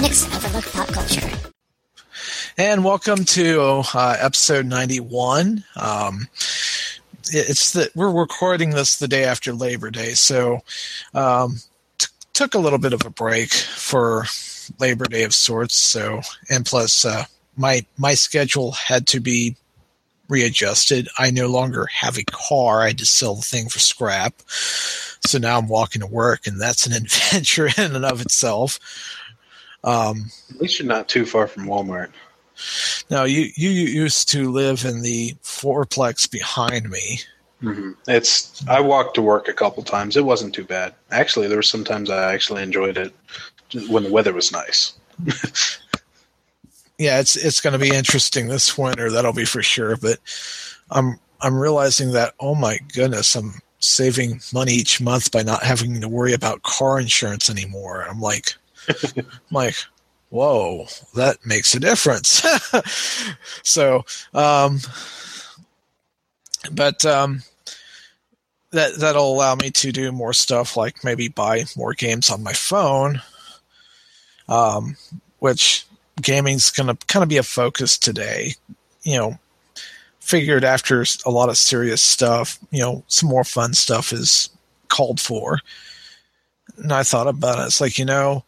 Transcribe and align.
Cynics 0.00 0.34
overlook 0.34 0.72
pop 0.72 0.88
culture. 0.88 1.30
And 2.56 2.82
welcome 2.86 3.26
to 3.26 3.82
uh, 3.92 4.16
episode 4.18 4.64
91. 4.64 5.62
Um, 5.76 6.26
it's 7.30 7.74
that 7.74 7.94
we're 7.94 8.10
recording 8.10 8.70
this 8.70 8.96
the 8.96 9.08
day 9.08 9.24
after 9.24 9.52
Labor 9.52 9.90
Day, 9.90 10.12
so 10.12 10.60
um, 11.12 11.56
t- 11.98 12.06
took 12.32 12.54
a 12.54 12.58
little 12.58 12.78
bit 12.78 12.94
of 12.94 13.04
a 13.04 13.10
break 13.10 13.52
for 13.52 14.24
Labor 14.78 15.04
Day 15.04 15.24
of 15.24 15.34
sorts. 15.34 15.74
So 15.74 16.22
and 16.48 16.64
plus, 16.64 17.04
uh, 17.04 17.24
my 17.58 17.84
my 17.98 18.14
schedule 18.14 18.72
had 18.72 19.06
to 19.08 19.20
be 19.20 19.54
readjusted. 20.30 21.08
I 21.18 21.30
no 21.30 21.46
longer 21.48 21.84
have 21.92 22.16
a 22.16 22.24
car. 22.24 22.80
I 22.80 22.86
had 22.86 22.98
to 22.98 23.06
sell 23.06 23.34
the 23.34 23.42
thing 23.42 23.68
for 23.68 23.80
scrap. 23.80 24.40
So 24.48 25.36
now 25.36 25.58
I'm 25.58 25.68
walking 25.68 26.00
to 26.00 26.06
work, 26.06 26.46
and 26.46 26.58
that's 26.58 26.86
an 26.86 26.92
adventure 27.04 27.66
in 27.66 27.94
and 27.94 28.06
of 28.06 28.22
itself. 28.22 28.78
Um, 29.84 30.30
At 30.50 30.60
least 30.60 30.78
you're 30.78 30.88
not 30.88 31.08
too 31.08 31.24
far 31.24 31.46
from 31.46 31.66
Walmart. 31.66 32.10
Now 33.10 33.24
you 33.24 33.50
you 33.56 33.70
used 33.70 34.28
to 34.30 34.50
live 34.50 34.84
in 34.84 35.02
the 35.02 35.34
fourplex 35.42 36.30
behind 36.30 36.90
me. 36.90 37.20
Mm-hmm. 37.62 37.92
It's 38.08 38.66
I 38.68 38.80
walked 38.80 39.14
to 39.14 39.22
work 39.22 39.48
a 39.48 39.52
couple 39.52 39.82
times. 39.82 40.16
It 40.16 40.24
wasn't 40.24 40.54
too 40.54 40.64
bad. 40.64 40.94
Actually, 41.10 41.48
there 41.48 41.58
were 41.58 41.62
some 41.62 41.84
times 41.84 42.10
I 42.10 42.32
actually 42.32 42.62
enjoyed 42.62 42.96
it 42.96 43.14
when 43.88 44.04
the 44.04 44.12
weather 44.12 44.32
was 44.32 44.52
nice. 44.52 44.94
yeah, 46.98 47.20
it's 47.20 47.36
it's 47.36 47.60
going 47.60 47.72
to 47.72 47.78
be 47.78 47.94
interesting 47.94 48.48
this 48.48 48.76
winter. 48.76 49.10
That'll 49.10 49.32
be 49.32 49.44
for 49.44 49.62
sure. 49.62 49.96
But 49.96 50.18
I'm 50.90 51.18
I'm 51.40 51.58
realizing 51.58 52.12
that 52.12 52.34
oh 52.40 52.54
my 52.54 52.78
goodness, 52.94 53.34
I'm 53.34 53.54
saving 53.78 54.40
money 54.52 54.72
each 54.72 55.00
month 55.00 55.30
by 55.32 55.42
not 55.42 55.62
having 55.62 56.00
to 56.00 56.08
worry 56.08 56.34
about 56.34 56.62
car 56.62 57.00
insurance 57.00 57.48
anymore. 57.50 58.06
I'm 58.08 58.20
like, 58.20 58.54
like, 59.50 59.76
whoa, 60.30 60.86
that 61.14 61.44
makes 61.44 61.74
a 61.74 61.80
difference. 61.80 62.44
so, 63.62 64.04
um, 64.34 64.80
but 66.72 67.04
um, 67.04 67.42
that 68.72 68.96
that'll 68.98 69.32
allow 69.32 69.54
me 69.54 69.70
to 69.70 69.92
do 69.92 70.12
more 70.12 70.32
stuff, 70.32 70.76
like 70.76 71.04
maybe 71.04 71.28
buy 71.28 71.64
more 71.76 71.94
games 71.94 72.30
on 72.30 72.42
my 72.42 72.52
phone. 72.52 73.22
Um, 74.48 74.96
which 75.38 75.86
gaming's 76.20 76.70
going 76.70 76.88
to 76.94 77.06
kind 77.06 77.22
of 77.22 77.28
be 77.28 77.36
a 77.36 77.42
focus 77.42 77.96
today. 77.98 78.54
You 79.02 79.16
know, 79.16 79.38
figured 80.20 80.64
after 80.64 81.04
a 81.24 81.30
lot 81.30 81.48
of 81.48 81.56
serious 81.56 82.02
stuff, 82.02 82.58
you 82.70 82.80
know, 82.80 83.02
some 83.08 83.28
more 83.28 83.44
fun 83.44 83.74
stuff 83.74 84.12
is 84.12 84.50
called 84.88 85.20
for. 85.20 85.58
And 86.80 86.92
I 86.92 87.02
thought 87.02 87.26
about 87.26 87.58
it. 87.58 87.66
It's 87.66 87.80
like, 87.80 87.98
you 87.98 88.04
know, 88.04 88.44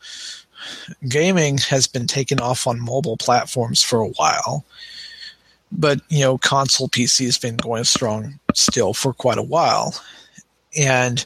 gaming 1.08 1.58
has 1.58 1.86
been 1.86 2.06
taken 2.06 2.40
off 2.40 2.66
on 2.66 2.80
mobile 2.80 3.16
platforms 3.16 3.82
for 3.82 4.00
a 4.00 4.08
while. 4.08 4.64
But, 5.70 6.00
you 6.08 6.20
know, 6.20 6.38
console 6.38 6.88
PC 6.88 7.24
has 7.24 7.38
been 7.38 7.56
going 7.56 7.84
strong 7.84 8.38
still 8.54 8.92
for 8.92 9.12
quite 9.12 9.38
a 9.38 9.42
while. 9.42 9.94
And 10.76 11.24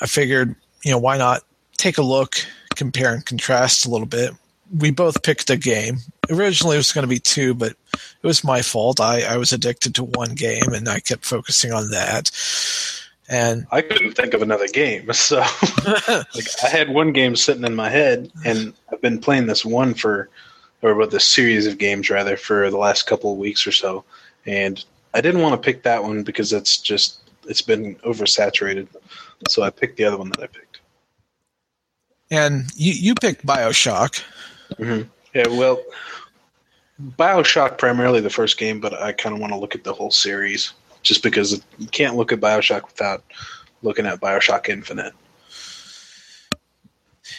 I 0.00 0.06
figured, 0.06 0.54
you 0.84 0.90
know, 0.90 0.98
why 0.98 1.16
not 1.16 1.42
take 1.76 1.98
a 1.98 2.02
look, 2.02 2.36
compare 2.74 3.14
and 3.14 3.24
contrast 3.24 3.86
a 3.86 3.90
little 3.90 4.06
bit 4.06 4.32
we 4.72 4.90
both 4.90 5.22
picked 5.22 5.50
a 5.50 5.56
game. 5.56 5.98
Originally, 6.30 6.76
it 6.76 6.78
was 6.78 6.92
going 6.92 7.04
to 7.04 7.08
be 7.08 7.18
two, 7.18 7.54
but 7.54 7.72
it 7.92 8.26
was 8.26 8.44
my 8.44 8.62
fault. 8.62 9.00
I, 9.00 9.22
I 9.22 9.36
was 9.36 9.52
addicted 9.52 9.94
to 9.96 10.04
one 10.04 10.34
game, 10.34 10.72
and 10.72 10.88
I 10.88 11.00
kept 11.00 11.24
focusing 11.24 11.72
on 11.72 11.90
that. 11.90 12.30
And 13.28 13.66
I 13.70 13.80
couldn't 13.80 14.12
think 14.12 14.34
of 14.34 14.42
another 14.42 14.68
game, 14.68 15.10
so 15.12 15.38
like 15.86 16.46
I 16.62 16.68
had 16.68 16.90
one 16.90 17.12
game 17.12 17.36
sitting 17.36 17.64
in 17.64 17.74
my 17.74 17.88
head, 17.88 18.30
and 18.44 18.74
I've 18.92 19.00
been 19.00 19.18
playing 19.18 19.46
this 19.46 19.64
one 19.64 19.94
for, 19.94 20.28
or 20.82 20.94
with 20.94 21.10
this 21.10 21.24
series 21.24 21.66
of 21.66 21.78
games 21.78 22.10
rather, 22.10 22.36
for 22.36 22.70
the 22.70 22.76
last 22.76 23.06
couple 23.06 23.32
of 23.32 23.38
weeks 23.38 23.66
or 23.66 23.72
so. 23.72 24.04
And 24.44 24.84
I 25.14 25.22
didn't 25.22 25.40
want 25.40 25.60
to 25.60 25.64
pick 25.64 25.84
that 25.84 26.02
one 26.02 26.22
because 26.22 26.52
it's 26.52 26.76
just 26.76 27.20
it's 27.46 27.62
been 27.62 27.94
oversaturated. 27.96 28.88
So 29.48 29.62
I 29.62 29.70
picked 29.70 29.96
the 29.96 30.04
other 30.04 30.18
one 30.18 30.28
that 30.30 30.40
I 30.40 30.46
picked. 30.46 30.80
And 32.30 32.64
you 32.74 32.92
you 32.92 33.14
picked 33.14 33.46
Bioshock. 33.46 34.22
Mm-hmm. 34.72 35.08
Yeah, 35.34 35.48
well, 35.48 35.82
Bioshock 37.00 37.78
primarily 37.78 38.20
the 38.20 38.30
first 38.30 38.58
game, 38.58 38.80
but 38.80 38.92
I 38.94 39.12
kind 39.12 39.34
of 39.34 39.40
want 39.40 39.52
to 39.52 39.58
look 39.58 39.74
at 39.74 39.84
the 39.84 39.94
whole 39.94 40.10
series 40.10 40.72
just 41.04 41.22
because 41.22 41.62
you 41.78 41.86
can't 41.86 42.16
look 42.16 42.32
at 42.32 42.40
Bioshock 42.40 42.84
without 42.84 43.22
looking 43.82 44.06
at 44.06 44.20
Bioshock 44.20 44.68
Infinite. 44.68 45.12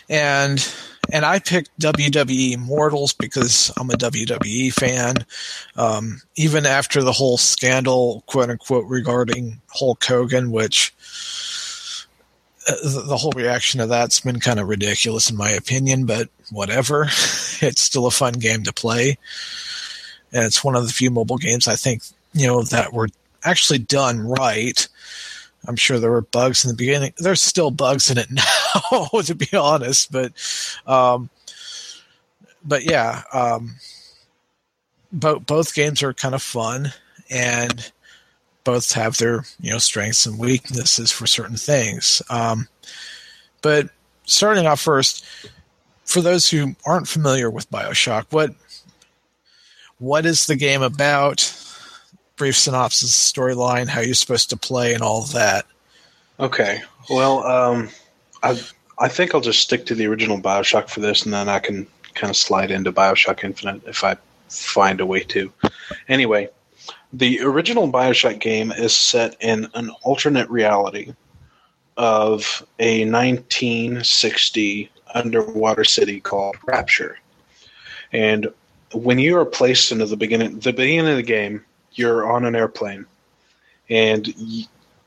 And 0.07 0.65
and 1.11 1.25
I 1.25 1.39
picked 1.39 1.77
WWE 1.79 2.53
Immortals 2.53 3.13
because 3.13 3.71
I'm 3.77 3.89
a 3.89 3.93
WWE 3.93 4.73
fan. 4.73 5.17
Um, 5.75 6.21
even 6.35 6.65
after 6.65 7.03
the 7.03 7.11
whole 7.11 7.37
scandal, 7.37 8.23
quote 8.27 8.49
unquote, 8.49 8.85
regarding 8.87 9.61
Hulk 9.67 10.03
Hogan, 10.03 10.51
which 10.51 10.93
the 12.65 13.17
whole 13.17 13.31
reaction 13.33 13.79
to 13.79 13.85
that's 13.85 14.21
been 14.21 14.39
kind 14.39 14.59
of 14.59 14.67
ridiculous 14.67 15.29
in 15.29 15.37
my 15.37 15.51
opinion, 15.51 16.05
but 16.05 16.29
whatever. 16.51 17.03
it's 17.61 17.81
still 17.81 18.07
a 18.07 18.11
fun 18.11 18.33
game 18.33 18.63
to 18.63 18.73
play. 18.73 19.17
And 20.33 20.43
it's 20.43 20.63
one 20.63 20.75
of 20.75 20.85
the 20.87 20.93
few 20.93 21.11
mobile 21.11 21.37
games 21.37 21.67
I 21.67 21.75
think, 21.75 22.01
you 22.33 22.47
know, 22.47 22.63
that 22.63 22.91
were 22.91 23.09
actually 23.45 23.79
done 23.79 24.19
right. 24.19 24.87
I'm 25.67 25.75
sure 25.75 25.99
there 25.99 26.11
were 26.11 26.21
bugs 26.21 26.63
in 26.63 26.69
the 26.69 26.75
beginning. 26.75 27.13
There's 27.17 27.41
still 27.41 27.71
bugs 27.71 28.11
in 28.11 28.17
it 28.17 28.29
now, 28.91 29.07
to 29.21 29.35
be 29.35 29.55
honest, 29.55 30.11
but 30.11 30.33
um, 30.85 31.29
but 32.63 32.83
yeah, 32.83 33.23
um, 33.33 33.75
both 35.11 35.45
both 35.45 35.75
games 35.75 36.03
are 36.03 36.13
kind 36.13 36.35
of 36.35 36.41
fun 36.41 36.91
and 37.29 37.91
both 38.63 38.91
have 38.93 39.17
their 39.17 39.45
you 39.59 39.71
know 39.71 39.77
strengths 39.77 40.25
and 40.25 40.37
weaknesses 40.37 41.11
for 41.11 41.25
certain 41.25 41.57
things. 41.57 42.21
Um, 42.29 42.67
but 43.61 43.89
starting 44.25 44.67
off 44.67 44.81
first, 44.81 45.25
for 46.03 46.21
those 46.21 46.49
who 46.49 46.75
aren't 46.85 47.07
familiar 47.07 47.49
with 47.49 47.69
Bioshock, 47.71 48.25
what 48.31 48.53
what 49.99 50.25
is 50.25 50.47
the 50.47 50.55
game 50.55 50.81
about? 50.81 51.41
Brief 52.37 52.57
synopsis, 52.57 53.11
storyline, 53.11 53.87
how 53.87 54.01
you're 54.01 54.13
supposed 54.13 54.49
to 54.49 54.57
play, 54.57 54.93
and 54.93 55.01
all 55.01 55.21
that. 55.23 55.65
Okay. 56.39 56.81
Well, 57.09 57.45
um, 57.45 57.89
I 58.43 58.61
I 58.99 59.07
think 59.07 59.33
I'll 59.33 59.41
just 59.41 59.61
stick 59.61 59.85
to 59.87 59.95
the 59.95 60.05
original 60.07 60.39
Bioshock 60.39 60.89
for 60.89 60.99
this, 60.99 61.23
and 61.23 61.33
then 61.33 61.49
I 61.49 61.59
can 61.59 61.87
kind 62.13 62.29
of 62.29 62.37
slide 62.37 62.71
into 62.71 62.91
Bioshock 62.91 63.43
Infinite 63.43 63.81
if 63.87 64.03
I 64.03 64.17
find 64.49 65.01
a 65.01 65.05
way 65.05 65.21
to. 65.21 65.51
Anyway, 66.07 66.49
the 67.13 67.41
original 67.41 67.91
Bioshock 67.91 68.39
game 68.39 68.71
is 68.71 68.95
set 68.95 69.35
in 69.41 69.67
an 69.73 69.89
alternate 70.03 70.49
reality 70.49 71.13
of 71.97 72.65
a 72.79 73.09
1960 73.09 74.91
underwater 75.13 75.83
city 75.83 76.19
called 76.19 76.57
Rapture. 76.65 77.17
And 78.11 78.47
when 78.93 79.19
you 79.19 79.37
are 79.37 79.45
placed 79.45 79.91
into 79.91 80.05
the 80.05 80.17
beginning, 80.17 80.59
the 80.59 80.73
beginning 80.73 81.11
of 81.11 81.17
the 81.17 81.23
game, 81.23 81.63
you're 81.95 82.29
on 82.31 82.45
an 82.45 82.55
airplane, 82.55 83.05
and 83.89 84.33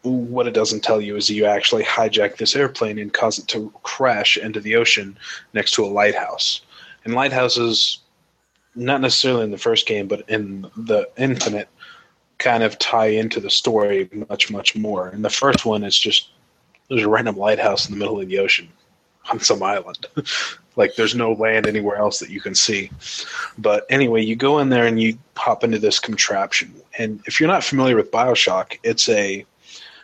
what 0.03 0.47
it 0.47 0.55
doesn't 0.55 0.83
tell 0.83 1.01
you 1.01 1.17
is 1.17 1.29
you 1.29 1.45
actually 1.45 1.85
hijack 1.85 2.37
this 2.37 2.55
airplane 2.55 2.99
and 2.99 3.13
cause 3.13 3.39
it 3.39 3.47
to 3.49 3.73
crash 3.83 4.37
into 4.37 4.61
the 4.61 4.77
ocean 4.77 5.19
next 5.55 5.73
to 5.73 5.85
a 5.85 5.87
lighthouse. 5.87 6.63
And 7.05 7.15
lighthouses, 7.15 7.99
not 8.75 9.01
necessarily 9.01 9.45
in 9.45 9.51
the 9.51 9.59
first 9.59 9.87
game, 9.87 10.07
but 10.07 10.29
in 10.29 10.63
the 10.77 11.09
Infinite, 11.17 11.69
kind 12.39 12.63
of 12.63 12.79
tie 12.79 13.07
into 13.07 13.41
the 13.41 13.51
story 13.51 14.09
much, 14.29 14.51
much 14.51 14.77
more. 14.77 15.09
And 15.09 15.25
the 15.25 15.31
first 15.31 15.67
one 15.67 15.83
is 15.83 15.99
just 15.99 16.31
there's 16.89 17.03
a 17.03 17.09
random 17.09 17.37
lighthouse 17.37 17.89
in 17.89 17.95
the 17.95 17.99
middle 17.99 18.21
of 18.21 18.29
the 18.29 18.39
ocean 18.39 18.69
on 19.31 19.41
some 19.41 19.63
island. 19.63 20.07
like 20.79 20.95
there's 20.95 21.15
no 21.17 21.33
land 21.33 21.67
anywhere 21.67 21.97
else 21.97 22.21
that 22.21 22.31
you 22.31 22.41
can 22.41 22.55
see. 22.55 22.91
But 23.59 23.85
anyway, 23.91 24.25
you 24.25 24.37
go 24.37 24.61
in 24.61 24.69
there 24.69 24.87
and 24.87 25.03
you 25.03 25.19
hop 25.37 25.65
into 25.65 25.79
this 25.79 25.99
contraption. 25.99 26.73
And 26.97 27.21
if 27.27 27.39
you're 27.39 27.49
not 27.49 27.65
familiar 27.65 27.97
with 27.97 28.13
Bioshock, 28.13 28.79
it's 28.85 29.09
a 29.09 29.45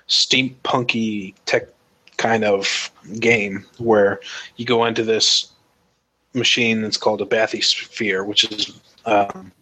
steampunky 0.09 1.35
tech 1.47 1.69
kind 2.17 2.45
of 2.45 2.91
game 3.21 3.65
where 3.79 4.21
you 4.57 4.67
go 4.67 4.85
into 4.85 5.05
this 5.05 5.53
machine 6.35 6.83
that's 6.83 6.97
called 6.97 7.23
a 7.23 7.27
bathysphere, 7.27 8.27
which 8.27 8.45
is 8.45 8.81
um, 9.07 9.53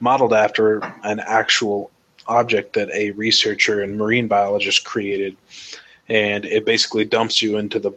modeled 0.00 0.32
after 0.32 0.80
an 1.04 1.20
actual 1.20 1.90
object 2.26 2.72
that 2.72 2.90
a 2.92 3.10
researcher 3.10 3.82
and 3.82 3.98
marine 3.98 4.26
biologist 4.26 4.84
created, 4.84 5.36
and 6.08 6.46
it 6.46 6.64
basically 6.64 7.04
dumps 7.04 7.42
you 7.42 7.58
into 7.58 7.78
the 7.78 7.92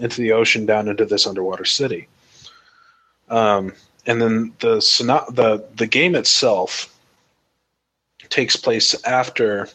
into 0.00 0.20
the 0.20 0.32
ocean 0.32 0.66
down 0.66 0.88
into 0.88 1.04
this 1.04 1.26
underwater 1.26 1.64
city. 1.64 2.08
Um, 3.28 3.72
and 4.06 4.22
then 4.22 4.52
the 4.60 4.76
the 5.30 5.64
the 5.74 5.86
game 5.86 6.14
itself 6.14 6.94
takes 8.28 8.56
place 8.56 8.94
after 9.04 9.68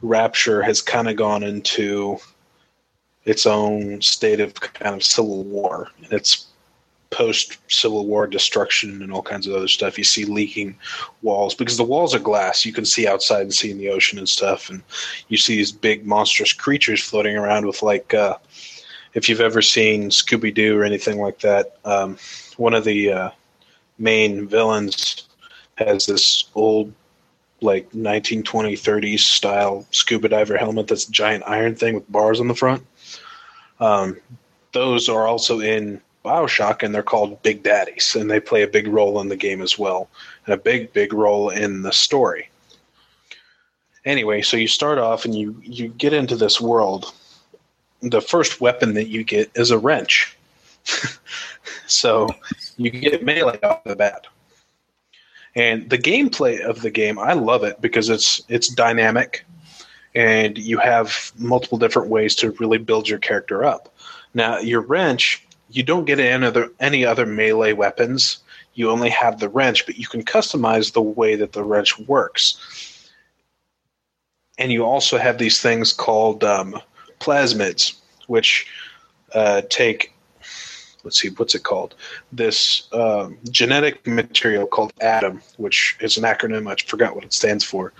Rapture 0.00 0.62
has 0.62 0.80
kind 0.80 1.08
of 1.08 1.16
gone 1.16 1.42
into 1.42 2.18
its 3.24 3.46
own 3.46 4.00
state 4.00 4.40
of 4.40 4.54
kind 4.54 4.94
of 4.94 5.02
civil 5.02 5.42
war, 5.42 5.88
and 6.02 6.12
it's 6.12 6.46
post 7.10 7.58
Civil 7.68 8.06
War 8.06 8.26
destruction 8.26 9.02
and 9.02 9.12
all 9.12 9.22
kinds 9.22 9.46
of 9.46 9.54
other 9.54 9.68
stuff. 9.68 9.98
You 9.98 10.04
see 10.04 10.24
leaking 10.24 10.76
walls 11.22 11.54
because 11.54 11.76
the 11.76 11.84
walls 11.84 12.14
are 12.14 12.18
glass. 12.18 12.64
You 12.64 12.72
can 12.72 12.84
see 12.84 13.06
outside 13.06 13.42
and 13.42 13.54
see 13.54 13.70
in 13.70 13.78
the 13.78 13.88
ocean 13.88 14.18
and 14.18 14.28
stuff. 14.28 14.68
And 14.70 14.82
you 15.28 15.36
see 15.36 15.56
these 15.56 15.72
big 15.72 16.06
monstrous 16.06 16.52
creatures 16.52 17.02
floating 17.02 17.36
around 17.36 17.66
with 17.66 17.82
like, 17.82 18.12
uh, 18.14 18.36
if 19.18 19.28
you've 19.28 19.40
ever 19.40 19.60
seen 19.60 20.10
Scooby 20.10 20.54
Doo 20.54 20.78
or 20.78 20.84
anything 20.84 21.20
like 21.20 21.40
that, 21.40 21.76
um, 21.84 22.16
one 22.56 22.72
of 22.72 22.84
the 22.84 23.12
uh, 23.12 23.30
main 23.98 24.46
villains 24.46 25.28
has 25.76 26.06
this 26.06 26.44
old 26.54 26.92
like 27.60 27.84
1920 27.86 28.74
30s 28.76 29.18
style 29.18 29.84
scuba 29.90 30.28
diver 30.28 30.56
helmet 30.56 30.86
that's 30.86 31.08
a 31.08 31.10
giant 31.10 31.42
iron 31.44 31.74
thing 31.74 31.92
with 31.92 32.10
bars 32.12 32.38
on 32.38 32.46
the 32.46 32.54
front 32.54 32.86
um, 33.80 34.16
those 34.72 35.08
are 35.08 35.26
also 35.26 35.58
in 35.58 36.00
Bioshock, 36.24 36.82
and 36.82 36.94
they're 36.94 37.02
called 37.02 37.42
Big 37.42 37.62
Daddies, 37.62 38.14
and 38.14 38.30
they 38.30 38.40
play 38.40 38.62
a 38.62 38.68
big 38.68 38.86
role 38.86 39.20
in 39.20 39.28
the 39.28 39.36
game 39.36 39.62
as 39.62 39.78
well, 39.78 40.10
and 40.44 40.54
a 40.54 40.58
big, 40.58 40.92
big 40.92 41.12
role 41.12 41.50
in 41.50 41.82
the 41.82 41.92
story. 41.92 42.50
Anyway, 44.04 44.42
so 44.42 44.56
you 44.56 44.68
start 44.68 44.98
off 44.98 45.24
and 45.24 45.34
you 45.34 45.56
you 45.62 45.88
get 45.88 46.12
into 46.12 46.36
this 46.36 46.60
world. 46.60 47.12
The 48.02 48.20
first 48.20 48.60
weapon 48.60 48.94
that 48.94 49.08
you 49.08 49.24
get 49.24 49.50
is 49.54 49.70
a 49.70 49.78
wrench, 49.78 50.36
so 51.86 52.28
you 52.76 52.90
get 52.90 53.24
melee 53.24 53.58
off 53.62 53.82
the 53.84 53.96
bat. 53.96 54.26
And 55.56 55.90
the 55.90 55.98
gameplay 55.98 56.60
of 56.60 56.82
the 56.82 56.90
game, 56.90 57.18
I 57.18 57.32
love 57.32 57.64
it 57.64 57.80
because 57.80 58.08
it's 58.08 58.40
it's 58.48 58.68
dynamic, 58.68 59.44
and 60.14 60.56
you 60.56 60.78
have 60.78 61.32
multiple 61.38 61.78
different 61.78 62.08
ways 62.08 62.34
to 62.36 62.52
really 62.52 62.78
build 62.78 63.08
your 63.08 63.18
character 63.18 63.64
up. 63.64 63.92
Now, 64.34 64.58
your 64.58 64.82
wrench 64.82 65.44
you 65.70 65.82
don't 65.82 66.04
get 66.04 66.18
any 66.18 66.46
other 66.46 66.70
any 66.80 67.04
other 67.04 67.26
melee 67.26 67.72
weapons. 67.72 68.38
You 68.74 68.90
only 68.90 69.10
have 69.10 69.40
the 69.40 69.48
wrench, 69.48 69.86
but 69.86 69.98
you 69.98 70.06
can 70.06 70.24
customize 70.24 70.92
the 70.92 71.02
way 71.02 71.34
that 71.36 71.52
the 71.52 71.64
wrench 71.64 71.98
works. 72.00 73.10
And 74.58 74.72
you 74.72 74.84
also 74.84 75.18
have 75.18 75.38
these 75.38 75.60
things 75.60 75.92
called 75.92 76.44
um, 76.44 76.80
plasmids, 77.20 77.94
which 78.26 78.66
uh, 79.34 79.62
take 79.68 80.12
let's 81.04 81.20
see 81.20 81.28
what's 81.28 81.54
it 81.54 81.62
called 81.62 81.94
this 82.32 82.88
uh, 82.92 83.28
genetic 83.50 84.06
material 84.06 84.66
called 84.66 84.92
ADAM, 85.00 85.40
which 85.56 85.96
is 86.00 86.18
an 86.18 86.24
acronym. 86.24 86.70
I 86.70 86.74
forgot 86.86 87.14
what 87.14 87.24
it 87.24 87.32
stands 87.32 87.64
for, 87.64 87.92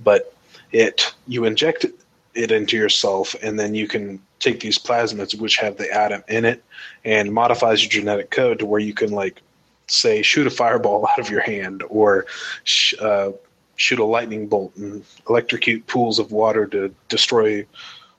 but 0.00 0.34
it 0.72 1.14
you 1.26 1.44
inject 1.44 1.86
it 2.34 2.50
into 2.50 2.76
yourself, 2.76 3.34
and 3.42 3.58
then 3.58 3.74
you 3.74 3.86
can 3.88 4.20
take 4.40 4.60
these 4.60 4.78
plasmids, 4.78 5.38
which 5.38 5.56
have 5.56 5.76
the 5.76 5.84
ADAM 5.84 6.24
in 6.28 6.44
it, 6.44 6.62
and 7.04 7.32
modifies 7.32 7.82
your 7.82 7.90
genetic 7.90 8.30
code 8.30 8.58
to 8.58 8.66
where 8.66 8.80
you 8.80 8.92
can, 8.92 9.10
like, 9.10 9.40
say, 9.86 10.22
shoot 10.22 10.46
a 10.46 10.50
fireball 10.50 11.06
out 11.10 11.18
of 11.18 11.30
your 11.30 11.40
hand 11.40 11.82
or 11.88 12.26
sh- 12.64 12.94
uh, 13.00 13.30
shoot 13.76 13.98
a 13.98 14.04
lightning 14.04 14.46
bolt 14.46 14.74
and 14.76 15.04
electrocute 15.28 15.86
pools 15.86 16.18
of 16.18 16.32
water 16.32 16.66
to 16.66 16.94
destroy 17.08 17.64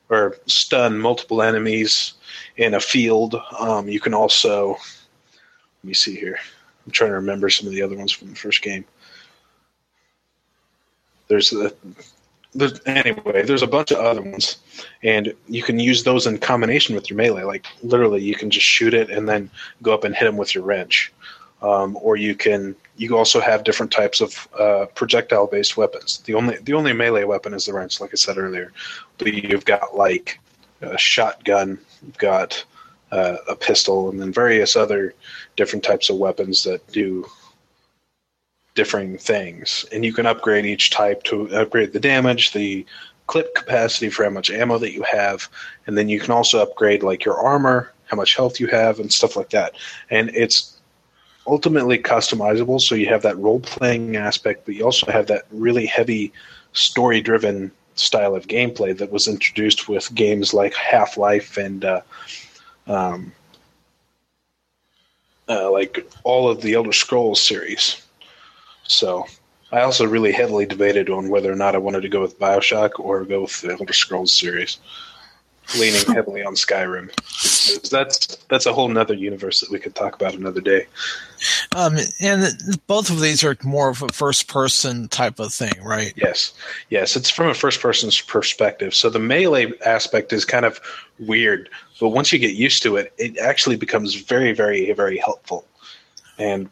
or 0.09 0.37
stun 0.45 0.97
multiple 0.97 1.41
enemies 1.41 2.13
in 2.57 2.73
a 2.73 2.79
field. 2.79 3.35
Um, 3.59 3.87
you 3.87 3.99
can 3.99 4.13
also, 4.13 4.69
let 4.69 5.83
me 5.83 5.93
see 5.93 6.15
here. 6.15 6.39
I'm 6.85 6.91
trying 6.91 7.11
to 7.11 7.15
remember 7.15 7.49
some 7.49 7.67
of 7.67 7.73
the 7.73 7.81
other 7.81 7.97
ones 7.97 8.11
from 8.11 8.29
the 8.29 8.35
first 8.35 8.61
game. 8.61 8.85
There's 11.27 11.51
a 11.53 11.71
there's, 12.55 12.79
anyway, 12.85 13.43
there's 13.43 13.63
a 13.63 13.67
bunch 13.67 13.91
of 13.91 13.97
other 13.97 14.21
ones, 14.21 14.57
and 15.03 15.33
you 15.47 15.61
can 15.61 15.77
use 15.77 16.03
those 16.03 16.25
in 16.25 16.37
combination 16.37 16.95
with 16.95 17.09
your 17.09 17.17
melee. 17.17 17.43
Like 17.43 17.67
literally, 17.83 18.23
you 18.23 18.33
can 18.33 18.49
just 18.49 18.65
shoot 18.65 18.93
it 18.93 19.09
and 19.09 19.27
then 19.27 19.49
go 19.81 19.93
up 19.93 20.05
and 20.05 20.15
hit 20.15 20.25
them 20.25 20.37
with 20.37 20.55
your 20.55 20.63
wrench, 20.63 21.11
um, 21.61 21.97
or 22.01 22.15
you 22.15 22.35
can. 22.35 22.75
You 22.97 23.17
also 23.17 23.41
have 23.41 23.65
different 23.65 23.91
types 23.91 24.21
of 24.21 24.47
uh, 24.57 24.85
projectile-based 24.95 25.75
weapons. 25.75 26.19
The 26.19 26.33
only 26.33 26.57
the 26.59 26.73
only 26.73 26.93
melee 26.93 27.25
weapon 27.25 27.53
is 27.53 27.65
the 27.65 27.73
wrench, 27.73 27.99
like 27.99 28.11
I 28.13 28.15
said 28.15 28.37
earlier. 28.37 28.71
But 29.17 29.33
you've 29.33 29.65
got 29.65 29.95
like 29.95 30.39
a 30.81 30.97
shotgun, 30.97 31.79
you've 32.05 32.17
got 32.17 32.63
uh, 33.11 33.37
a 33.47 33.55
pistol, 33.55 34.09
and 34.09 34.19
then 34.19 34.31
various 34.31 34.75
other 34.75 35.13
different 35.55 35.83
types 35.83 36.09
of 36.09 36.17
weapons 36.17 36.63
that 36.63 36.85
do 36.91 37.25
differing 38.75 39.17
things, 39.17 39.85
and 39.91 40.05
you 40.05 40.13
can 40.13 40.25
upgrade 40.25 40.65
each 40.65 40.89
type 40.89 41.23
to 41.23 41.49
upgrade 41.55 41.93
the 41.93 41.99
damage, 41.99 42.51
the 42.51 42.85
clip 43.27 43.55
capacity 43.55 44.09
for 44.09 44.23
how 44.23 44.29
much 44.29 44.51
ammo 44.51 44.77
that 44.77 44.93
you 44.93 45.03
have, 45.03 45.49
and 45.87 45.97
then 45.97 46.09
you 46.09 46.19
can 46.19 46.31
also 46.31 46.61
upgrade 46.61 47.01
like 47.01 47.25
your 47.25 47.39
armor, 47.39 47.91
how 48.05 48.17
much 48.17 48.35
health 48.35 48.59
you 48.59 48.67
have, 48.67 48.99
and 48.99 49.11
stuff 49.11 49.35
like 49.35 49.49
that. 49.49 49.73
And 50.09 50.29
it's 50.35 50.74
ultimately 51.47 51.97
customizable, 51.97 52.81
so 52.81 52.95
you 52.95 53.07
have 53.07 53.21
that 53.21 53.37
role 53.37 53.59
playing 53.59 54.15
aspect, 54.15 54.65
but 54.65 54.75
you 54.75 54.83
also 54.83 55.11
have 55.11 55.27
that 55.27 55.45
really 55.51 55.85
heavy 55.85 56.31
story 56.73 57.21
driven 57.21 57.71
style 57.95 58.35
of 58.35 58.47
gameplay 58.47 58.97
that 58.97 59.11
was 59.11 59.27
introduced 59.27 59.87
with 59.87 60.13
games 60.13 60.53
like 60.53 60.73
Half 60.73 61.17
Life 61.17 61.57
and 61.57 61.85
uh, 61.85 62.01
um, 62.87 63.31
uh, 65.47 65.71
like 65.71 66.05
all 66.23 66.49
of 66.49 66.61
the 66.61 66.73
Elder 66.73 66.91
Scrolls 66.91 67.41
series. 67.41 68.01
So 68.83 69.25
I 69.71 69.81
also 69.81 70.05
really 70.05 70.31
heavily 70.31 70.65
debated 70.65 71.09
on 71.09 71.29
whether 71.29 71.51
or 71.51 71.55
not 71.55 71.75
I 71.75 71.79
wanted 71.79 72.01
to 72.01 72.09
go 72.09 72.21
with 72.21 72.39
Bioshock 72.39 72.99
or 72.99 73.23
go 73.23 73.41
with 73.41 73.61
the 73.61 73.71
Elder 73.71 73.93
Scrolls 73.93 74.31
series, 74.31 74.79
leaning 75.77 76.05
heavily 76.13 76.43
on 76.43 76.55
Skyrim. 76.55 77.11
That's 77.89 78.37
that's 78.49 78.65
a 78.65 78.73
whole 78.73 78.87
nother 78.87 79.13
universe 79.13 79.59
that 79.61 79.69
we 79.69 79.79
could 79.79 79.95
talk 79.95 80.15
about 80.15 80.33
another 80.33 80.61
day. 80.61 80.87
Um, 81.75 81.97
and 82.19 82.79
both 82.87 83.09
of 83.09 83.21
these 83.21 83.43
are 83.43 83.55
more 83.63 83.89
of 83.89 84.01
a 84.01 84.09
first 84.09 84.47
person 84.47 85.07
type 85.07 85.39
of 85.39 85.53
thing, 85.53 85.73
right? 85.83 86.13
Yes, 86.15 86.53
yes, 86.89 87.15
it's 87.15 87.29
from 87.29 87.49
a 87.49 87.53
first 87.53 87.81
person's 87.81 88.19
perspective. 88.21 88.93
So 88.93 89.09
the 89.09 89.19
melee 89.19 89.73
aspect 89.85 90.33
is 90.33 90.45
kind 90.45 90.65
of 90.65 90.79
weird, 91.19 91.69
but 91.99 92.09
once 92.09 92.31
you 92.31 92.39
get 92.39 92.55
used 92.55 92.83
to 92.83 92.95
it, 92.97 93.13
it 93.17 93.37
actually 93.37 93.75
becomes 93.75 94.15
very, 94.15 94.53
very, 94.53 94.91
very 94.93 95.17
helpful. 95.17 95.65
And 96.37 96.69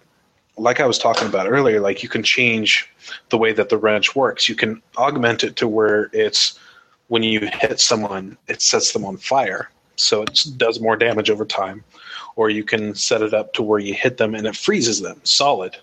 like 0.58 0.80
I 0.80 0.86
was 0.86 1.00
talking 1.00 1.28
about 1.28 1.50
earlier, 1.50 1.80
like 1.80 2.04
you 2.04 2.10
can 2.10 2.24
change 2.24 2.90
the 3.30 3.38
way 3.38 3.54
that 3.54 3.70
the 3.70 3.78
wrench 3.78 4.16
works. 4.16 4.48
You 4.48 4.56
can 4.56 4.82
augment 4.98 5.44
it 5.44 5.56
to 5.58 5.68
where 5.68 6.10
it's 6.14 6.60
when 7.08 7.24
you 7.24 7.42
hit 7.42 7.80
someone, 7.80 8.38
it 8.48 8.62
sets 8.62 8.94
them 8.94 9.06
on 9.06 9.18
fire. 9.18 9.70
So 9.96 10.24
it 10.24 10.46
does 10.58 10.80
more 10.80 10.96
damage 10.96 11.30
over 11.30 11.46
time. 11.46 11.84
Or 12.36 12.50
you 12.50 12.64
can 12.64 12.96
set 12.96 13.22
it 13.22 13.34
up 13.34 13.54
to 13.54 13.64
where 13.64 13.80
you 13.80 13.94
hit 13.94 14.18
them 14.18 14.34
and 14.34 14.48
it 14.48 14.56
freezes 14.56 15.02
them 15.02 15.22
solid. 15.24 15.78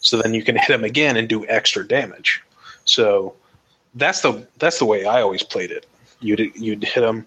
So 0.00 0.20
then 0.20 0.34
you 0.34 0.42
can 0.42 0.56
hit 0.56 0.68
them 0.68 0.84
again 0.84 1.16
and 1.16 1.28
do 1.28 1.46
extra 1.48 1.86
damage. 1.86 2.42
So 2.84 3.34
that's 3.94 4.20
the 4.22 4.46
that's 4.58 4.78
the 4.78 4.84
way 4.84 5.04
I 5.04 5.20
always 5.20 5.42
played 5.42 5.70
it. 5.70 5.86
You'd 6.20 6.40
you'd 6.56 6.84
hit 6.84 7.00
them, 7.00 7.26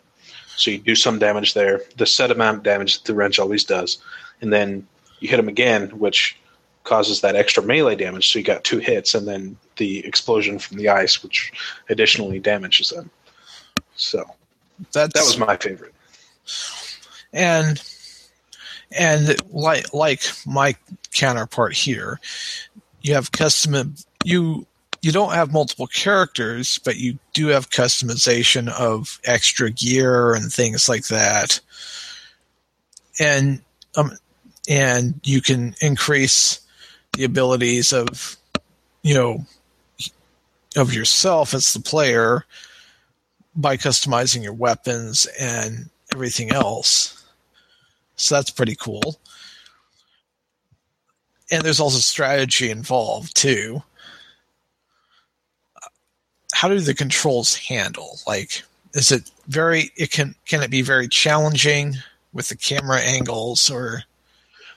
so 0.57 0.71
you 0.71 0.79
do 0.79 0.95
some 0.95 1.19
damage 1.19 1.53
there, 1.53 1.81
the 1.97 2.05
set 2.05 2.31
amount 2.31 2.57
of 2.57 2.63
damage 2.63 2.97
that 2.97 3.05
the 3.05 3.13
wrench 3.13 3.39
always 3.39 3.63
does, 3.63 3.97
and 4.41 4.51
then 4.51 4.87
you 5.19 5.29
hit 5.29 5.37
them 5.37 5.47
again, 5.47 5.89
which 5.99 6.37
causes 6.83 7.21
that 7.21 7.35
extra 7.35 7.63
melee 7.63 7.95
damage. 7.95 8.31
So 8.31 8.39
you 8.39 8.45
got 8.45 8.63
two 8.63 8.79
hits, 8.79 9.13
and 9.13 9.27
then 9.27 9.57
the 9.77 10.05
explosion 10.05 10.59
from 10.59 10.77
the 10.77 10.89
ice, 10.89 11.23
which 11.23 11.51
additionally 11.89 12.39
damages 12.39 12.89
them. 12.89 13.09
So 13.95 14.23
That's, 14.91 15.13
that 15.13 15.23
was 15.25 15.37
my 15.37 15.57
favorite. 15.57 15.93
And 17.33 17.81
and 18.91 19.35
like 19.51 19.93
like 19.93 20.21
my 20.45 20.75
counterpart 21.11 21.73
here, 21.73 22.19
you 23.01 23.13
have 23.13 23.31
custom. 23.31 23.95
You 24.23 24.65
you 25.01 25.11
don't 25.11 25.33
have 25.33 25.53
multiple 25.53 25.87
characters, 25.87 26.79
but 26.79 26.97
you 26.97 27.19
do 27.33 27.47
have 27.47 27.69
customization 27.69 28.69
of 28.69 29.19
extra 29.23 29.69
gear 29.69 30.33
and 30.33 30.51
things 30.51 30.89
like 30.89 31.07
that. 31.07 31.59
And 33.19 33.61
um, 33.95 34.13
and 34.67 35.19
you 35.23 35.41
can 35.41 35.75
increase 35.81 36.59
the 37.13 37.23
abilities 37.23 37.93
of 37.93 38.37
you 39.03 39.13
know 39.13 39.45
of 40.75 40.93
yourself 40.93 41.53
as 41.53 41.73
the 41.73 41.79
player 41.79 42.45
by 43.55 43.77
customizing 43.77 44.43
your 44.43 44.53
weapons 44.53 45.27
and 45.39 45.89
everything 46.15 46.51
else. 46.51 47.23
So 48.15 48.35
that's 48.35 48.51
pretty 48.51 48.75
cool. 48.75 49.19
And 51.51 51.63
there's 51.63 51.79
also 51.79 51.99
strategy 51.99 52.71
involved 52.71 53.35
too. 53.35 53.83
How 56.53 56.69
do 56.69 56.79
the 56.79 56.93
controls 56.93 57.55
handle? 57.55 58.19
Like 58.25 58.63
is 58.95 59.11
it 59.11 59.29
very 59.47 59.91
it 59.95 60.09
can 60.09 60.33
can 60.47 60.63
it 60.63 60.71
be 60.71 60.81
very 60.81 61.07
challenging 61.07 61.95
with 62.33 62.49
the 62.49 62.55
camera 62.55 62.99
angles 62.99 63.69
or 63.69 64.03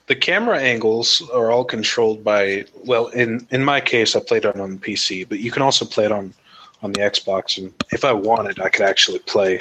the 0.08 0.16
camera 0.16 0.58
angles 0.60 1.22
are 1.32 1.50
all 1.50 1.64
controlled 1.64 2.22
by 2.22 2.64
well 2.84 3.06
in 3.08 3.46
in 3.50 3.64
my 3.64 3.80
case 3.80 4.14
i 4.14 4.20
played 4.20 4.44
it 4.44 4.56
on 4.56 4.78
pc 4.78 5.26
but 5.28 5.38
you 5.38 5.50
can 5.50 5.62
also 5.62 5.84
play 5.84 6.04
it 6.04 6.12
on 6.12 6.34
on 6.82 6.92
the 6.92 7.00
xbox 7.00 7.56
and 7.56 7.72
if 7.92 8.04
i 8.04 8.12
wanted 8.12 8.60
i 8.60 8.68
could 8.68 8.84
actually 8.84 9.20
play 9.20 9.58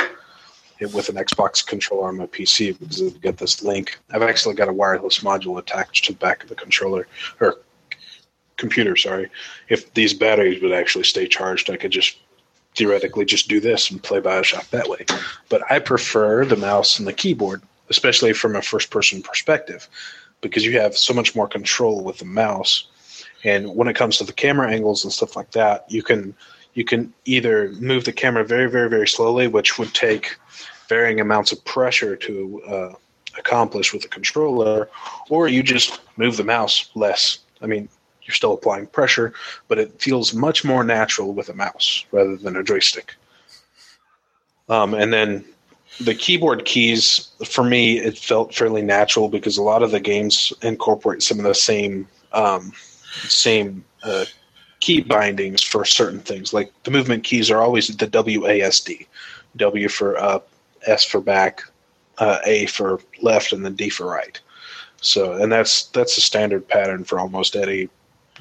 it 0.79 0.93
with 0.93 1.09
an 1.09 1.15
Xbox 1.15 1.65
controller 1.65 2.07
on 2.07 2.17
my 2.17 2.27
PC 2.27 2.77
because 2.77 3.01
I've 3.01 3.21
got 3.21 3.37
this 3.37 3.63
link. 3.63 3.97
I've 4.11 4.21
actually 4.21 4.55
got 4.55 4.69
a 4.69 4.73
wireless 4.73 5.19
module 5.19 5.59
attached 5.59 6.05
to 6.05 6.13
the 6.13 6.19
back 6.19 6.43
of 6.43 6.49
the 6.49 6.55
controller 6.55 7.07
or 7.39 7.55
computer. 8.57 8.95
Sorry, 8.95 9.29
if 9.69 9.93
these 9.93 10.13
batteries 10.13 10.61
would 10.61 10.73
actually 10.73 11.03
stay 11.03 11.27
charged, 11.27 11.69
I 11.69 11.77
could 11.77 11.91
just 11.91 12.17
theoretically 12.75 13.25
just 13.25 13.47
do 13.47 13.59
this 13.59 13.89
and 13.89 14.03
play 14.03 14.19
Bioshock 14.19 14.69
that 14.69 14.87
way. 14.87 15.05
But 15.49 15.63
I 15.71 15.79
prefer 15.79 16.45
the 16.45 16.55
mouse 16.55 16.99
and 16.99 17.07
the 17.07 17.13
keyboard, 17.13 17.61
especially 17.89 18.33
from 18.33 18.55
a 18.55 18.61
first-person 18.61 19.23
perspective, 19.23 19.87
because 20.41 20.63
you 20.63 20.79
have 20.79 20.95
so 20.95 21.13
much 21.13 21.35
more 21.35 21.47
control 21.47 22.03
with 22.03 22.19
the 22.19 22.25
mouse. 22.25 22.87
And 23.43 23.75
when 23.75 23.87
it 23.87 23.95
comes 23.95 24.17
to 24.17 24.23
the 24.23 24.33
camera 24.33 24.71
angles 24.71 25.03
and 25.03 25.11
stuff 25.11 25.35
like 25.35 25.51
that, 25.51 25.91
you 25.91 26.03
can 26.03 26.35
you 26.77 26.83
can 26.83 27.11
either 27.25 27.71
move 27.79 28.05
the 28.05 28.13
camera 28.13 28.45
very, 28.45 28.69
very, 28.69 28.87
very 28.87 29.07
slowly, 29.07 29.47
which 29.47 29.79
would 29.79 29.95
take 29.95 30.37
varying 30.87 31.19
amounts 31.19 31.51
of 31.51 31.65
pressure 31.65 32.15
to 32.15 32.61
uh, 32.67 32.93
accomplish 33.35 33.91
with 33.93 34.05
a 34.05 34.07
controller, 34.07 34.87
or 35.27 35.47
you 35.47 35.63
just 35.63 35.99
move 36.17 36.37
the 36.37 36.43
mouse 36.43 36.91
less. 36.93 37.39
I 37.63 37.65
mean, 37.65 37.89
you're 38.21 38.35
still 38.35 38.53
applying 38.53 38.85
pressure, 38.85 39.33
but 39.67 39.79
it 39.79 39.99
feels 39.99 40.35
much 40.35 40.63
more 40.63 40.83
natural 40.83 41.33
with 41.33 41.49
a 41.49 41.55
mouse 41.55 42.05
rather 42.11 42.37
than 42.37 42.55
a 42.55 42.63
joystick. 42.63 43.15
Um, 44.69 44.93
and 44.93 45.11
then 45.11 45.45
the 45.99 46.13
keyboard 46.13 46.63
keys, 46.65 47.29
for 47.43 47.63
me, 47.63 47.97
it 47.97 48.19
felt 48.19 48.53
fairly 48.53 48.83
natural 48.83 49.29
because 49.29 49.57
a 49.57 49.63
lot 49.63 49.81
of 49.81 49.89
the 49.89 49.99
games 49.99 50.53
incorporate 50.61 51.23
some 51.23 51.39
of 51.39 51.45
the 51.45 51.55
same 51.55 52.07
um, 52.33 52.71
same 53.27 53.83
uh, 54.03 54.25
key 54.79 55.01
bindings 55.01 55.63
for 55.63 55.85
certain 55.85 56.19
things. 56.19 56.53
Like 56.53 56.71
the 56.83 56.91
movement 56.91 57.23
keys 57.23 57.49
are 57.49 57.61
always 57.61 57.87
the 57.87 58.07
WASD, 58.07 59.07
W 59.55 59.89
for 59.89 60.17
up, 60.17 60.49
S 60.85 61.03
for 61.03 61.21
back, 61.21 61.63
uh, 62.19 62.39
A 62.45 62.65
for 62.67 62.99
left, 63.21 63.51
and 63.51 63.65
then 63.65 63.75
D 63.75 63.89
for 63.89 64.05
right. 64.07 64.39
So, 65.01 65.33
and 65.33 65.51
that's 65.51 65.87
that's 65.87 66.17
a 66.17 66.21
standard 66.21 66.67
pattern 66.67 67.03
for 67.03 67.19
almost 67.19 67.55
any 67.55 67.89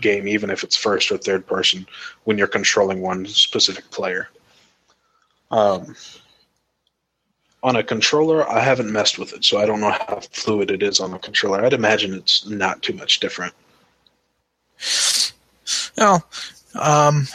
game, 0.00 0.28
even 0.28 0.50
if 0.50 0.62
it's 0.62 0.76
first 0.76 1.11
or 1.11 1.19
third 1.19 1.47
person, 1.47 1.87
when 2.25 2.38
you're 2.38 2.47
controlling 2.47 3.00
one 3.00 3.26
specific 3.26 3.90
player. 3.90 4.28
Um, 5.50 5.95
on 7.62 7.76
a 7.76 7.83
controller, 7.83 8.49
I 8.49 8.61
haven't 8.61 8.93
messed 8.93 9.19
with 9.19 9.33
it, 9.33 9.45
so 9.45 9.59
I 9.59 9.66
don't 9.66 9.81
know 9.81 9.90
how 9.90 10.21
fluid 10.33 10.71
it 10.71 10.83
is 10.83 11.00
on 11.00 11.12
a 11.14 11.19
controller. 11.19 11.64
I'd 11.64 11.73
imagine 11.73 12.14
it's 12.14 12.47
not 12.47 12.83
too 12.83 12.93
much 12.93 13.21
different. 13.21 13.55
No, 15.99 16.21
um, 16.75 17.26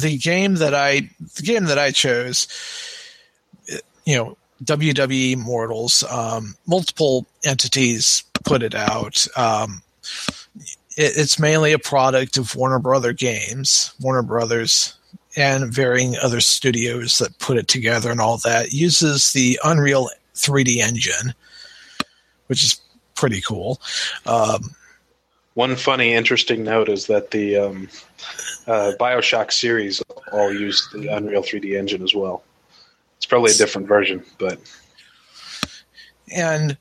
the 0.00 0.18
game 0.18 0.56
that 0.56 0.74
I 0.74 1.10
the 1.36 1.42
game 1.42 1.64
that 1.64 1.78
I 1.78 1.90
chose, 1.90 2.48
you 4.04 4.16
know, 4.16 4.36
WWE 4.64 5.32
Immortals, 5.32 6.04
um, 6.10 6.56
multiple 6.66 7.26
entities 7.44 8.24
put 8.44 8.62
it 8.62 8.74
out. 8.74 9.26
Um, 9.36 9.82
it, 10.96 11.12
it's 11.16 11.38
mainly 11.38 11.72
a 11.72 11.78
product 11.78 12.36
of 12.36 12.54
Warner 12.54 12.78
Brother 12.78 13.12
Games, 13.12 13.92
Warner 14.00 14.22
Brothers, 14.22 14.94
and 15.36 15.72
varying 15.72 16.16
other 16.18 16.40
studios 16.40 17.18
that 17.18 17.38
put 17.38 17.58
it 17.58 17.68
together 17.68 18.10
and 18.10 18.20
all 18.20 18.38
that. 18.38 18.66
It 18.66 18.72
uses 18.72 19.32
the 19.32 19.58
Unreal 19.64 20.08
3D 20.34 20.76
engine, 20.78 21.34
which 22.46 22.62
is 22.62 22.80
pretty 23.14 23.40
cool. 23.40 23.80
Um, 24.26 24.74
one 25.54 25.76
funny, 25.76 26.12
interesting 26.12 26.64
note 26.64 26.88
is 26.88 27.06
that 27.06 27.30
the 27.30 27.56
um, 27.56 27.88
uh, 28.66 28.92
Bioshock 28.98 29.52
series 29.52 30.02
all 30.32 30.52
used 30.52 30.92
the 30.92 31.08
Unreal 31.08 31.42
3D 31.42 31.78
engine 31.78 32.02
as 32.02 32.14
well. 32.14 32.42
It's 33.16 33.26
probably 33.26 33.52
a 33.52 33.56
different 33.56 33.88
version, 33.88 34.24
but 34.38 34.60
and 36.34 36.76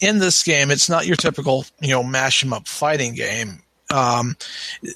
in 0.00 0.18
this 0.18 0.42
game, 0.42 0.70
it's 0.70 0.88
not 0.88 1.06
your 1.06 1.16
typical 1.16 1.64
you 1.80 1.90
know 1.90 2.02
mash 2.02 2.44
'em 2.44 2.52
up 2.52 2.66
fighting 2.68 3.14
game. 3.14 3.62
Um, 3.90 4.36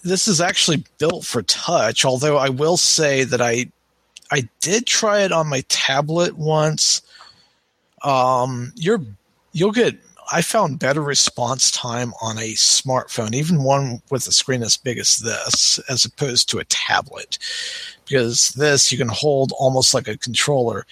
this 0.02 0.26
is 0.28 0.40
actually 0.40 0.84
built 0.98 1.26
for 1.26 1.42
touch. 1.42 2.04
Although 2.04 2.36
I 2.38 2.48
will 2.48 2.76
say 2.76 3.24
that 3.24 3.42
I 3.42 3.66
I 4.30 4.48
did 4.60 4.86
try 4.86 5.20
it 5.20 5.32
on 5.32 5.48
my 5.48 5.62
tablet 5.68 6.36
once. 6.36 7.02
Um, 8.02 8.72
you're 8.76 9.02
you'll 9.52 9.72
get 9.72 9.96
I 10.32 10.42
found 10.42 10.78
better 10.78 11.02
response 11.02 11.70
time 11.70 12.12
on 12.20 12.38
a 12.38 12.54
smartphone, 12.54 13.34
even 13.34 13.62
one 13.62 14.02
with 14.10 14.26
a 14.26 14.32
screen 14.32 14.62
as 14.62 14.76
big 14.76 14.98
as 14.98 15.18
this, 15.18 15.78
as 15.88 16.04
opposed 16.04 16.48
to 16.50 16.58
a 16.58 16.64
tablet. 16.64 17.38
Because 18.08 18.48
this 18.50 18.90
you 18.90 18.98
can 18.98 19.08
hold 19.08 19.52
almost 19.58 19.94
like 19.94 20.08
a 20.08 20.16
controller. 20.18 20.86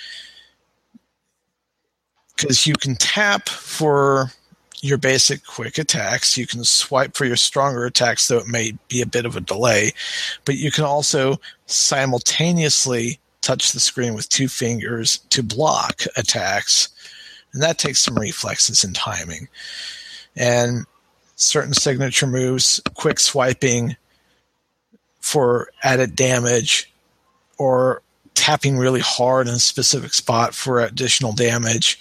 Because 2.36 2.66
you 2.66 2.74
can 2.74 2.96
tap 2.96 3.48
for 3.48 4.30
your 4.82 4.98
basic 4.98 5.46
quick 5.46 5.78
attacks. 5.78 6.36
You 6.36 6.46
can 6.46 6.62
swipe 6.62 7.16
for 7.16 7.24
your 7.24 7.36
stronger 7.36 7.86
attacks, 7.86 8.28
though 8.28 8.38
it 8.38 8.48
may 8.48 8.74
be 8.88 9.00
a 9.00 9.06
bit 9.06 9.24
of 9.24 9.34
a 9.34 9.40
delay. 9.40 9.92
But 10.44 10.56
you 10.56 10.70
can 10.70 10.84
also 10.84 11.40
simultaneously 11.66 13.18
touch 13.40 13.72
the 13.72 13.80
screen 13.80 14.14
with 14.14 14.28
two 14.28 14.48
fingers 14.48 15.18
to 15.30 15.42
block 15.42 16.02
attacks 16.16 16.88
and 17.54 17.62
that 17.62 17.78
takes 17.78 18.00
some 18.00 18.18
reflexes 18.18 18.84
and 18.84 18.94
timing. 18.94 19.48
And 20.36 20.84
certain 21.36 21.72
signature 21.72 22.26
moves, 22.26 22.80
quick 22.94 23.20
swiping 23.20 23.96
for 25.20 25.68
added 25.82 26.16
damage, 26.16 26.92
or 27.56 28.02
tapping 28.34 28.76
really 28.76 29.00
hard 29.00 29.46
in 29.46 29.54
a 29.54 29.60
specific 29.60 30.12
spot 30.12 30.54
for 30.54 30.80
additional 30.80 31.32
damage, 31.32 31.98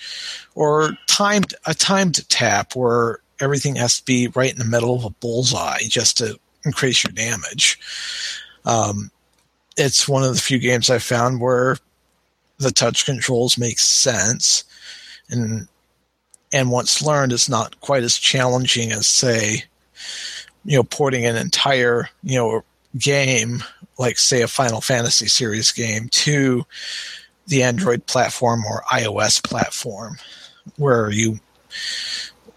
or 0.56 0.98
timed 1.08 1.54
a 1.66 1.76
timed 1.76 2.28
tap 2.30 2.76
where 2.76 3.20
everything 3.40 3.76
has 3.76 4.00
to 4.00 4.06
be 4.06 4.28
right 4.30 4.52
in 4.52 4.58
the 4.58 4.66
middle 4.66 4.96
of 4.96 5.06
a 5.06 5.10
bullseye 5.12 5.84
just 5.88 6.18
to 6.18 6.38
increase 6.66 7.04
your 7.04 7.14
damage. 7.14 7.80
Um, 8.66 9.12
it's 9.78 10.08
one 10.08 10.24
of 10.24 10.34
the 10.34 10.42
few 10.42 10.58
games 10.58 10.90
I 10.90 10.98
found 10.98 11.42
where 11.42 11.78
the 12.58 12.72
touch 12.72 13.06
controls 13.06 13.58
make 13.58 13.80
sense 13.80 14.64
and 15.34 15.68
and 16.54 16.72
once 16.72 17.02
learned 17.02 17.34
is 17.34 17.50
not 17.50 17.80
quite 17.82 18.04
as 18.04 18.18
challenging 18.18 18.92
as 18.92 19.08
say 19.08 19.64
you 20.66 20.78
know 20.78 20.84
porting 20.84 21.26
an 21.26 21.36
entire 21.36 22.10
you 22.24 22.38
know 22.38 22.64
game 22.98 23.64
like 23.98 24.18
say 24.18 24.42
a 24.42 24.48
final 24.48 24.82
fantasy 24.82 25.28
series 25.28 25.72
game 25.72 26.08
to 26.10 26.64
the 27.48 27.64
android 27.64 28.06
platform 28.06 28.64
or 28.66 28.84
ios 28.94 29.44
platform 29.44 30.16
where 30.78 31.10
you 31.10 31.40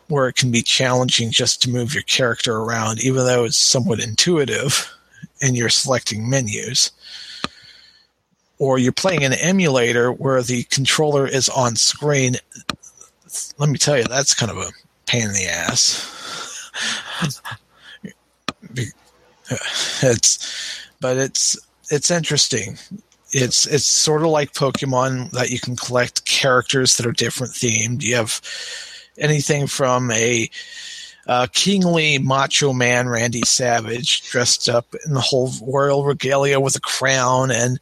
where 0.09 0.29
it 0.29 0.37
can 0.37 0.53
be 0.53 0.63
challenging 0.63 1.31
just 1.31 1.63
to 1.63 1.71
move 1.71 1.95
your 1.95 2.03
character 2.05 2.59
around 2.59 3.01
even 3.01 3.25
though 3.25 3.45
it's 3.45 3.59
somewhat 3.59 3.99
intuitive 3.99 4.93
and 5.43 5.57
you're 5.57 5.69
selecting 5.69 6.29
menus 6.29 6.93
or 8.59 8.79
you're 8.79 8.93
playing 8.93 9.25
an 9.25 9.35
emulator 9.35 10.11
where 10.13 10.43
the 10.43 10.65
controller 10.65 11.27
is 11.27 11.49
on 11.49 11.77
screen, 11.77 12.37
let 13.59 13.69
me 13.69 13.79
tell 13.79 13.99
you, 13.99 14.05
that's 14.05 14.35
kind 14.35 14.51
of 14.51 14.59
a 14.59 14.71
pain 15.07 15.23
in 15.23 15.33
the 15.33 15.47
ass. 15.47 16.71
it's, 20.03 20.81
but 21.01 21.17
it's 21.17 21.59
it's 21.91 22.11
interesting. 22.11 22.79
It's 23.33 23.67
it's 23.67 23.87
sort 23.87 24.23
of 24.23 24.29
like 24.29 24.53
Pokemon 24.53 25.31
that 25.33 25.51
you 25.51 25.61
can 25.61 25.77
collect 25.77 26.25
characters 26.25 26.97
that 26.97 27.07
are 27.07 27.13
different 27.13 27.53
themed. 27.53 28.03
You 28.03 28.17
have 28.17 28.41
anything 29.19 29.67
from 29.67 30.11
a 30.11 30.51
uh, 31.27 31.47
kingly 31.53 32.19
macho 32.19 32.73
man 32.73 33.09
Randy 33.09 33.43
Savage 33.43 34.31
dressed 34.31 34.69
up 34.69 34.95
in 35.05 35.15
the 35.15 35.21
whole 35.21 35.51
royal 35.63 36.05
regalia 36.05 36.61
with 36.61 36.77
a 36.77 36.81
crown 36.81 37.51
and 37.51 37.81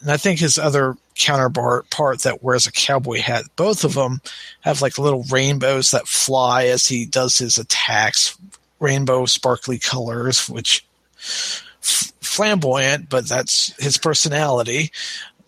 and 0.00 0.10
I 0.10 0.16
think 0.16 0.38
his 0.38 0.58
other 0.58 0.96
counterpart 1.14 1.90
part 1.90 2.20
that 2.20 2.42
wears 2.42 2.66
a 2.66 2.72
cowboy 2.72 3.20
hat. 3.20 3.44
Both 3.56 3.84
of 3.84 3.94
them 3.94 4.20
have 4.60 4.80
like 4.80 4.98
little 4.98 5.24
rainbows 5.24 5.90
that 5.90 6.06
fly 6.06 6.66
as 6.66 6.86
he 6.86 7.04
does 7.04 7.38
his 7.38 7.58
attacks, 7.58 8.38
rainbow 8.78 9.26
sparkly 9.26 9.78
colors, 9.78 10.48
which 10.48 10.86
f- 11.18 12.12
flamboyant, 12.20 13.08
but 13.08 13.28
that's 13.28 13.74
his 13.82 13.98
personality 13.98 14.92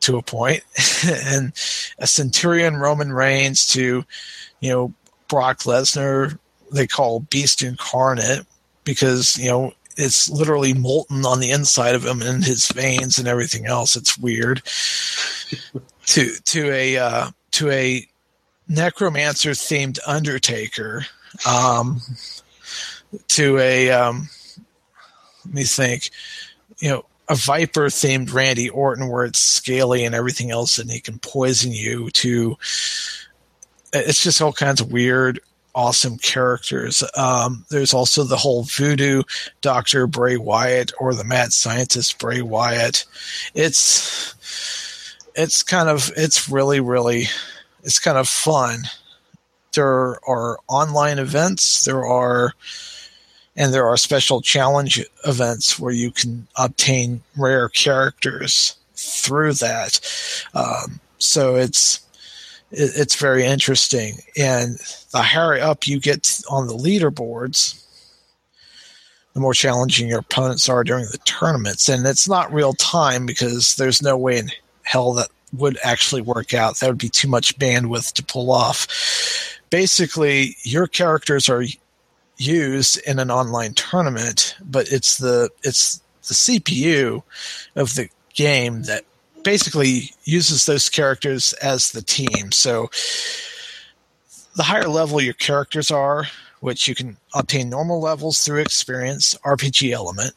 to 0.01 0.17
a 0.17 0.23
point. 0.23 0.65
and 1.07 1.53
a 1.99 2.07
centurion 2.07 2.77
Roman 2.77 3.13
Reigns 3.13 3.69
to, 3.69 4.05
you 4.61 4.71
know, 4.71 4.93
Brock 5.29 5.61
Lesnar, 5.61 6.39
they 6.73 6.89
call 6.89 7.21
Beast 7.21 7.63
Incarnate 7.63 8.47
because 8.85 9.37
you 9.37 9.49
know 9.49 9.73
it's 10.01 10.29
literally 10.29 10.73
molten 10.75 11.25
on 11.25 11.41
the 11.41 11.51
inside 11.51 11.95
of 11.95 12.05
him 12.05 12.23
and 12.23 12.45
his 12.45 12.69
veins 12.69 13.19
and 13.19 13.29
everything 13.29 13.67
else. 13.67 13.97
It's 13.97 14.19
weird. 14.19 14.63
to 16.07 16.31
to 16.45 16.73
a 16.73 16.97
uh, 16.97 17.31
to 17.53 17.71
a 17.71 18.07
necromancer 18.69 19.51
themed 19.51 19.99
Undertaker. 20.07 21.07
Um, 21.47 22.01
to 23.29 23.59
a 23.59 23.91
um, 23.91 24.29
let 25.45 25.55
me 25.55 25.65
think. 25.65 26.11
You 26.79 26.89
know, 26.91 27.05
a 27.29 27.35
Viper 27.35 27.87
themed 27.87 28.33
Randy 28.33 28.71
Orton 28.71 29.09
where 29.09 29.25
it's 29.25 29.39
scaly 29.39 30.05
and 30.05 30.15
everything 30.15 30.51
else, 30.51 30.79
and 30.79 30.91
he 30.91 31.01
can 31.01 31.19
poison 31.19 31.73
you. 31.73 32.11
To 32.11 32.57
it's 33.93 34.23
just 34.23 34.41
all 34.41 34.53
kinds 34.53 34.81
of 34.81 34.93
weird, 34.93 35.41
awesome 35.75 36.19
characters. 36.19 37.03
Um, 37.17 37.65
there's 37.71 37.95
also 37.95 38.25
the 38.25 38.37
whole 38.37 38.65
voodoo 38.65 39.23
doctor 39.61 40.07
Bray 40.07 40.37
Wyatt 40.37 40.93
or 40.99 41.15
the 41.15 41.25
mad 41.25 41.53
scientist 41.53 42.19
Bray 42.19 42.43
Wyatt. 42.43 43.05
It's 43.55 44.35
it's 45.35 45.63
kind 45.63 45.89
of 45.89 46.11
it's 46.17 46.49
really 46.49 46.81
really 46.81 47.25
it's 47.83 47.99
kind 47.99 48.19
of 48.19 48.29
fun. 48.29 48.85
There 49.75 50.19
are 50.29 50.59
online 50.69 51.19
events. 51.19 51.85
There 51.85 52.05
are 52.05 52.55
and 53.57 53.75
there 53.75 53.87
are 53.87 53.97
special 53.97 54.41
challenge 54.41 55.05
events 55.25 55.79
where 55.79 55.93
you 55.93 56.11
can 56.11 56.49
obtain 56.57 57.23
rare 57.37 57.69
characters 57.69 58.77
through 58.95 59.55
that. 59.55 60.01
Um, 60.55 61.01
so 61.19 61.57
it's 61.57 62.01
it, 62.71 62.93
it's 62.97 63.17
very 63.17 63.45
interesting, 63.45 64.19
and 64.37 64.79
the 65.13 65.23
higher 65.23 65.61
up 65.61 65.87
you 65.87 66.01
get 66.01 66.41
on 66.49 66.67
the 66.67 66.75
leaderboards, 66.75 67.85
the 69.35 69.41
more 69.41 69.55
challenging 69.55 70.09
your 70.09 70.21
opponents 70.21 70.69
are 70.69 70.85
during 70.85 71.05
the 71.07 71.19
tournaments. 71.25 71.89
And 71.89 72.07
it's 72.07 72.29
not 72.29 72.53
real 72.53 72.73
time 72.75 73.27
because 73.27 73.77
there's 73.77 74.03
no 74.03 74.17
way 74.17 74.39
in 74.39 74.51
hell 74.83 75.15
that 75.15 75.29
would 75.53 75.79
actually 75.83 76.23
work 76.23 76.55
out. 76.55 76.77
That 76.77 76.89
would 76.89 76.99
be 76.99 77.09
too 77.09 77.29
much 77.29 77.59
bandwidth 77.59 78.13
to 78.15 78.25
pull 78.25 78.51
off. 78.51 78.87
Basically, 79.71 80.57
your 80.63 80.87
characters 80.87 81.49
are 81.49 81.65
used 82.37 83.01
in 83.07 83.19
an 83.19 83.31
online 83.31 83.75
tournament, 83.75 84.57
but 84.65 84.89
it's 84.91 85.19
the 85.19 85.51
it's 85.63 86.01
the 86.27 86.35
CPU 86.35 87.23
of 87.77 87.95
the 87.95 88.09
game 88.35 88.83
that 88.83 89.05
basically 89.45 90.11
uses 90.25 90.67
those 90.67 90.89
characters 90.89 91.53
as 91.55 91.93
the 91.93 92.03
team. 92.03 92.53
So 92.53 92.91
the 94.57 94.65
higher 94.65 94.89
level 94.89 95.21
your 95.21 95.35
characters 95.35 95.91
are, 95.91 96.27
which 96.61 96.89
you 96.89 96.95
can 96.95 97.17
obtain 97.35 97.71
normal 97.71 98.01
levels 98.01 98.45
through 98.45 98.61
experience, 98.61 99.35
RPG 99.45 99.93
element. 99.93 100.33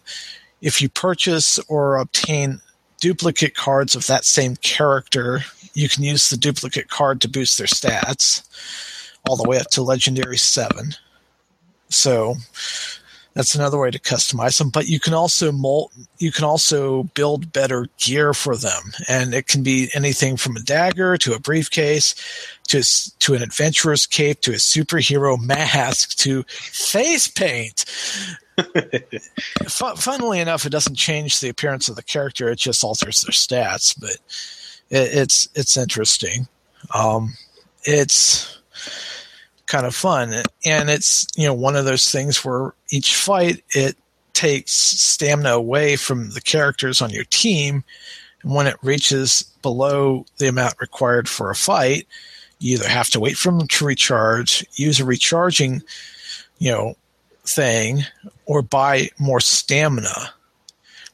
If 0.62 0.82
you 0.82 0.90
purchase 0.90 1.60
or 1.68 1.98
obtain 1.98 2.62
duplicate 3.02 3.56
cards 3.56 3.96
of 3.96 4.08
that 4.08 4.24
same 4.24 4.56
character, 4.58 5.42
you 5.74 5.90
can 5.90 6.04
use 6.04 6.30
the 6.30 6.38
duplicate 6.38 6.90
card 6.90 7.20
to 7.22 7.28
boost 7.28 7.58
their 7.58 7.68
stats 7.68 8.44
all 9.28 9.36
the 9.36 9.48
way 9.48 9.60
up 9.60 9.68
to 9.72 9.82
legendary 9.82 10.38
7. 10.38 10.96
So 11.90 12.36
that's 13.34 13.56
another 13.56 13.80
way 13.80 13.92
to 13.92 14.00
customize 14.00 14.58
them. 14.58 14.70
But 14.70 14.88
you 14.88 15.00
can 15.00 15.14
also 15.14 15.52
mold, 15.52 15.92
you 16.18 16.32
can 16.32 16.44
also 16.44 17.04
build 17.16 17.52
better 17.52 17.88
gear 17.98 18.34
for 18.34 18.56
them, 18.56 18.94
and 19.10 19.34
it 19.34 19.48
can 19.48 19.64
be 19.64 19.90
anything 19.94 20.38
from 20.38 20.56
a 20.56 20.62
dagger 20.62 21.18
to 21.18 21.34
a 21.34 21.40
briefcase 21.40 22.16
to 22.70 22.84
to 23.20 23.34
an 23.34 23.44
adventurer's 23.44 24.06
cape 24.06 24.42
to 24.42 24.52
a 24.52 24.56
superhero 24.56 25.40
mask 25.40 26.18
to 26.18 26.44
face 26.48 27.28
paint. 27.28 27.86
Fun, 29.68 29.96
funnily 29.96 30.40
enough, 30.40 30.66
it 30.66 30.72
doesn't 30.72 30.96
change 30.96 31.40
the 31.40 31.50
appearance 31.50 31.90
of 31.90 31.96
the 31.96 32.04
character; 32.04 32.50
it 32.50 32.60
just 32.60 32.84
alters 32.84 33.22
their 33.22 33.32
stats. 33.32 34.00
But 34.00 34.18
it, 34.90 35.18
it's 35.18 35.50
it's 35.56 35.78
interesting. 35.78 36.48
Um, 36.94 37.34
it's 37.84 38.60
kind 39.68 39.86
of 39.86 39.96
fun. 39.96 40.44
And 40.66 40.90
it's, 40.90 41.28
you 41.36 41.46
know, 41.46 41.54
one 41.54 41.76
of 41.76 41.86
those 41.86 42.12
things 42.12 42.44
where 42.44 42.74
each 42.92 43.16
fight 43.16 43.64
it 43.72 43.98
takes 44.34 44.72
stamina 44.72 45.52
away 45.52 45.96
from 45.96 46.32
the 46.32 46.42
characters 46.42 47.02
on 47.02 47.10
your 47.10 47.24
team. 47.26 47.84
And 48.44 48.54
when 48.54 48.68
it 48.68 48.78
reaches 48.84 49.44
below 49.62 50.26
the 50.38 50.48
amount 50.48 50.76
required 50.80 51.30
for 51.30 51.50
a 51.50 51.56
fight, 51.56 52.08
you 52.64 52.74
either 52.74 52.88
have 52.88 53.10
to 53.12 53.20
wait 53.20 53.38
for 53.38 53.52
them 53.52 53.68
to 53.68 53.86
recharge, 53.86 54.66
use 54.74 55.00
a 55.00 55.06
recharging, 55.06 55.82
you 56.60 56.72
know, 56.72 56.96
thing, 57.46 58.04
or 58.46 58.62
buy 58.62 59.10
more 59.20 59.40
stamina. 59.40 60.34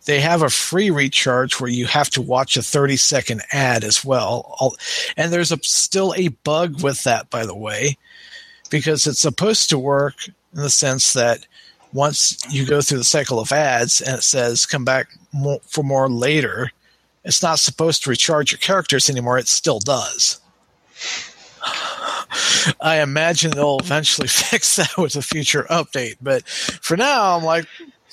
They 0.05 0.21
have 0.21 0.41
a 0.41 0.49
free 0.49 0.89
recharge 0.89 1.59
where 1.59 1.69
you 1.69 1.85
have 1.85 2.09
to 2.12 2.21
watch 2.21 2.57
a 2.57 2.62
30 2.62 2.97
second 2.97 3.41
ad 3.51 3.83
as 3.83 4.03
well. 4.03 4.75
And 5.17 5.31
there's 5.31 5.51
a, 5.51 5.59
still 5.62 6.13
a 6.15 6.29
bug 6.29 6.81
with 6.81 7.03
that, 7.03 7.29
by 7.29 7.45
the 7.45 7.55
way 7.55 7.97
because 8.69 9.07
it's 9.07 9.19
supposed 9.19 9.69
to 9.69 9.79
work 9.79 10.27
in 10.27 10.62
the 10.62 10.69
sense 10.69 11.13
that 11.13 11.45
once 11.93 12.38
you 12.49 12.65
go 12.65 12.81
through 12.81 12.99
the 12.99 13.03
cycle 13.03 13.39
of 13.39 13.51
ads 13.51 14.01
and 14.01 14.17
it 14.17 14.23
says 14.23 14.65
come 14.65 14.85
back 14.85 15.07
more, 15.31 15.59
for 15.67 15.83
more 15.83 16.09
later, 16.09 16.71
it's 17.23 17.41
not 17.41 17.59
supposed 17.59 18.03
to 18.03 18.09
recharge 18.09 18.51
your 18.51 18.59
characters 18.59 19.09
anymore. 19.09 19.38
It 19.38 19.47
still 19.47 19.79
does. 19.79 20.39
I 22.82 23.02
imagine 23.02 23.52
they'll 23.52 23.80
eventually 23.80 24.28
fix 24.30 24.76
that 24.78 24.98
with 24.98 25.15
a 25.15 25.22
future 25.22 25.65
update, 25.69 26.17
but 26.22 26.48
for 26.48 26.98
now, 26.98 27.38
I'm 27.38 27.43
like, 27.43 27.65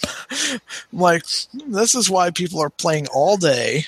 I'm 0.05 0.61
like 0.93 1.25
this 1.67 1.95
is 1.95 2.11
why 2.11 2.31
people 2.31 2.61
are 2.61 2.71
playing 2.71 3.07
all 3.09 3.37
day 3.37 3.85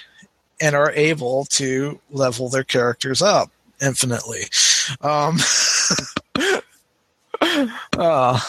and 0.61 0.75
are 0.75 0.93
able 0.93 1.45
to 1.45 2.01
level 2.11 2.49
their 2.49 2.65
characters 2.65 3.23
up 3.23 3.51
infinitely. 3.81 4.45
Um, 5.01 5.39
uh, 7.99 8.41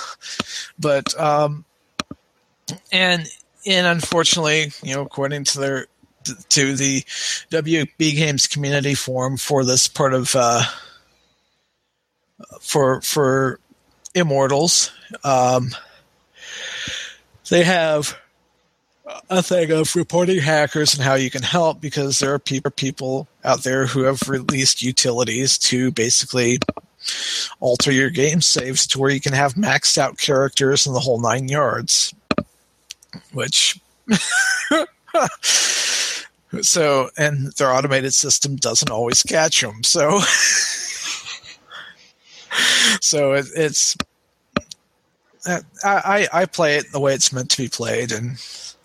but 0.79 1.19
um, 1.19 1.65
and 2.91 3.27
and 3.65 3.87
unfortunately, 3.87 4.71
you 4.83 4.95
know, 4.95 5.01
according 5.01 5.43
to 5.45 5.59
their 5.59 5.87
to 6.49 6.75
the 6.75 7.01
WB 7.51 7.97
Games 7.97 8.47
community 8.47 8.93
forum 8.93 9.37
for 9.37 9.63
this 9.63 9.87
part 9.87 10.13
of 10.13 10.35
uh, 10.35 10.63
for 12.61 13.01
for 13.01 13.59
Immortals, 14.15 14.91
um, 15.23 15.69
they 17.49 17.63
have 17.63 18.17
a 19.29 19.41
thing 19.41 19.71
of 19.71 19.95
reporting 19.95 20.39
hackers 20.39 20.93
and 20.93 21.03
how 21.03 21.15
you 21.15 21.29
can 21.29 21.43
help 21.43 21.81
because 21.81 22.19
there 22.19 22.33
are 22.33 22.39
people 22.39 23.27
out 23.43 23.63
there 23.63 23.85
who 23.85 24.03
have 24.03 24.27
released 24.27 24.83
utilities 24.83 25.57
to 25.57 25.91
basically 25.91 26.59
alter 27.59 27.91
your 27.91 28.09
game 28.09 28.41
saves 28.41 28.85
to 28.87 28.99
where 28.99 29.09
you 29.09 29.21
can 29.21 29.33
have 29.33 29.53
maxed 29.53 29.97
out 29.97 30.17
characters 30.17 30.85
in 30.85 30.93
the 30.93 30.99
whole 30.99 31.21
nine 31.21 31.47
yards. 31.47 32.13
Which. 33.31 33.79
so, 36.61 37.09
and 37.17 37.51
their 37.53 37.71
automated 37.71 38.13
system 38.13 38.55
doesn't 38.55 38.91
always 38.91 39.23
catch 39.23 39.61
them. 39.61 39.83
So. 39.83 40.19
so 43.01 43.33
it, 43.33 43.45
it's. 43.55 43.97
I, 45.45 45.61
I, 45.83 46.27
I 46.33 46.45
play 46.45 46.75
it 46.75 46.91
the 46.91 46.99
way 46.99 47.13
it's 47.13 47.31
meant 47.31 47.49
to 47.51 47.61
be 47.61 47.69
played, 47.69 48.11
and 48.11 48.37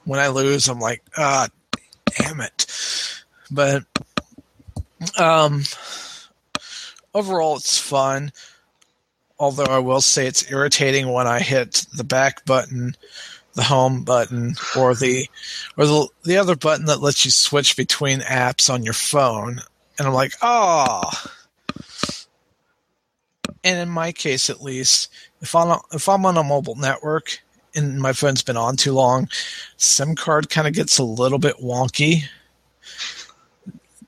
when 0.05 0.21
I 0.21 0.29
lose, 0.29 0.69
I'm 0.69 0.79
like, 0.79 1.03
ah, 1.17 1.49
damn 2.07 2.41
it. 2.41 2.67
But 3.51 3.85
um, 5.19 5.65
overall, 7.13 7.57
it's 7.57 7.79
fun. 7.79 8.33
Although 9.39 9.65
I 9.65 9.79
will 9.79 10.01
say 10.01 10.27
it's 10.27 10.51
irritating 10.51 11.13
when 11.13 11.27
I 11.27 11.41
hit 11.41 11.87
the 11.97 12.05
back 12.05 12.45
button, 12.45 12.97
the 13.55 13.65
home 13.65 14.05
button, 14.05 14.55
or 14.77 14.95
the 14.95 15.29
or 15.77 15.87
the 15.87 16.09
the 16.25 16.37
other 16.37 16.57
button 16.57 16.87
that 16.87 17.01
lets 17.01 17.25
you 17.25 17.31
switch 17.31 17.77
between 17.77 18.21
apps 18.21 18.73
on 18.73 18.85
your 18.85 18.95
phone, 18.95 19.61
and 19.99 20.07
I'm 20.07 20.15
like, 20.15 20.33
oh. 20.41 21.03
And 23.65 23.79
in 23.79 23.89
my 23.89 24.13
case, 24.13 24.51
at 24.51 24.63
least, 24.63 25.11
if 25.41 25.55
I'm 25.55 25.79
if 25.93 26.09
I'm 26.09 26.27
on 26.27 26.37
a 26.37 26.45
mobile 26.45 26.77
network 26.77 27.41
and 27.75 27.99
my 27.99 28.13
phone's 28.13 28.43
been 28.43 28.59
on 28.59 28.77
too 28.77 28.93
long, 28.93 29.29
SIM 29.79 30.15
card 30.15 30.51
kind 30.51 30.69
of 30.69 30.75
gets 30.75 30.99
a 30.99 31.05
little 31.05 31.39
bit 31.39 31.57
wonky 31.57 32.25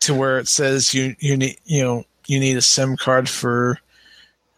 to 0.01 0.15
where 0.15 0.39
it 0.39 0.47
says 0.47 0.93
you 0.93 1.17
you 1.19 1.37
need 1.37 1.57
you 1.65 1.83
know 1.83 2.05
you 2.27 2.39
need 2.39 2.59
a 2.59 2.63
SIM 2.63 2.97
card 2.99 3.31
for 3.31 3.81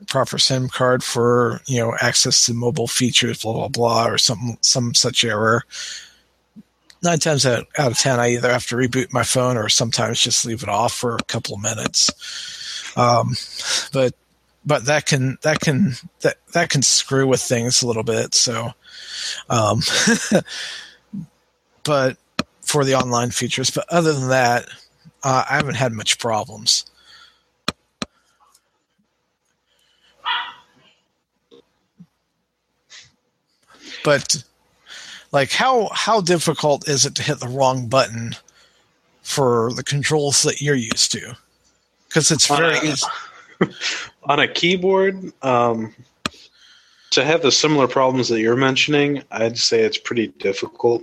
proper 0.09 0.37
SIM 0.37 0.69
card 0.69 1.05
for 1.05 1.61
you 1.67 1.79
know 1.79 1.95
access 2.01 2.45
to 2.47 2.55
mobile 2.55 2.89
features, 2.89 3.43
blah 3.43 3.53
blah 3.53 3.69
blah, 3.69 4.09
or 4.09 4.19
some 4.19 4.59
some 4.63 4.95
such 4.95 5.25
error. 5.25 5.65
Nine 7.01 7.21
times 7.21 7.47
out, 7.47 7.69
out 7.79 7.93
of 7.93 7.99
ten, 7.99 8.19
I 8.19 8.31
either 8.31 8.51
have 8.51 8.67
to 8.67 8.77
reboot 8.77 9.13
my 9.13 9.23
phone 9.23 9.57
or 9.57 9.69
sometimes 9.69 10.21
just 10.21 10.45
leave 10.45 10.65
it 10.65 10.69
off 10.69 10.93
for 10.93 11.15
a 11.15 11.23
couple 11.23 11.55
of 11.55 11.63
minutes. 11.63 12.11
Um, 12.97 13.35
but 13.93 14.15
but 14.69 14.85
that 14.85 15.07
can 15.07 15.39
that 15.41 15.61
can 15.61 15.95
that 16.21 16.37
that 16.53 16.69
can 16.69 16.83
screw 16.83 17.27
with 17.27 17.41
things 17.41 17.83
a 17.83 17.87
little 17.87 18.03
bit. 18.03 18.35
So, 18.35 18.75
um, 19.49 19.81
but 21.85 22.19
for 22.61 22.85
the 22.85 22.95
online 22.95 23.31
features, 23.31 23.71
but 23.71 23.89
other 23.89 24.13
than 24.13 24.29
that, 24.29 24.69
uh, 25.25 25.45
I 25.49 25.57
haven't 25.57 25.77
had 25.77 25.93
much 25.93 26.19
problems. 26.19 26.85
But 34.05 34.45
like 35.33 35.51
how 35.51 35.89
how 35.95 36.21
difficult 36.21 36.87
is 36.87 37.07
it 37.07 37.15
to 37.15 37.23
hit 37.23 37.41
the 37.41 37.49
wrong 37.49 37.89
button 37.89 38.37
for 39.23 39.73
the 39.73 39.83
controls 39.83 40.43
that 40.43 40.61
you're 40.61 40.75
used 40.75 41.11
to? 41.13 41.39
Because 42.07 42.31
it's 42.31 42.47
very 42.47 42.77
on 42.77 42.87
a, 42.87 42.97
on 44.29 44.41
a 44.41 44.49
keyboard. 44.49 45.33
Um, 45.43 45.95
to 47.11 47.25
have 47.25 47.43
the 47.43 47.51
similar 47.51 47.89
problems 47.89 48.29
that 48.29 48.41
you're 48.41 48.57
mentioning, 48.57 49.23
I'd 49.31 49.59
say 49.59 49.81
it's 49.81 49.99
pretty 49.99 50.29
difficult. 50.29 51.03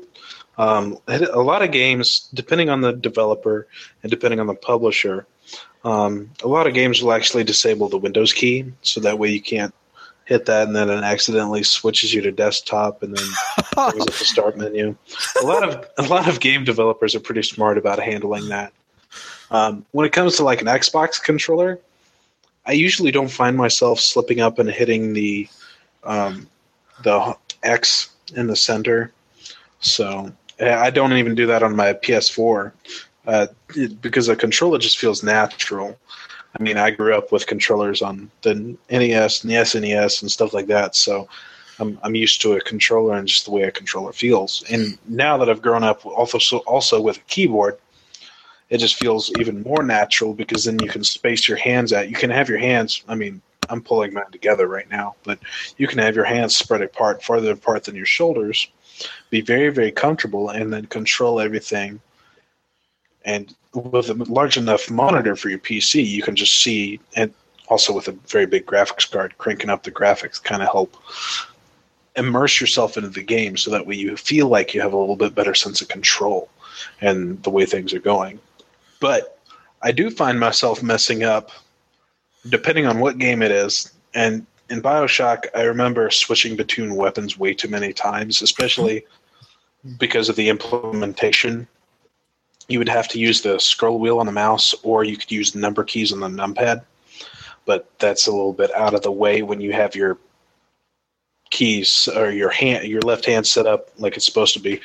Um, 0.58 1.00
a 1.08 1.42
lot 1.42 1.64
of 1.64 1.72
games, 1.72 2.30
depending 2.34 2.70
on 2.70 2.82
the 2.82 2.94
developer 2.94 3.68
and 4.04 4.10
depending 4.10 4.40
on 4.40 4.48
the 4.48 4.54
publisher, 4.54 5.26
um, 5.84 6.30
a 6.44 6.48
lot 6.48 6.68
of 6.68 6.74
games 6.74 7.02
will 7.02 7.12
actually 7.12 7.44
disable 7.44 7.90
the 7.90 7.98
Windows 7.98 8.34
key, 8.34 8.72
so 8.82 9.02
that 9.02 9.20
way 9.20 9.30
you 9.30 9.42
can't 9.42 9.74
hit 10.26 10.46
that 10.46 10.68
and 10.68 10.76
then 10.76 10.90
it 10.90 11.04
accidentally 11.04 11.62
switches 11.62 12.12
you 12.12 12.20
to 12.20 12.32
desktop 12.32 13.04
and 13.04 13.16
then 13.16 13.26
brings 13.76 14.02
up 14.02 14.08
the 14.08 14.26
start 14.26 14.58
menu. 14.58 14.96
A 15.42 15.46
lot 15.46 15.68
of 15.68 15.88
a 15.98 16.04
lot 16.04 16.28
of 16.28 16.40
game 16.40 16.64
developers 16.64 17.14
are 17.14 17.20
pretty 17.20 17.44
smart 17.44 17.78
about 17.78 18.00
handling 18.00 18.50
that. 18.50 18.74
Um, 19.52 19.86
when 19.92 20.06
it 20.06 20.14
comes 20.14 20.38
to 20.38 20.44
like 20.44 20.62
an 20.62 20.68
Xbox 20.68 21.22
controller, 21.22 21.80
I 22.66 22.74
usually 22.74 23.12
don't 23.12 23.30
find 23.30 23.56
myself 23.56 24.00
slipping 24.00 24.42
up 24.42 24.60
and 24.60 24.70
hitting 24.70 25.14
the 25.14 25.48
um, 26.04 26.48
the 27.04 27.36
X 27.64 28.12
in 28.36 28.48
the 28.48 28.56
center. 28.56 29.12
So 29.80 30.32
I 30.60 30.90
don't 30.90 31.14
even 31.14 31.36
do 31.36 31.46
that 31.48 31.64
on 31.64 31.76
my 31.76 31.94
PS4 31.94 32.72
uh, 33.28 33.48
it, 33.76 34.02
because 34.02 34.28
the 34.28 34.36
controller 34.36 34.78
just 34.78 34.98
feels 34.98 35.24
natural. 35.24 35.98
I 36.58 36.64
mean, 36.64 36.78
I 36.78 36.92
grew 36.92 37.16
up 37.16 37.32
with 37.32 37.48
controllers 37.48 38.02
on 38.02 38.32
the 38.42 38.78
NES 38.90 39.44
and 39.44 39.52
the 39.52 39.56
SNES 39.58 40.22
and 40.22 40.32
stuff 40.32 40.54
like 40.54 40.68
that, 40.68 40.96
so 40.96 41.28
I'm 41.80 42.00
I'm 42.04 42.16
used 42.16 42.42
to 42.42 42.54
a 42.54 42.62
controller 42.62 43.16
and 43.16 43.28
just 43.28 43.46
the 43.46 43.52
way 43.52 43.64
a 43.64 43.72
controller 43.72 44.14
feels. 44.14 44.64
And 44.70 44.98
now 45.08 45.38
that 45.38 45.50
I've 45.50 45.62
grown 45.62 45.84
up 45.84 46.06
also 46.06 46.58
also 46.60 47.02
with 47.02 47.18
a 47.18 47.22
keyboard, 47.28 47.78
it 48.70 48.80
just 48.80 48.96
feels 48.96 49.32
even 49.40 49.62
more 49.64 49.84
natural 49.84 50.34
because 50.34 50.66
then 50.66 50.80
you 50.80 50.90
can 50.90 51.04
space 51.04 51.48
your 51.48 51.58
hands 51.58 51.94
out. 51.94 52.10
You 52.10 52.16
can 52.16 52.30
have 52.30 52.50
your 52.50 52.58
hands. 52.58 53.04
I 53.08 53.16
mean, 53.16 53.42
I'm 53.70 53.82
pulling 53.82 54.14
mine 54.14 54.32
together 54.32 54.68
right 54.68 54.90
now, 54.90 55.16
but 55.24 55.40
you 55.78 55.88
can 55.88 56.00
have 56.00 56.16
your 56.16 56.26
hands 56.26 56.56
spread 56.56 56.82
apart, 56.82 57.24
farther 57.24 57.52
apart 57.52 57.84
than 57.84 57.96
your 57.96 58.06
shoulders, 58.06 58.68
be 59.30 59.42
very 59.42 59.70
very 59.70 59.92
comfortable, 59.92 60.50
and 60.50 60.72
then 60.72 60.86
control 60.86 61.40
everything. 61.40 62.00
And 63.24 63.54
with 63.74 64.10
a 64.10 64.14
large 64.14 64.58
enough 64.58 64.90
monitor 64.90 65.36
for 65.36 65.50
your 65.50 65.60
PC, 65.60 66.06
you 66.06 66.22
can 66.22 66.36
just 66.36 66.62
see, 66.62 67.00
and 67.16 67.34
also 67.68 67.94
with 67.94 68.08
a 68.08 68.12
very 68.12 68.46
big 68.46 68.66
graphics 68.66 69.10
card, 69.10 69.38
cranking 69.38 69.70
up 69.70 69.84
the 69.84 69.92
graphics 69.92 70.42
kind 70.42 70.62
of 70.62 70.70
help 70.70 70.96
immerse 72.16 72.62
yourself 72.62 72.98
into 72.98 73.10
the 73.10 73.22
game 73.22 73.58
so 73.58 73.70
that 73.72 73.86
way 73.86 73.96
you 73.96 74.16
feel 74.16 74.48
like 74.48 74.74
you 74.74 74.82
have 74.82 74.94
a 74.94 74.98
little 74.98 75.18
bit 75.18 75.36
better 75.36 75.54
sense 75.54 75.82
of 75.82 75.88
control 75.90 76.50
and 77.02 77.42
the 77.44 77.50
way 77.50 77.66
things 77.66 77.94
are 77.94 78.00
going. 78.00 78.40
But 79.06 79.38
I 79.84 79.92
do 79.92 80.10
find 80.10 80.40
myself 80.40 80.82
messing 80.82 81.22
up 81.22 81.52
depending 82.50 82.88
on 82.88 83.00
what 83.00 83.20
game 83.20 83.44
it 83.44 83.52
is. 83.52 83.94
And 84.16 84.48
in 84.72 84.82
Bioshock, 84.82 85.46
I 85.54 85.62
remember 85.62 86.10
switching 86.10 86.56
between 86.56 86.96
weapons 86.96 87.38
way 87.38 87.54
too 87.54 87.68
many 87.68 87.94
times, 87.94 88.42
especially 88.42 89.06
because 90.00 90.28
of 90.28 90.36
the 90.36 90.50
implementation. 90.50 91.68
You 92.68 92.80
would 92.80 92.90
have 92.90 93.08
to 93.10 93.20
use 93.20 93.44
the 93.44 93.60
scroll 93.60 94.00
wheel 94.00 94.18
on 94.18 94.26
the 94.26 94.32
mouse 94.32 94.74
or 94.82 95.04
you 95.04 95.18
could 95.18 95.32
use 95.32 95.52
the 95.52 95.60
number 95.60 95.84
keys 95.84 96.12
on 96.12 96.20
the 96.20 96.28
numpad. 96.28 96.82
But 97.66 97.88
that's 98.00 98.26
a 98.26 98.32
little 98.32 98.54
bit 98.54 98.74
out 98.74 98.96
of 98.96 99.04
the 99.04 99.12
way 99.12 99.44
when 99.44 99.62
you 99.62 99.72
have 99.74 99.96
your 99.96 100.18
keys 101.52 102.10
or 102.16 102.32
your 102.32 102.50
hand 102.50 102.88
your 102.88 103.02
left 103.02 103.24
hand 103.28 103.46
set 103.46 103.68
up 103.68 103.92
like 104.00 104.18
it's 104.18 104.26
supposed 104.26 104.56
to 104.56 104.60
be. 104.60 104.82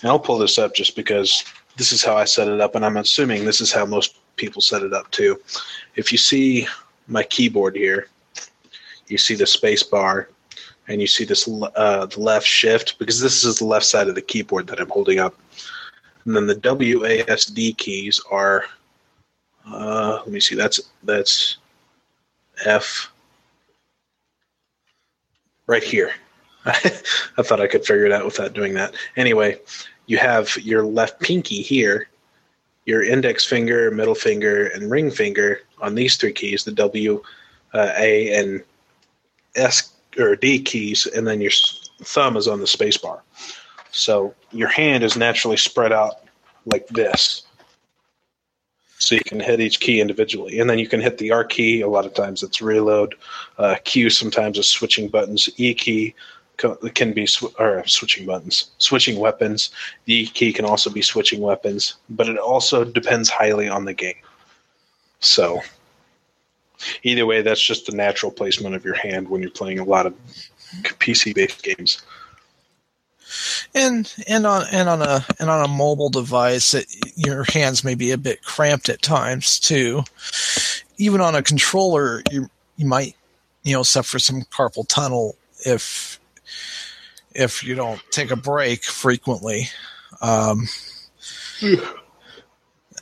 And 0.00 0.10
i'll 0.10 0.20
pull 0.20 0.38
this 0.38 0.58
up 0.58 0.76
just 0.76 0.94
because 0.94 1.42
this 1.76 1.92
is 1.92 2.04
how 2.04 2.16
i 2.16 2.24
set 2.24 2.48
it 2.48 2.60
up 2.60 2.74
and 2.74 2.84
i'm 2.84 2.96
assuming 2.96 3.44
this 3.44 3.60
is 3.60 3.72
how 3.72 3.84
most 3.84 4.16
people 4.36 4.62
set 4.62 4.82
it 4.82 4.92
up 4.92 5.10
too 5.10 5.40
if 5.96 6.10
you 6.10 6.18
see 6.18 6.66
my 7.06 7.22
keyboard 7.22 7.76
here 7.76 8.08
you 9.08 9.18
see 9.18 9.34
the 9.34 9.46
space 9.46 9.82
bar 9.82 10.28
and 10.88 11.00
you 11.00 11.06
see 11.06 11.24
this 11.24 11.48
uh, 11.76 12.06
the 12.06 12.20
left 12.20 12.46
shift 12.46 12.98
because 12.98 13.20
this 13.20 13.44
is 13.44 13.58
the 13.58 13.64
left 13.64 13.86
side 13.86 14.08
of 14.08 14.14
the 14.14 14.22
keyboard 14.22 14.66
that 14.66 14.80
i'm 14.80 14.88
holding 14.88 15.18
up 15.18 15.34
and 16.24 16.34
then 16.34 16.46
the 16.46 16.56
WASD 16.56 17.76
keys 17.76 18.20
are, 18.30 18.64
uh, 19.66 20.20
let 20.20 20.28
me 20.28 20.40
see, 20.40 20.54
that's 20.54 20.80
that's 21.02 21.58
F 22.64 23.10
right 25.66 25.82
here. 25.82 26.12
I 26.66 27.42
thought 27.42 27.60
I 27.60 27.66
could 27.66 27.84
figure 27.84 28.06
it 28.06 28.12
out 28.12 28.24
without 28.24 28.54
doing 28.54 28.72
that. 28.74 28.94
Anyway, 29.16 29.58
you 30.06 30.18
have 30.18 30.56
your 30.58 30.84
left 30.84 31.20
pinky 31.20 31.62
here, 31.62 32.08
your 32.84 33.02
index 33.02 33.44
finger, 33.44 33.90
middle 33.90 34.14
finger, 34.14 34.68
and 34.68 34.90
ring 34.90 35.10
finger 35.10 35.60
on 35.80 35.94
these 35.94 36.16
three 36.16 36.32
keys, 36.32 36.64
the 36.64 36.72
W, 36.72 37.22
uh, 37.72 37.92
A, 37.96 38.38
and 38.38 38.62
S 39.56 39.92
or 40.18 40.36
D 40.36 40.62
keys, 40.62 41.06
and 41.06 41.26
then 41.26 41.40
your 41.40 41.52
thumb 42.02 42.36
is 42.36 42.48
on 42.48 42.60
the 42.60 42.66
space 42.66 42.96
bar. 42.96 43.22
So 43.90 44.34
your 44.52 44.68
hand 44.68 45.04
is 45.04 45.16
naturally 45.16 45.56
spread 45.56 45.92
out 45.92 46.14
like 46.66 46.86
this. 46.88 47.42
So 48.98 49.14
you 49.14 49.20
can 49.24 49.40
hit 49.40 49.60
each 49.60 49.80
key 49.80 50.00
individually. 50.00 50.60
And 50.60 50.70
then 50.70 50.78
you 50.78 50.88
can 50.88 51.00
hit 51.00 51.18
the 51.18 51.30
R 51.30 51.44
key. 51.44 51.82
A 51.82 51.88
lot 51.88 52.06
of 52.06 52.14
times 52.14 52.42
it's 52.42 52.62
reload. 52.62 53.14
Uh, 53.58 53.76
Q 53.84 54.08
sometimes 54.08 54.58
is 54.58 54.66
switching 54.66 55.08
buttons. 55.08 55.48
E 55.58 55.74
key 55.74 56.14
can 56.56 57.12
be 57.12 57.26
sw- 57.26 57.54
or 57.58 57.86
switching 57.86 58.26
buttons, 58.26 58.70
switching 58.78 59.18
weapons. 59.18 59.70
The 60.04 60.14
E 60.14 60.26
key 60.26 60.52
can 60.52 60.64
also 60.64 60.90
be 60.90 61.02
switching 61.02 61.40
weapons, 61.40 61.94
but 62.10 62.28
it 62.28 62.38
also 62.38 62.84
depends 62.84 63.28
highly 63.28 63.68
on 63.68 63.84
the 63.84 63.94
game. 63.94 64.16
So 65.20 65.60
either 67.02 67.26
way, 67.26 67.42
that's 67.42 67.64
just 67.64 67.86
the 67.86 67.96
natural 67.96 68.32
placement 68.32 68.74
of 68.74 68.84
your 68.84 68.94
hand 68.94 69.28
when 69.28 69.42
you're 69.42 69.50
playing 69.50 69.78
a 69.78 69.84
lot 69.84 70.06
of 70.06 70.14
PC 70.82 71.34
based 71.34 71.62
games 71.62 72.02
and 73.74 74.12
and 74.28 74.46
on 74.46 74.64
and 74.70 74.88
on 74.88 75.02
a 75.02 75.24
and 75.38 75.50
on 75.50 75.64
a 75.64 75.68
mobile 75.68 76.10
device, 76.10 76.74
it, 76.74 76.86
your 77.16 77.44
hands 77.44 77.84
may 77.84 77.94
be 77.94 78.10
a 78.10 78.18
bit 78.18 78.42
cramped 78.42 78.88
at 78.88 79.02
times 79.02 79.58
too. 79.58 80.02
Even 80.96 81.20
on 81.20 81.34
a 81.34 81.42
controller, 81.42 82.22
you 82.30 82.48
you 82.76 82.86
might 82.86 83.16
you 83.62 83.72
know 83.72 83.82
suffer 83.82 84.18
some 84.18 84.42
carpal 84.42 84.86
tunnel 84.86 85.36
if 85.66 86.20
if 87.34 87.64
you 87.64 87.74
don't 87.74 88.00
take 88.10 88.30
a 88.30 88.36
break 88.36 88.84
frequently. 88.84 89.68
Um, 90.20 90.68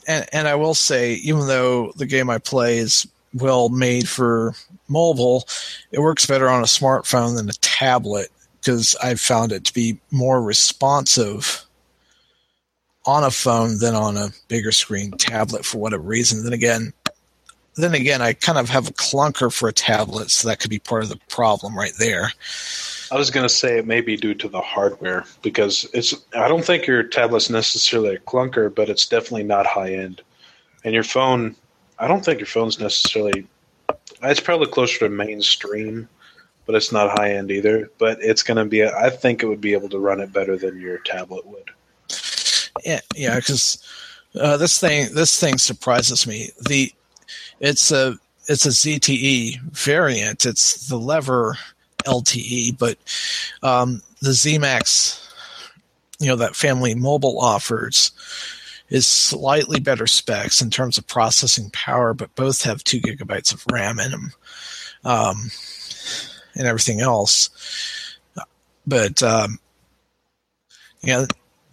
and 0.06 0.26
and 0.32 0.48
I 0.48 0.54
will 0.54 0.74
say, 0.74 1.14
even 1.14 1.46
though 1.46 1.92
the 1.96 2.06
game 2.06 2.30
I 2.30 2.38
play 2.38 2.78
is 2.78 3.06
well 3.34 3.68
made 3.68 4.08
for 4.08 4.54
mobile, 4.88 5.46
it 5.90 6.00
works 6.00 6.26
better 6.26 6.48
on 6.48 6.60
a 6.60 6.66
smartphone 6.66 7.36
than 7.36 7.48
a 7.48 7.54
tablet 7.60 8.28
because 8.60 8.94
I've 9.02 9.20
found 9.20 9.52
it 9.52 9.64
to 9.66 9.74
be 9.74 9.98
more 10.10 10.42
responsive 10.42 11.64
on 13.04 13.24
a 13.24 13.30
phone 13.30 13.78
than 13.78 13.94
on 13.94 14.16
a 14.16 14.30
bigger 14.48 14.70
screen 14.70 15.10
tablet 15.12 15.64
for 15.64 15.78
whatever 15.78 16.02
reason. 16.02 16.44
Then 16.44 16.52
again, 16.52 16.92
then 17.74 17.94
again, 17.94 18.22
I 18.22 18.34
kind 18.34 18.58
of 18.58 18.68
have 18.68 18.88
a 18.88 18.92
clunker 18.92 19.52
for 19.52 19.68
a 19.68 19.72
tablet, 19.72 20.30
so 20.30 20.48
that 20.48 20.60
could 20.60 20.70
be 20.70 20.78
part 20.78 21.02
of 21.02 21.08
the 21.08 21.18
problem 21.28 21.76
right 21.76 21.94
there. 21.98 22.32
I 23.12 23.16
was 23.16 23.30
going 23.30 23.44
to 23.44 23.54
say 23.54 23.78
it 23.78 23.86
may 23.86 24.00
be 24.00 24.16
due 24.16 24.34
to 24.34 24.48
the 24.48 24.60
hardware 24.60 25.24
because 25.42 25.86
it's. 25.92 26.14
I 26.34 26.48
don't 26.48 26.64
think 26.64 26.86
your 26.86 27.02
tablet's 27.02 27.50
necessarily 27.50 28.16
a 28.16 28.20
clunker, 28.20 28.74
but 28.74 28.88
it's 28.88 29.06
definitely 29.06 29.44
not 29.44 29.66
high 29.66 29.92
end. 29.92 30.22
And 30.84 30.94
your 30.94 31.04
phone, 31.04 31.54
I 31.98 32.08
don't 32.08 32.24
think 32.24 32.40
your 32.40 32.46
phone's 32.46 32.80
necessarily. 32.80 33.46
It's 34.22 34.40
probably 34.40 34.68
closer 34.68 35.00
to 35.00 35.08
mainstream 35.08 36.08
but 36.66 36.74
it's 36.74 36.92
not 36.92 37.18
high 37.18 37.32
end 37.32 37.50
either. 37.50 37.90
But 37.98 38.18
it's 38.20 38.42
going 38.42 38.56
to 38.56 38.64
be. 38.64 38.84
I 38.84 39.10
think 39.10 39.42
it 39.42 39.46
would 39.46 39.60
be 39.60 39.72
able 39.72 39.88
to 39.90 39.98
run 39.98 40.20
it 40.20 40.32
better 40.32 40.56
than 40.56 40.80
your 40.80 40.98
tablet 40.98 41.46
would. 41.46 41.70
Yeah, 42.84 43.00
yeah, 43.14 43.36
because 43.36 43.78
uh, 44.40 44.56
this 44.56 44.78
thing 44.78 45.14
this 45.14 45.38
thing 45.38 45.58
surprises 45.58 46.26
me. 46.26 46.50
The 46.60 46.92
it's 47.60 47.90
a 47.90 48.16
it's 48.48 48.66
a 48.66 48.70
ZTE 48.70 49.60
variant. 49.60 50.46
It's 50.46 50.88
the 50.88 50.98
lever 50.98 51.56
LTE, 52.04 52.78
but 52.78 52.98
um, 53.62 54.02
the 54.20 54.30
ZMAX, 54.30 55.20
you 56.18 56.28
know, 56.28 56.36
that 56.36 56.56
family 56.56 56.94
mobile 56.94 57.40
offers 57.40 58.12
is 58.88 59.06
slightly 59.06 59.80
better 59.80 60.06
specs 60.06 60.60
in 60.60 60.70
terms 60.70 60.98
of 60.98 61.06
processing 61.06 61.70
power, 61.72 62.12
but 62.14 62.34
both 62.34 62.62
have 62.62 62.84
two 62.84 63.00
gigabytes 63.00 63.52
of 63.52 63.64
RAM 63.70 63.98
in 63.98 64.10
them. 64.10 64.32
Um, 65.04 65.50
and 66.54 66.66
everything 66.66 67.00
else. 67.00 67.50
But 68.86 69.22
um, 69.22 69.58
you 71.02 71.12
know, 71.12 71.26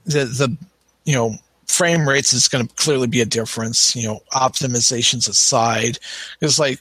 the 0.06 0.26
the 0.26 0.58
you 1.06 1.15
know 1.15 1.36
frame 1.68 2.08
rates 2.08 2.34
is 2.34 2.48
going 2.48 2.68
to 2.68 2.74
clearly 2.76 3.08
be 3.08 3.22
a 3.22 3.26
difference. 3.26 3.96
You 3.96 4.08
know, 4.08 4.20
optimizations 4.34 5.28
aside, 5.28 6.00
it's 6.42 6.60
like 6.60 6.80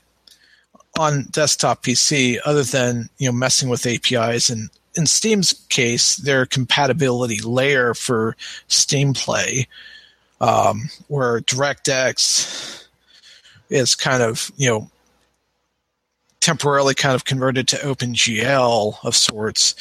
on 0.98 1.24
desktop 1.30 1.82
PC, 1.82 2.38
other 2.44 2.62
than 2.62 3.08
you 3.18 3.28
know 3.28 3.32
messing 3.32 3.68
with 3.68 3.86
APIs 3.86 4.50
and 4.50 4.70
in 4.96 5.06
Steam's 5.06 5.52
case, 5.68 6.16
their 6.16 6.44
compatibility 6.44 7.40
layer 7.40 7.94
for 7.94 8.36
Steam 8.66 9.14
Play, 9.14 9.68
um, 10.40 10.90
where 11.06 11.40
DirectX 11.40 12.86
is 13.70 13.94
kind 13.94 14.22
of 14.22 14.50
you 14.56 14.68
know 14.68 14.90
temporarily 16.40 16.94
kind 16.94 17.14
of 17.14 17.24
converted 17.24 17.68
to 17.68 17.76
OpenGL 17.76 18.96
of 19.04 19.14
sorts 19.14 19.74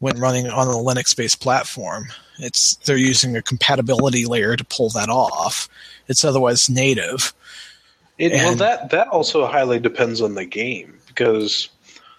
when 0.00 0.20
running 0.20 0.48
on 0.48 0.68
a 0.68 0.70
Linux-based 0.70 1.40
platform. 1.40 2.06
It's 2.38 2.76
they're 2.84 2.96
using 2.96 3.36
a 3.36 3.42
compatibility 3.42 4.24
layer 4.24 4.56
to 4.56 4.64
pull 4.64 4.90
that 4.90 5.08
off. 5.08 5.68
It's 6.08 6.24
otherwise 6.24 6.70
native. 6.70 7.32
It, 8.20 8.32
well, 8.32 8.54
that 8.56 8.90
that 8.90 9.08
also 9.08 9.46
highly 9.46 9.78
depends 9.78 10.20
on 10.20 10.34
the 10.34 10.44
game 10.44 10.98
because 11.08 11.70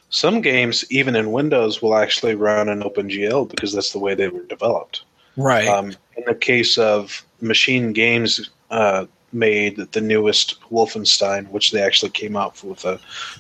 some 0.10 0.42
games, 0.42 0.84
even 0.90 1.16
in 1.16 1.32
Windows, 1.32 1.82
will 1.82 1.96
actually 1.96 2.34
run 2.34 2.70
in 2.70 2.82
OpenGL 2.82 3.48
because 3.50 3.72
that's 3.72 3.92
the 3.92 4.00
way 4.00 4.16
they 4.16 4.28
were 4.28 4.44
developed. 4.44 5.04
Right. 5.38 5.68
Um, 5.68 5.94
in 6.18 6.24
the 6.26 6.36
case 6.36 6.78
of 6.78 7.24
Machine 7.40 7.94
Games, 7.94 8.50
uh, 8.72 9.06
made 9.32 9.78
the 9.78 10.02
newest 10.02 10.60
Wolfenstein, 10.72 11.50
which 11.50 11.72
they 11.72 11.82
actually 11.82 12.12
came 12.12 12.36
out 12.36 12.62
with 12.64 12.84
a, 12.84 13.00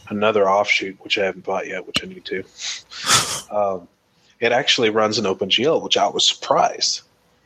another 0.09 0.47
offshoot, 0.47 0.97
which 1.01 1.17
I 1.17 1.25
haven't 1.25 1.43
bought 1.43 1.67
yet, 1.67 1.85
which 1.87 2.03
I 2.03 2.07
need 2.07 2.25
to. 2.25 2.43
Um, 3.51 3.89
it 4.39 4.53
actually 4.53 4.91
runs 4.91 5.19
in 5.19 5.25
OpenGL, 5.25 5.83
which 5.83 5.97
I 5.97 6.07
was 6.07 6.25
surprised 6.25 7.01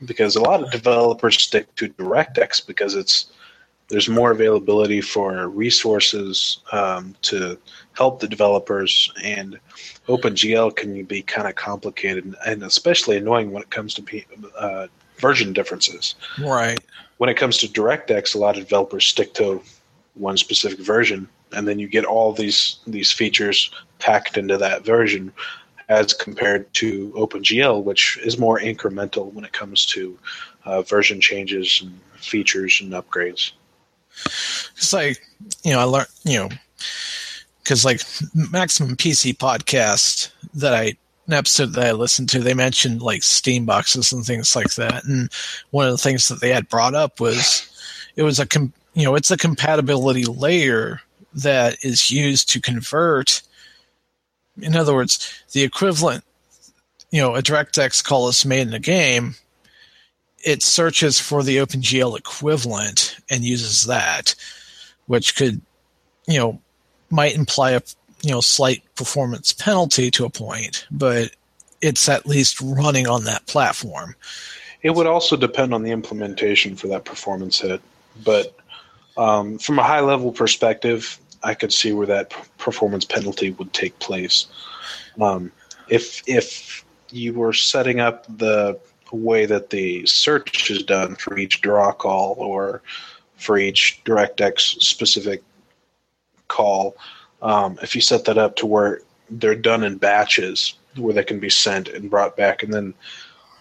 because 0.05 0.35
a 0.35 0.41
lot 0.41 0.61
of 0.61 0.69
developers 0.69 1.41
stick 1.41 1.73
to 1.77 1.89
DirectX 1.89 2.67
because 2.67 2.93
it's 2.93 3.25
there's 3.87 4.09
more 4.09 4.31
availability 4.31 5.01
for 5.01 5.47
resources 5.47 6.59
um, 6.71 7.15
to 7.21 7.57
help 7.93 8.19
the 8.19 8.27
developers, 8.27 9.11
and 9.23 9.59
OpenGL 10.07 10.75
can 10.75 11.03
be 11.03 11.21
kind 11.21 11.47
of 11.47 11.55
complicated 11.55 12.35
and 12.45 12.63
especially 12.63 13.17
annoying 13.17 13.51
when 13.51 13.61
it 13.61 13.69
comes 13.69 13.93
to 13.93 14.23
uh, 14.57 14.87
version 15.17 15.53
differences. 15.53 16.15
Right. 16.39 16.79
When 17.17 17.29
it 17.29 17.37
comes 17.37 17.57
to 17.59 17.67
DirectX, 17.67 18.35
a 18.35 18.39
lot 18.39 18.57
of 18.57 18.63
developers 18.63 19.05
stick 19.05 19.33
to 19.35 19.61
one 20.15 20.37
specific 20.37 20.79
version, 20.79 21.29
and 21.51 21.67
then 21.67 21.79
you 21.79 21.87
get 21.87 22.05
all 22.05 22.33
these 22.33 22.77
these 22.87 23.11
features 23.11 23.71
packed 23.99 24.37
into 24.37 24.57
that 24.57 24.83
version, 24.83 25.31
as 25.89 26.13
compared 26.13 26.73
to 26.73 27.11
OpenGL, 27.15 27.83
which 27.83 28.17
is 28.23 28.37
more 28.37 28.59
incremental 28.59 29.31
when 29.33 29.45
it 29.45 29.53
comes 29.53 29.85
to 29.85 30.17
uh, 30.65 30.81
version 30.81 31.21
changes 31.21 31.81
and 31.83 31.99
features 32.19 32.81
and 32.81 32.91
upgrades. 32.91 33.51
It's 34.77 34.93
like 34.93 35.21
you 35.63 35.73
know 35.73 35.79
I 35.79 35.83
learned 35.83 36.07
you 36.23 36.39
know 36.39 36.49
because 37.63 37.83
like 37.83 38.01
Maximum 38.51 38.95
PC 38.95 39.35
podcast 39.37 40.31
that 40.53 40.73
I 40.73 40.95
an 41.27 41.33
episode 41.33 41.73
that 41.73 41.87
I 41.87 41.91
listened 41.91 42.29
to, 42.29 42.39
they 42.39 42.53
mentioned 42.53 43.01
like 43.01 43.23
Steam 43.23 43.65
boxes 43.65 44.11
and 44.11 44.23
things 44.23 44.55
like 44.55 44.75
that. 44.75 45.05
And 45.05 45.31
one 45.71 45.87
of 45.87 45.91
the 45.91 45.97
things 45.97 46.27
that 46.27 46.39
they 46.39 46.49
had 46.49 46.69
brought 46.69 46.93
up 46.93 47.19
was 47.19 47.67
it 48.15 48.23
was 48.23 48.39
a 48.39 48.45
com- 48.45 48.73
you 48.93 49.03
know 49.03 49.15
it's 49.15 49.31
a 49.31 49.37
compatibility 49.37 50.25
layer 50.25 51.01
that 51.33 51.83
is 51.83 52.11
used 52.11 52.49
to 52.49 52.61
convert. 52.61 53.41
In 54.61 54.75
other 54.75 54.93
words, 54.93 55.33
the 55.51 55.63
equivalent, 55.63 56.23
you 57.11 57.21
know, 57.21 57.35
a 57.35 57.41
DirectX 57.41 58.03
call 58.03 58.29
is 58.29 58.45
made 58.45 58.67
in 58.67 58.73
a 58.73 58.79
game. 58.79 59.35
It 60.45 60.63
searches 60.63 61.19
for 61.19 61.43
the 61.43 61.57
OpenGL 61.57 62.17
equivalent 62.17 63.17
and 63.29 63.43
uses 63.43 63.87
that, 63.87 64.35
which 65.07 65.35
could, 65.35 65.59
you 66.27 66.37
know, 66.37 66.61
might 67.09 67.35
imply 67.35 67.71
a 67.71 67.81
you 68.21 68.31
know 68.31 68.41
slight 68.41 68.83
performance 68.95 69.53
penalty 69.53 70.09
to 70.11 70.25
a 70.25 70.29
point, 70.29 70.87
but 70.89 71.31
it's 71.81 72.09
at 72.09 72.25
least 72.25 72.59
running 72.61 73.07
on 73.07 73.25
that 73.25 73.45
platform. 73.45 74.15
It 74.81 74.91
would 74.91 75.07
also 75.07 75.35
depend 75.35 75.73
on 75.73 75.83
the 75.83 75.91
implementation 75.91 76.75
for 76.75 76.87
that 76.87 77.05
performance 77.05 77.59
hit, 77.59 77.81
but 78.23 78.55
um, 79.17 79.57
from 79.57 79.79
a 79.79 79.83
high 79.83 79.99
level 79.99 80.31
perspective, 80.31 81.19
I 81.43 81.53
could 81.53 81.71
see 81.71 81.93
where 81.93 82.07
that 82.07 82.33
performance 82.57 83.05
penalty 83.05 83.51
would 83.51 83.73
take 83.73 83.97
place. 83.99 84.47
Um, 85.21 85.51
if 85.87 86.23
if 86.27 86.83
you 87.11 87.33
were 87.33 87.53
setting 87.53 87.99
up 87.99 88.25
the 88.37 88.79
way 89.11 89.45
that 89.45 89.69
the 89.69 90.05
search 90.05 90.69
is 90.69 90.83
done 90.83 91.15
for 91.15 91.37
each 91.37 91.61
draw 91.61 91.91
call 91.91 92.35
or 92.37 92.81
for 93.37 93.57
each 93.57 94.01
DirectX 94.05 94.81
specific 94.81 95.43
call, 96.47 96.95
um, 97.41 97.77
if 97.81 97.95
you 97.95 98.01
set 98.01 98.25
that 98.25 98.37
up 98.37 98.55
to 98.57 98.65
where 98.65 99.01
they're 99.29 99.55
done 99.55 99.83
in 99.83 99.97
batches, 99.97 100.75
where 100.95 101.13
they 101.13 101.23
can 101.23 101.39
be 101.39 101.49
sent 101.49 101.87
and 101.89 102.09
brought 102.09 102.37
back, 102.37 102.63
and 102.63 102.73
then 102.73 102.93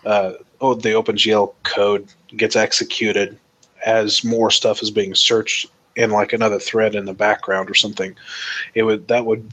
uh, 0.05 0.35
oh, 0.61 0.75
the 0.75 0.91
OpenGL 0.91 1.55
code 1.65 2.09
gets 2.37 2.57
executed 2.57 3.39
as 3.85 4.25
more 4.25 4.51
stuff 4.51 4.83
is 4.83 4.91
being 4.91 5.15
searched 5.15 5.67
in 5.97 6.11
like 6.11 6.33
another 6.33 6.59
thread 6.59 6.95
in 6.95 7.05
the 7.05 7.15
background 7.15 7.71
or 7.71 7.75
something. 7.75 8.17
It 8.75 8.83
would 8.83 9.09
that 9.09 9.27
would 9.27 9.53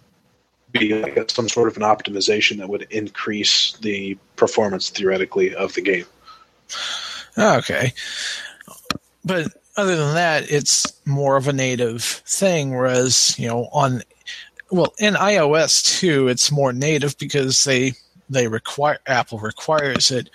be 0.72 0.94
like 1.02 1.30
some 1.30 1.50
sort 1.50 1.68
of 1.68 1.78
an 1.78 1.84
optimization 1.84 2.58
that 2.58 2.70
would 2.70 2.88
increase 2.90 3.78
the 3.82 4.18
performance 4.36 4.90
theoretically 4.90 5.56
of 5.56 5.74
the 5.74 5.82
game. 5.82 6.06
Okay, 7.38 7.94
but 9.24 9.48
other 9.78 9.96
than 9.96 10.14
that, 10.16 10.52
it's 10.52 10.86
more 11.06 11.38
of 11.38 11.48
a 11.48 11.54
native 11.54 12.04
thing. 12.04 12.72
Whereas 12.72 13.38
you 13.38 13.48
know 13.48 13.70
on 13.72 14.02
well 14.70 14.94
in 15.00 15.14
iOS 15.16 16.00
too, 16.00 16.28
it's 16.28 16.52
more 16.52 16.74
native 16.74 17.18
because 17.18 17.64
they 17.64 17.94
they 18.30 18.48
require 18.48 19.00
Apple 19.06 19.40
requires 19.40 20.12
it. 20.12 20.30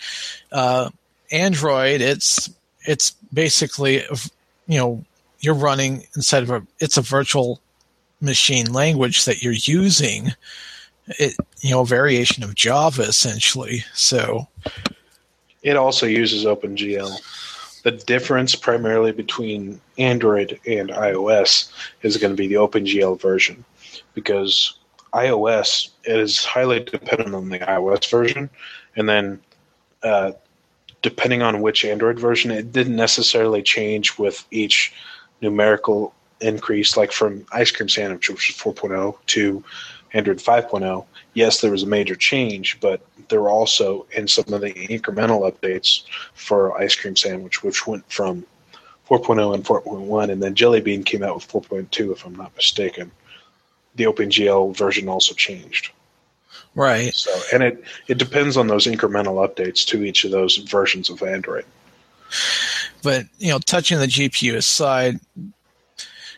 Uh, 0.53 0.91
Android, 1.33 2.01
it's 2.01 2.51
it's 2.87 3.13
basically 3.33 4.05
you 4.67 4.79
know 4.79 5.05
you're 5.41 5.55
running 5.55 6.07
instead 6.15 6.43
of 6.43 6.51
a 6.51 6.67
it's 6.79 6.97
a 6.97 7.03
virtual 7.03 7.61
machine 8.21 8.73
language 8.73 9.25
that 9.25 9.43
you're 9.43 9.53
using. 9.53 10.33
It 11.19 11.37
you 11.61 11.71
know 11.71 11.85
variation 11.85 12.43
of 12.43 12.55
Java 12.55 13.03
essentially. 13.03 13.85
So 13.95 14.49
it 15.63 15.77
also 15.77 16.07
uses 16.07 16.45
OpenGL. 16.45 17.21
The 17.83 17.93
difference 17.93 18.55
primarily 18.55 19.13
between 19.13 19.81
Android 19.99 20.59
and 20.67 20.91
iOS 20.91 21.71
is 22.03 22.17
going 22.17 22.33
to 22.33 22.37
be 22.37 22.49
the 22.49 22.55
OpenGL 22.55 23.21
version 23.21 23.65
because 24.15 24.79
iOS 25.13 25.91
is 26.05 26.45
highly 26.45 26.81
dependent 26.81 27.35
on 27.35 27.49
the 27.49 27.61
iOS 27.61 28.11
version, 28.11 28.51
and 28.97 29.09
then 29.09 29.41
uh, 30.03 30.33
depending 31.03 31.43
on 31.43 31.61
which 31.63 31.85
Android 31.85 32.19
version, 32.19 32.51
it 32.51 32.73
didn't 32.73 32.97
necessarily 32.97 33.63
change 33.63 34.19
with 34.19 34.45
each 34.51 34.93
numerical 35.41 36.13
increase, 36.41 36.97
like 36.97 37.13
from 37.13 37.47
Ice 37.53 37.71
Cream 37.71 37.89
Sandwich, 37.89 38.29
which 38.29 38.49
was 38.65 38.75
4.0, 38.75 39.17
to 39.27 39.65
Android 40.13 40.39
5.0. 40.39 41.05
Yes, 41.35 41.61
there 41.61 41.71
was 41.71 41.83
a 41.83 41.87
major 41.87 42.15
change, 42.15 42.79
but 42.81 43.01
there 43.29 43.41
were 43.41 43.51
also 43.51 44.07
in 44.13 44.29
some 44.29 44.53
of 44.53 44.61
the 44.61 44.73
incremental 44.73 45.51
updates 45.51 46.03
for 46.35 46.79
Ice 46.81 46.95
Cream 46.95 47.17
Sandwich, 47.17 47.63
which 47.63 47.87
went 47.87 48.11
from 48.11 48.45
4.0 49.09 49.55
and 49.55 49.65
4.1, 49.65 50.31
and 50.31 50.43
then 50.43 50.55
Jelly 50.55 50.81
Bean 50.81 51.05
came 51.05 51.23
out 51.23 51.35
with 51.35 51.49
4.2, 51.49 52.13
if 52.13 52.25
I'm 52.25 52.35
not 52.35 52.55
mistaken 52.57 53.11
the 53.97 54.05
OpenGL 54.05 54.77
version 54.77 55.09
also 55.09 55.35
changed. 55.35 55.91
Right. 56.75 57.15
So, 57.15 57.31
and 57.53 57.63
it 57.63 57.83
it 58.07 58.19
depends 58.19 58.57
on 58.57 58.67
those 58.67 58.87
incremental 58.87 59.47
updates 59.47 59.85
to 59.87 60.05
each 60.05 60.25
of 60.25 60.31
those 60.31 60.57
versions 60.57 61.11
of 61.11 61.23
Android. 61.23 61.65
But 63.03 63.25
you 63.39 63.49
know, 63.49 63.59
touching 63.59 63.99
the 63.99 64.07
GPU 64.07 64.55
aside, 64.57 65.19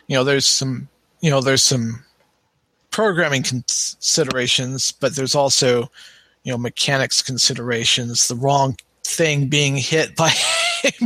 you 0.09 0.15
know, 0.15 0.23
there's 0.25 0.47
some 0.47 0.89
you 1.21 1.29
know 1.29 1.39
there's 1.39 1.63
some 1.63 2.03
programming 2.91 3.43
considerations, 3.43 4.91
but 4.91 5.15
there's 5.15 5.35
also 5.35 5.89
you 6.43 6.51
know 6.51 6.57
mechanics 6.57 7.21
considerations. 7.21 8.27
The 8.27 8.35
wrong 8.35 8.75
thing 9.05 9.47
being 9.47 9.77
hit 9.77 10.15
by 10.17 10.33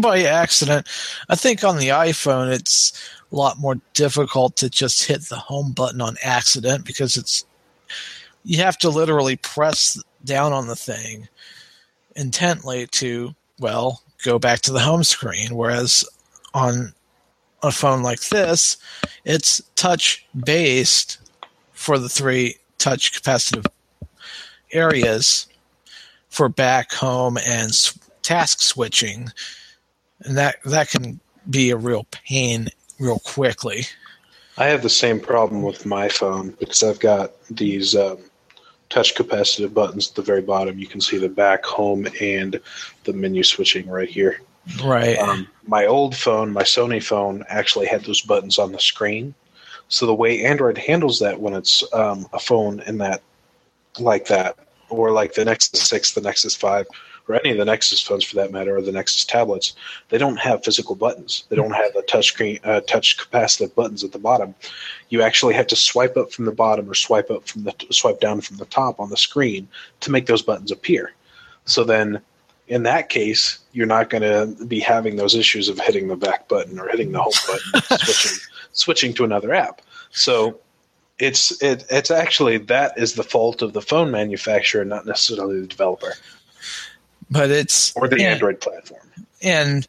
by 0.01 0.23
accident. 0.23 0.87
I 1.29 1.35
think 1.35 1.63
on 1.63 1.77
the 1.77 1.89
iPhone, 1.89 2.51
it's 2.51 2.93
a 3.31 3.35
lot 3.35 3.59
more 3.59 3.75
difficult 3.93 4.55
to 4.57 4.69
just 4.69 5.05
hit 5.05 5.23
the 5.23 5.35
home 5.35 5.73
button 5.73 5.99
on 5.99 6.15
accident 6.23 6.85
because 6.85 7.17
it's 7.17 7.45
you 8.45 8.59
have 8.63 8.77
to 8.79 8.89
literally 8.89 9.35
press 9.35 10.01
down 10.23 10.53
on 10.53 10.67
the 10.67 10.75
thing 10.77 11.27
intently 12.15 12.87
to 12.87 13.35
well 13.59 14.01
go 14.23 14.39
back 14.39 14.61
to 14.61 14.71
the 14.71 14.79
home 14.79 15.03
screen 15.03 15.55
whereas 15.55 16.05
on 16.53 16.93
a 17.63 17.71
phone 17.71 18.03
like 18.03 18.21
this 18.29 18.77
it's 19.25 19.61
touch 19.75 20.25
based 20.45 21.17
for 21.71 21.97
the 21.97 22.09
three 22.09 22.57
touch 22.77 23.13
capacitive 23.13 23.65
areas 24.71 25.47
for 26.29 26.49
back 26.49 26.91
home 26.91 27.37
and 27.37 27.71
task 28.21 28.61
switching 28.61 29.29
and 30.21 30.37
that 30.37 30.55
that 30.65 30.89
can 30.89 31.19
be 31.49 31.69
a 31.69 31.77
real 31.77 32.05
pain 32.11 32.69
real 32.99 33.19
quickly. 33.19 33.85
I 34.57 34.65
have 34.65 34.83
the 34.83 34.89
same 34.89 35.19
problem 35.19 35.63
with 35.63 35.85
my 35.85 36.09
phone 36.09 36.51
because 36.59 36.83
I've 36.83 36.99
got 36.99 37.31
these 37.49 37.95
um, 37.95 38.19
touch 38.89 39.15
capacitive 39.15 39.73
buttons 39.73 40.09
at 40.09 40.15
the 40.15 40.21
very 40.21 40.41
bottom. 40.41 40.77
You 40.77 40.87
can 40.87 41.01
see 41.01 41.17
the 41.17 41.29
back, 41.29 41.65
home, 41.65 42.07
and 42.21 42.59
the 43.03 43.13
menu 43.13 43.43
switching 43.43 43.89
right 43.89 44.09
here. 44.09 44.41
Right. 44.83 45.17
Um, 45.17 45.47
my 45.67 45.85
old 45.85 46.15
phone, 46.15 46.51
my 46.53 46.63
Sony 46.63 47.03
phone, 47.03 47.43
actually 47.49 47.87
had 47.87 48.03
those 48.03 48.21
buttons 48.21 48.57
on 48.57 48.71
the 48.71 48.79
screen. 48.79 49.33
So 49.89 50.05
the 50.05 50.15
way 50.15 50.43
Android 50.43 50.77
handles 50.77 51.19
that 51.19 51.39
when 51.39 51.53
it's 51.53 51.83
um, 51.93 52.27
a 52.33 52.39
phone 52.39 52.79
in 52.81 52.97
that, 52.99 53.21
like 53.99 54.27
that, 54.27 54.57
or 54.89 55.11
like 55.11 55.33
the 55.33 55.45
Nexus 55.45 55.81
Six, 55.81 56.13
the 56.13 56.21
Nexus 56.21 56.55
Five, 56.55 56.87
or 57.27 57.35
any 57.35 57.51
of 57.51 57.57
the 57.57 57.65
Nexus 57.65 58.01
phones 58.01 58.23
for 58.23 58.35
that 58.37 58.51
matter, 58.51 58.75
or 58.75 58.81
the 58.81 58.91
Nexus 58.91 59.25
tablets, 59.25 59.75
they 60.09 60.17
don't 60.17 60.39
have 60.39 60.63
physical 60.63 60.95
buttons. 60.95 61.45
They 61.49 61.55
don't 61.55 61.71
have 61.71 61.93
the 61.93 62.01
touch 62.01 62.27
screen, 62.27 62.59
uh, 62.63 62.81
touch 62.81 63.17
capacitive 63.17 63.75
buttons 63.75 64.03
at 64.03 64.11
the 64.11 64.19
bottom. 64.19 64.55
You 65.09 65.21
actually 65.21 65.53
have 65.53 65.67
to 65.67 65.75
swipe 65.75 66.17
up 66.17 66.31
from 66.31 66.45
the 66.45 66.51
bottom 66.51 66.89
or 66.89 66.93
swipe 66.93 67.29
up 67.29 67.47
from 67.47 67.63
the 67.63 67.73
swipe 67.91 68.19
down 68.19 68.41
from 68.41 68.57
the 68.57 68.65
top 68.65 68.99
on 68.99 69.09
the 69.09 69.17
screen 69.17 69.67
to 70.01 70.11
make 70.11 70.25
those 70.25 70.41
buttons 70.41 70.71
appear. 70.71 71.13
So 71.65 71.83
then, 71.83 72.21
in 72.67 72.83
that 72.83 73.09
case, 73.09 73.59
you're 73.71 73.87
not 73.87 74.09
going 74.09 74.23
to 74.23 74.65
be 74.65 74.79
having 74.79 75.15
those 75.15 75.35
issues 75.35 75.69
of 75.69 75.79
hitting 75.79 76.07
the 76.07 76.15
back 76.15 76.47
button 76.47 76.79
or 76.79 76.87
hitting 76.87 77.11
the 77.11 77.21
home 77.21 77.33
button, 77.47 77.97
switching 77.99 78.37
switching 78.71 79.13
to 79.15 79.23
another 79.23 79.53
app. 79.53 79.81
So 80.11 80.59
it's 81.19 81.61
it, 81.61 81.85
it's 81.89 82.11
actually 82.11 82.57
that 82.57 82.97
is 82.97 83.13
the 83.13 83.23
fault 83.23 83.61
of 83.61 83.73
the 83.73 83.81
phone 83.81 84.11
manufacturer, 84.11 84.85
not 84.85 85.05
necessarily 85.05 85.59
the 85.61 85.67
developer 85.67 86.13
but 87.33 87.49
it's 87.49 87.95
or 87.95 88.07
the 88.07 88.15
and, 88.15 88.25
Android 88.25 88.61
platform. 88.61 89.01
And 89.41 89.87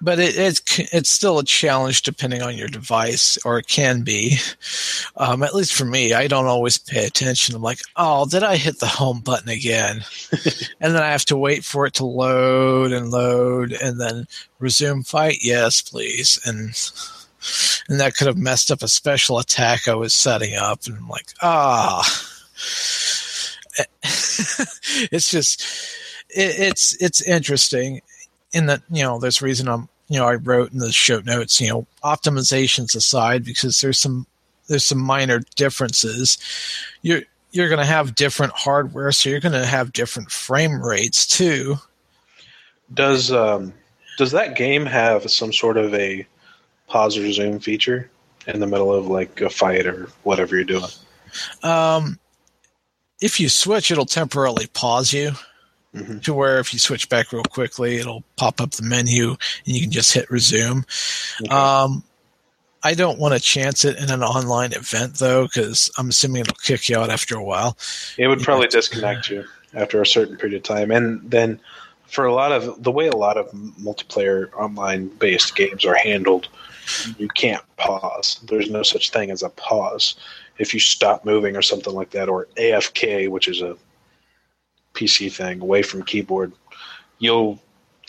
but 0.00 0.18
it, 0.18 0.36
it's 0.36 0.62
it's 0.92 1.10
still 1.10 1.38
a 1.38 1.44
challenge 1.44 2.02
depending 2.02 2.42
on 2.42 2.56
your 2.56 2.68
device, 2.68 3.38
or 3.44 3.58
it 3.58 3.66
can 3.66 4.02
be. 4.02 4.38
Um, 5.16 5.42
at 5.42 5.54
least 5.54 5.74
for 5.74 5.84
me, 5.84 6.12
I 6.12 6.26
don't 6.28 6.46
always 6.46 6.78
pay 6.78 7.04
attention. 7.04 7.54
I'm 7.54 7.62
like, 7.62 7.80
oh, 7.96 8.26
did 8.26 8.42
I 8.42 8.56
hit 8.56 8.78
the 8.78 8.86
home 8.86 9.20
button 9.20 9.48
again? 9.48 10.04
and 10.80 10.94
then 10.94 11.02
I 11.02 11.10
have 11.10 11.24
to 11.26 11.36
wait 11.36 11.64
for 11.64 11.86
it 11.86 11.94
to 11.94 12.04
load 12.04 12.92
and 12.92 13.10
load, 13.10 13.72
and 13.72 14.00
then 14.00 14.26
resume 14.58 15.02
fight. 15.02 15.38
Yes, 15.42 15.80
please. 15.82 16.38
And 16.44 16.74
and 17.88 18.00
that 18.00 18.14
could 18.16 18.26
have 18.26 18.36
messed 18.36 18.70
up 18.70 18.82
a 18.82 18.88
special 18.88 19.38
attack 19.38 19.88
I 19.88 19.94
was 19.94 20.14
setting 20.14 20.56
up. 20.56 20.86
And 20.86 20.96
I'm 20.96 21.08
like, 21.08 21.28
ah, 21.42 22.02
it's 25.10 25.30
just 25.30 25.62
it, 26.30 26.58
it's 26.58 27.00
it's 27.02 27.22
interesting 27.22 28.00
in 28.52 28.66
that 28.66 28.82
you 28.90 29.02
know 29.02 29.18
there's 29.18 29.42
a 29.42 29.44
reason 29.44 29.68
I'm 29.68 29.88
you 30.08 30.18
know 30.18 30.26
I 30.26 30.34
wrote 30.34 30.72
in 30.72 30.78
the 30.78 30.92
show 30.92 31.20
notes 31.20 31.60
you 31.60 31.68
know 31.68 31.86
optimizations 32.02 32.94
aside 32.94 33.44
because 33.44 33.80
there's 33.80 33.98
some 33.98 34.26
there's 34.68 34.84
some 34.84 34.98
minor 34.98 35.40
differences. 35.56 36.38
You're 37.02 37.22
you're 37.50 37.68
going 37.68 37.80
to 37.80 37.86
have 37.86 38.14
different 38.14 38.52
hardware, 38.52 39.10
so 39.12 39.30
you're 39.30 39.40
going 39.40 39.52
to 39.52 39.66
have 39.66 39.92
different 39.92 40.30
frame 40.30 40.82
rates 40.82 41.26
too. 41.26 41.76
Does 42.92 43.32
um, 43.32 43.72
does 44.18 44.30
that 44.32 44.56
game 44.56 44.86
have 44.86 45.30
some 45.30 45.52
sort 45.52 45.76
of 45.76 45.94
a 45.94 46.26
pause 46.86 47.16
or 47.18 47.30
zoom 47.32 47.58
feature 47.58 48.10
in 48.46 48.60
the 48.60 48.66
middle 48.66 48.92
of 48.92 49.08
like 49.08 49.40
a 49.40 49.50
fight 49.50 49.86
or 49.86 50.08
whatever 50.22 50.54
you're 50.54 50.64
doing? 50.64 50.90
Um, 51.62 52.18
if 53.20 53.40
you 53.40 53.48
switch, 53.48 53.90
it'll 53.90 54.06
temporarily 54.06 54.66
pause 54.68 55.12
you 55.12 55.32
mm-hmm. 55.98 56.18
to 56.20 56.34
where 56.34 56.58
if 56.58 56.72
you 56.72 56.78
switch 56.78 57.08
back 57.08 57.32
real 57.32 57.42
quickly, 57.44 57.96
it'll 57.96 58.24
pop 58.36 58.60
up 58.60 58.72
the 58.72 58.82
menu 58.82 59.30
and 59.30 59.38
you 59.64 59.80
can 59.80 59.90
just 59.90 60.12
hit 60.12 60.30
resume. 60.30 60.84
Okay. 61.42 61.54
Um, 61.54 62.02
I 62.82 62.94
don't 62.94 63.18
want 63.18 63.34
to 63.34 63.40
chance 63.40 63.84
it 63.84 63.98
in 63.98 64.10
an 64.10 64.22
online 64.22 64.72
event 64.72 65.14
though, 65.14 65.44
because 65.44 65.90
I'm 65.98 66.10
assuming 66.10 66.42
it'll 66.42 66.54
kick 66.54 66.88
you 66.88 66.96
out 66.96 67.10
after 67.10 67.36
a 67.36 67.42
while. 67.42 67.76
It 68.16 68.28
would 68.28 68.40
probably 68.40 68.68
disconnect 68.68 69.30
you 69.30 69.44
after 69.74 70.00
a 70.00 70.06
certain 70.06 70.36
period 70.36 70.56
of 70.56 70.62
time, 70.62 70.90
and 70.90 71.28
then 71.28 71.60
for 72.06 72.24
a 72.24 72.32
lot 72.32 72.52
of 72.52 72.82
the 72.82 72.90
way 72.90 73.08
a 73.08 73.16
lot 73.16 73.36
of 73.36 73.50
multiplayer 73.52 74.52
online 74.54 75.08
based 75.08 75.56
games 75.56 75.84
are 75.84 75.96
handled, 75.96 76.48
you 77.18 77.28
can't 77.28 77.62
pause. 77.76 78.40
There's 78.44 78.70
no 78.70 78.82
such 78.82 79.10
thing 79.10 79.30
as 79.30 79.42
a 79.42 79.50
pause. 79.50 80.14
If 80.58 80.72
you 80.72 80.80
stop 80.80 81.24
moving 81.24 81.56
or 81.56 81.62
something 81.62 81.92
like 81.92 82.10
that, 82.10 82.28
or 82.28 82.46
AFK, 82.56 83.28
which 83.28 83.48
is 83.48 83.60
a 83.60 83.76
PC 84.98 85.32
thing 85.32 85.60
away 85.60 85.82
from 85.82 86.02
keyboard, 86.02 86.52
you'll 87.18 87.60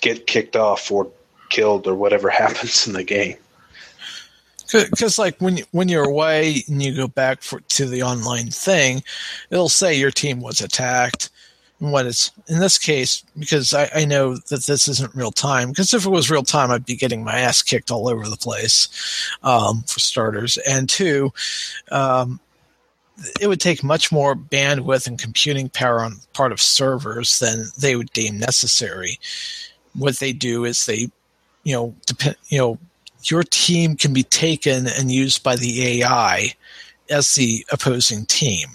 get 0.01 0.25
kicked 0.27 0.55
off 0.55 0.91
or 0.91 1.11
killed 1.49 1.87
or 1.87 1.95
whatever 1.95 2.29
happens 2.43 2.87
in 2.87 2.93
the 2.93 3.03
game. 3.03 3.35
Because 4.71 5.17
like 5.17 5.39
when 5.39 5.57
you, 5.57 5.65
when 5.71 5.89
you're 5.89 6.07
away 6.07 6.63
and 6.67 6.81
you 6.81 6.95
go 6.95 7.07
back 7.07 7.41
for, 7.41 7.59
to 7.59 7.85
the 7.87 8.03
online 8.03 8.51
thing, 8.51 9.03
it'll 9.49 9.69
say 9.69 9.95
your 9.95 10.11
team 10.11 10.41
was 10.41 10.61
attacked. 10.61 11.29
And 11.79 11.91
what 11.91 12.05
it's 12.05 12.31
in 12.47 12.59
this 12.59 12.77
case, 12.77 13.23
because 13.37 13.73
I, 13.73 13.89
I 13.95 14.05
know 14.05 14.35
that 14.35 14.65
this 14.65 14.87
isn't 14.87 15.15
real 15.15 15.31
time. 15.31 15.69
Because 15.69 15.93
if 15.93 16.05
it 16.05 16.09
was 16.09 16.29
real 16.29 16.43
time, 16.43 16.69
I'd 16.69 16.85
be 16.85 16.95
getting 16.95 17.23
my 17.23 17.39
ass 17.39 17.63
kicked 17.63 17.89
all 17.89 18.09
over 18.09 18.27
the 18.27 18.37
place, 18.37 18.89
um, 19.41 19.83
for 19.87 19.99
starters. 19.99 20.57
And 20.57 20.87
two, 20.87 21.31
um, 21.91 22.39
it 23.39 23.47
would 23.47 23.59
take 23.59 23.83
much 23.83 24.11
more 24.11 24.35
bandwidth 24.35 25.07
and 25.07 25.19
computing 25.19 25.69
power 25.69 26.01
on 26.01 26.17
part 26.33 26.51
of 26.51 26.61
servers 26.61 27.39
than 27.39 27.65
they 27.77 27.95
would 27.95 28.11
deem 28.13 28.37
necessary. 28.37 29.19
What 29.93 30.19
they 30.19 30.33
do 30.33 30.65
is 30.65 30.85
they, 30.85 31.09
you 31.63 31.75
know, 31.75 31.95
depend, 32.05 32.35
you 32.47 32.57
know, 32.57 32.77
your 33.23 33.43
team 33.43 33.95
can 33.95 34.13
be 34.13 34.23
taken 34.23 34.87
and 34.87 35.11
used 35.11 35.43
by 35.43 35.55
the 35.55 36.01
AI 36.01 36.53
as 37.09 37.35
the 37.35 37.65
opposing 37.71 38.25
team. 38.25 38.69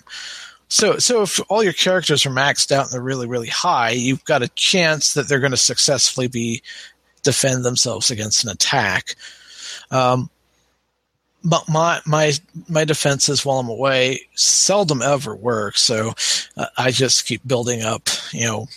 So, 0.68 0.98
so 0.98 1.22
if 1.22 1.40
all 1.48 1.62
your 1.62 1.72
characters 1.72 2.26
are 2.26 2.30
maxed 2.30 2.72
out 2.72 2.86
and 2.86 2.92
they're 2.92 3.00
really, 3.00 3.26
really 3.26 3.48
high, 3.48 3.90
you've 3.90 4.24
got 4.24 4.42
a 4.42 4.48
chance 4.48 5.14
that 5.14 5.28
they're 5.28 5.40
going 5.40 5.52
to 5.52 5.56
successfully 5.56 6.28
be 6.28 6.62
defend 7.22 7.64
themselves 7.64 8.10
against 8.10 8.44
an 8.44 8.50
attack. 8.50 9.14
Um, 9.90 10.30
my 11.44 12.00
my 12.06 12.32
my 12.68 12.84
defenses 12.84 13.44
while 13.44 13.58
I'm 13.58 13.68
away 13.68 14.20
seldom 14.34 15.02
ever 15.02 15.34
work. 15.34 15.76
So 15.76 16.14
uh, 16.56 16.66
I 16.76 16.90
just 16.90 17.26
keep 17.26 17.46
building 17.46 17.82
up, 17.82 18.08
you 18.32 18.46
know, 18.46 18.68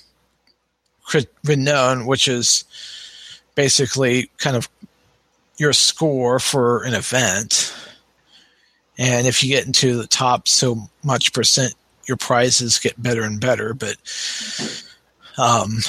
renown, 1.44 2.06
which 2.06 2.28
is 2.28 2.66
basically 3.56 4.30
kind 4.38 4.56
of 4.56 4.70
your 5.58 5.74
score 5.74 6.40
for 6.40 6.84
an 6.84 6.94
event. 6.94 7.74
And 8.98 9.28
if 9.28 9.44
you 9.44 9.50
get 9.50 9.66
into 9.66 9.96
the 9.96 10.08
top 10.08 10.48
so 10.48 10.90
much 11.04 11.34
percent, 11.34 11.74
your 12.08 12.18
prizes 12.18 12.80
get 12.80 13.02
better 13.02 13.24
and 13.24 13.40
better. 13.40 13.74
But 13.74 13.96
um, 15.38 15.80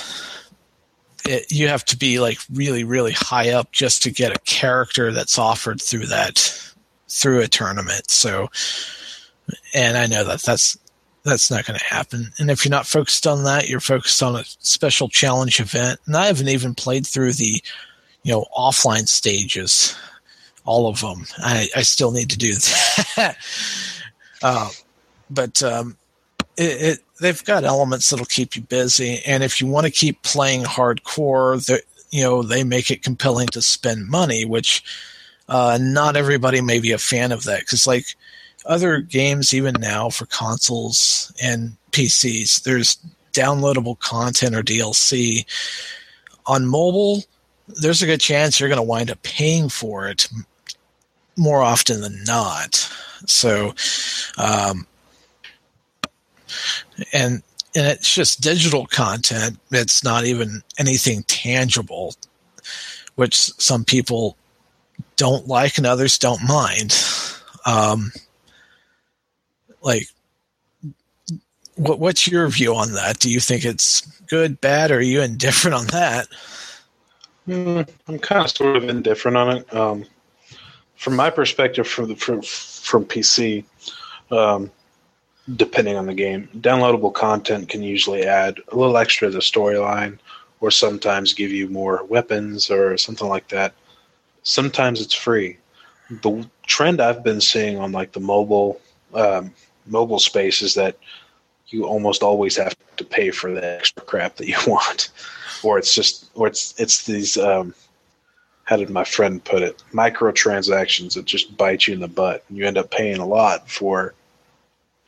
it, 1.25 1.51
you 1.51 1.69
have 1.69 1.85
to 1.87 1.97
be 1.97 2.21
like 2.21 2.39
really, 2.53 2.85
really 2.85 3.13
high 3.13 3.51
up 3.51 3.73
just 3.73 4.03
to 4.03 4.11
get 4.11 4.35
a 4.35 4.41
character 4.41 5.13
that's 5.13 5.39
offered 5.39 5.81
through 5.81 6.07
that 6.07 6.68
through 7.09 7.41
a 7.41 7.49
tournament. 7.49 8.11
So, 8.11 8.49
and 9.75 9.97
I 9.97 10.07
know 10.07 10.25
that 10.25 10.43
that's 10.43 10.79
that's 11.25 11.51
not 11.51 11.67
going 11.67 11.79
to 11.79 11.85
happen. 11.85 12.33
And 12.39 12.51
if 12.51 12.65
you're 12.65 12.71
not 12.71 12.87
focused 12.87 13.27
on 13.27 13.45
that, 13.45 13.69
you're 13.69 13.81
focused 13.81 14.23
on 14.23 14.37
a 14.37 14.45
special 14.45 15.09
challenge 15.09 15.61
event. 15.61 16.01
And 16.07 16.17
I 16.17 16.27
haven't 16.27 16.49
even 16.49 16.75
played 16.75 17.07
through 17.07 17.33
the, 17.33 17.63
you 18.23 18.33
know, 18.33 18.47
offline 18.57 19.09
stages, 19.09 19.97
all 20.65 20.89
of 20.89 21.01
them. 21.01 21.25
I, 21.39 21.69
I 21.77 21.83
still 21.83 22.13
need 22.13 22.31
to 22.31 22.39
do 22.39 22.53
that. 23.17 23.37
uh, 24.43 24.71
but 25.31 25.63
um, 25.63 25.97
it, 26.57 26.83
it, 26.83 26.99
they've 27.21 27.45
got 27.45 27.65
elements 27.65 28.11
that'll 28.11 28.27
keep 28.27 28.57
you 28.57 28.63
busy. 28.63 29.21
And 29.27 29.43
if 29.43 29.61
you 29.61 29.67
want 29.67 29.87
to 29.87 29.93
keep 29.93 30.23
playing 30.23 30.65
hardcore, 30.65 31.81
you 32.11 32.23
know, 32.23 32.43
they 32.43 32.65
make 32.65 32.91
it 32.91 33.03
compelling 33.03 33.49
to 33.49 33.63
spend 33.63 34.09
money, 34.09 34.45
which 34.45 34.83
uh, 35.49 35.79
not 35.81 36.17
everybody 36.17 36.61
may 36.61 36.79
be 36.79 36.93
a 36.93 36.99
fan 36.99 37.33
of 37.33 37.45
that 37.45 37.61
because, 37.61 37.87
like 37.87 38.15
other 38.67 39.01
games, 39.01 39.55
even 39.55 39.75
now 39.81 40.11
for 40.11 40.27
consoles 40.27 41.33
and 41.43 41.77
PCs, 41.93 42.63
there's 42.63 42.99
downloadable 43.33 43.99
content 43.99 44.55
or 44.55 44.63
DLC. 44.63 45.47
On 46.47 46.67
mobile, 46.67 47.25
there's 47.67 48.03
a 48.03 48.07
good 48.07 48.21
chance 48.21 48.59
you're 48.59 48.69
going 48.69 48.77
to 48.77 48.83
wind 48.83 49.11
up 49.11 49.23
paying 49.23 49.69
for 49.69 50.09
it 50.09 50.29
more 51.37 51.63
often 51.63 52.01
than 52.01 52.25
not. 52.25 52.75
So, 53.27 53.75
um, 54.37 54.87
and 57.13 57.43
and 57.75 57.87
it's 57.87 58.13
just 58.13 58.41
digital 58.41 58.87
content. 58.87 59.59
It's 59.71 60.03
not 60.03 60.25
even 60.25 60.63
anything 60.79 61.23
tangible, 61.25 62.15
which 63.15 63.37
some 63.37 63.85
people 63.85 64.37
don't 65.17 65.47
like 65.47 65.79
and 65.79 65.87
others 65.87 66.19
don't 66.19 66.43
mind. 66.47 66.97
Um, 67.67 68.13
like, 69.83 70.09
what, 71.77 71.99
what's 71.99 72.27
your 72.27 72.49
view 72.49 72.75
on 72.75 72.93
that? 72.93 73.19
Do 73.19 73.31
you 73.31 73.41
think 73.41 73.65
it's 73.65 74.01
good, 74.27 74.61
bad, 74.61 74.91
or 74.91 74.99
are 74.99 75.01
you 75.01 75.23
indifferent 75.23 75.75
on 75.75 75.87
that? 75.89 76.29
Mm, 77.47 77.89
I'm 78.07 78.19
kind 78.19 78.45
of 78.45 78.51
sort 78.51 78.77
of 78.77 78.89
indifferent 78.89 79.37
on 79.37 79.57
it. 79.57 79.75
Um, 79.75 80.05
from 80.97 81.17
my 81.17 81.31
perspective, 81.31 81.87
from 81.87 82.09
the, 82.09 82.17
from, 82.17 82.43
from 82.43 83.05
PC, 83.05 83.65
um, 84.31 84.71
depending 85.57 85.97
on 85.97 86.07
the 86.07 86.15
game. 86.15 86.49
Downloadable 86.59 87.15
content 87.15 87.69
can 87.69 87.83
usually 87.83 88.25
add 88.25 88.59
a 88.71 88.77
little 88.77 88.97
extra 88.97 89.29
to 89.29 89.35
the 89.35 89.41
storyline, 89.41 90.19
or 90.61 90.71
sometimes 90.71 91.33
give 91.33 91.51
you 91.51 91.69
more 91.69 92.05
weapons 92.05 92.71
or 92.71 92.99
something 92.99 93.29
like 93.29 93.49
that. 93.49 93.73
Sometimes 94.49 95.03
it's 95.03 95.13
free. 95.13 95.59
The 96.09 96.49
trend 96.67 97.03
I've 97.03 97.23
been 97.23 97.39
seeing 97.39 97.77
on 97.77 97.93
like 97.93 98.13
the 98.13 98.21
mobile 98.21 98.81
um, 99.13 99.53
mobile 99.85 100.19
space 100.19 100.63
is 100.63 100.73
that 100.73 100.97
you 101.67 101.85
almost 101.85 102.23
always 102.23 102.57
have 102.57 102.75
to 102.97 103.05
pay 103.05 103.31
for 103.31 103.53
the 103.53 103.63
extra 103.63 104.03
crap 104.03 104.37
that 104.37 104.49
you 104.49 104.57
want, 104.67 105.11
or 105.63 105.79
it's 105.79 105.95
just 105.95 106.31
or 106.35 106.47
it's 106.47 106.75
it's 106.81 107.05
these. 107.05 107.37
Um, 107.37 107.75
how 108.65 108.79
did 108.79 108.89
my 108.89 109.05
friend 109.05 109.45
put 109.45 109.63
it? 109.63 109.83
Microtransactions 109.93 111.13
that 111.13 111.27
just 111.27 111.55
bite 111.59 111.87
you 111.87 111.93
in 111.93 112.01
the 112.01 112.09
butt, 112.09 112.43
and 112.49 112.57
you 112.57 112.67
end 112.67 112.79
up 112.79 112.91
paying 112.91 113.19
a 113.19 113.27
lot 113.27 113.69
for 113.69 114.15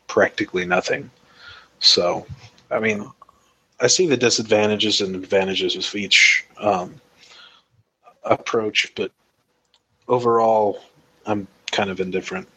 practically 0.06 0.66
nothing. 0.66 1.10
So, 1.78 2.26
I 2.70 2.78
mean, 2.78 3.10
I 3.80 3.86
see 3.86 4.06
the 4.06 4.18
disadvantages 4.18 5.00
and 5.00 5.14
advantages 5.14 5.76
of 5.76 5.94
each 5.94 6.44
um, 6.58 7.00
approach, 8.22 8.92
but 8.94 9.10
overall, 10.10 10.82
I'm 11.24 11.46
kind 11.70 11.88
of 11.88 12.00
indifferent. 12.00 12.48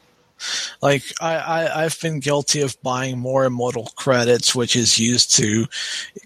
Like 0.81 1.03
I, 1.21 1.35
I, 1.35 1.83
I've 1.85 1.99
been 2.01 2.19
guilty 2.19 2.61
of 2.61 2.81
buying 2.81 3.17
more 3.17 3.45
immortal 3.45 3.91
credits, 3.95 4.53
which 4.53 4.75
is 4.75 4.99
used 4.99 5.33
to 5.37 5.67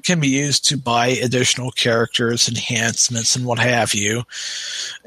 can 0.04 0.20
be 0.20 0.30
used 0.30 0.68
to 0.70 0.78
buy 0.78 1.08
additional 1.08 1.70
characters, 1.72 2.50
enhancements, 2.50 3.36
and 3.36 3.46
what 3.46 3.60
have 3.60 3.94
you, 3.94 4.24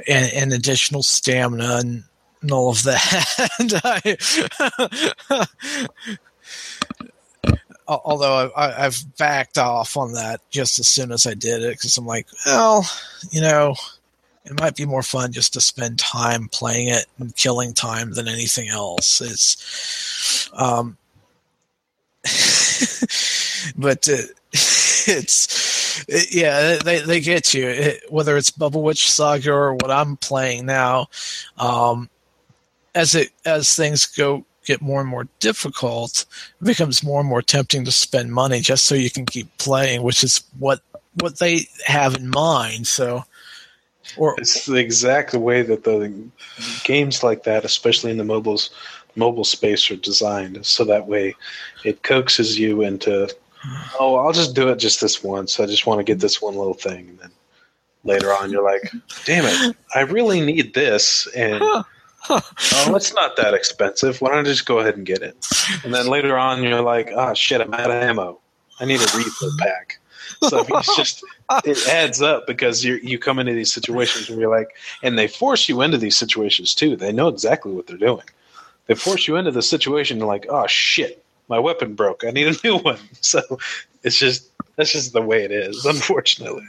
and, 0.06 0.32
and 0.32 0.52
additional 0.52 1.02
stamina 1.02 1.78
and, 1.78 2.04
and 2.42 2.52
all 2.52 2.70
of 2.70 2.84
that. 2.84 3.48
I, 7.48 7.48
although 7.88 8.52
I, 8.56 8.84
I've 8.84 9.16
backed 9.16 9.58
off 9.58 9.96
on 9.96 10.12
that 10.12 10.40
just 10.50 10.78
as 10.78 10.86
soon 10.86 11.10
as 11.10 11.26
I 11.26 11.34
did 11.34 11.62
it 11.62 11.72
because 11.72 11.96
I'm 11.96 12.06
like, 12.06 12.28
well, 12.46 12.86
you 13.32 13.40
know, 13.40 13.74
it 14.44 14.58
might 14.58 14.76
be 14.76 14.86
more 14.86 15.02
fun 15.02 15.32
just 15.32 15.52
to 15.52 15.60
spend 15.60 15.98
time 15.98 16.48
playing 16.48 16.88
it 16.88 17.06
and 17.18 17.34
killing 17.36 17.74
time 17.74 18.12
than 18.14 18.26
anything 18.26 18.68
else. 18.68 19.20
It's, 19.20 20.50
um, 20.54 20.96
but 23.76 24.08
uh, 24.08 24.22
it's 24.52 26.04
it, 26.08 26.34
yeah, 26.34 26.76
they 26.76 27.00
they 27.00 27.20
get 27.20 27.54
you 27.54 27.68
it, 27.68 28.02
whether 28.10 28.36
it's 28.36 28.50
Bubble 28.50 28.82
Witch 28.82 29.10
Saga 29.10 29.52
or 29.52 29.74
what 29.74 29.90
I'm 29.90 30.16
playing 30.16 30.66
now. 30.66 31.08
Um, 31.58 32.08
as 32.94 33.14
it 33.14 33.30
as 33.44 33.74
things 33.74 34.06
go 34.06 34.44
get 34.64 34.82
more 34.82 35.00
and 35.00 35.08
more 35.08 35.28
difficult, 35.38 36.26
it 36.60 36.64
becomes 36.64 37.02
more 37.02 37.20
and 37.20 37.28
more 37.28 37.42
tempting 37.42 37.84
to 37.84 37.92
spend 37.92 38.32
money 38.32 38.60
just 38.60 38.84
so 38.84 38.94
you 38.94 39.10
can 39.10 39.26
keep 39.26 39.56
playing, 39.58 40.02
which 40.02 40.24
is 40.24 40.42
what 40.58 40.80
what 41.20 41.38
they 41.38 41.66
have 41.86 42.14
in 42.16 42.28
mind. 42.30 42.86
So 42.86 43.24
or 44.16 44.34
it's 44.38 44.66
the 44.66 44.76
exact 44.76 45.34
way 45.34 45.62
that 45.62 45.84
the 45.84 46.12
games 46.84 47.22
like 47.22 47.44
that, 47.44 47.64
especially 47.64 48.10
in 48.10 48.18
the 48.18 48.24
mobiles 48.24 48.70
mobile 49.16 49.44
space, 49.44 49.90
are 49.90 49.96
designed. 49.96 50.64
So 50.64 50.84
that 50.84 51.06
way, 51.06 51.34
it 51.84 52.02
coaxes 52.02 52.58
you 52.58 52.82
into, 52.82 53.28
oh, 53.98 54.16
I'll 54.16 54.32
just 54.32 54.54
do 54.54 54.68
it 54.68 54.76
just 54.76 55.00
this 55.00 55.22
once. 55.22 55.58
I 55.58 55.66
just 55.66 55.86
want 55.86 55.98
to 55.98 56.04
get 56.04 56.20
this 56.20 56.40
one 56.40 56.56
little 56.56 56.74
thing, 56.74 57.08
and 57.08 57.18
then 57.18 57.30
later 58.04 58.32
on, 58.32 58.50
you're 58.50 58.64
like, 58.64 58.90
damn 59.24 59.44
it, 59.44 59.76
I 59.94 60.00
really 60.00 60.40
need 60.40 60.74
this, 60.74 61.26
and. 61.36 61.62
oh, 62.28 62.44
it's 62.94 63.14
not 63.14 63.34
that 63.36 63.54
expensive. 63.54 64.20
Why 64.20 64.30
don't 64.30 64.40
I 64.40 64.42
just 64.42 64.66
go 64.66 64.78
ahead 64.80 64.96
and 64.96 65.06
get 65.06 65.22
it? 65.22 65.36
And 65.84 65.92
then 65.92 66.06
later 66.06 66.36
on, 66.36 66.62
you're 66.62 66.82
like, 66.82 67.10
oh 67.16 67.32
shit, 67.32 67.60
I'm 67.62 67.72
out 67.72 67.90
of 67.90 68.02
ammo. 68.02 68.38
I 68.78 68.84
need 68.84 69.00
a 69.00 69.16
refill 69.16 69.50
pack. 69.58 69.99
So 70.42 70.64
it's 70.68 70.96
just 70.96 71.24
it 71.64 71.88
adds 71.88 72.22
up 72.22 72.46
because 72.46 72.84
you 72.84 72.94
you 73.02 73.18
come 73.18 73.38
into 73.38 73.52
these 73.52 73.72
situations 73.72 74.30
and 74.30 74.40
you're 74.40 74.50
like, 74.50 74.76
and 75.02 75.18
they 75.18 75.28
force 75.28 75.68
you 75.68 75.82
into 75.82 75.98
these 75.98 76.16
situations 76.16 76.74
too. 76.74 76.96
They 76.96 77.12
know 77.12 77.28
exactly 77.28 77.72
what 77.72 77.86
they're 77.86 77.96
doing. 77.96 78.24
They 78.86 78.94
force 78.94 79.28
you 79.28 79.36
into 79.36 79.50
the 79.50 79.62
situation. 79.62 80.18
They're 80.18 80.26
like, 80.26 80.46
oh 80.48 80.66
shit, 80.66 81.22
my 81.48 81.58
weapon 81.58 81.94
broke. 81.94 82.24
I 82.24 82.30
need 82.30 82.48
a 82.48 82.56
new 82.64 82.78
one. 82.78 82.98
So 83.20 83.42
it's 84.02 84.18
just 84.18 84.48
that's 84.76 84.92
just 84.92 85.12
the 85.12 85.22
way 85.22 85.44
it 85.44 85.52
is, 85.52 85.84
unfortunately. 85.84 86.66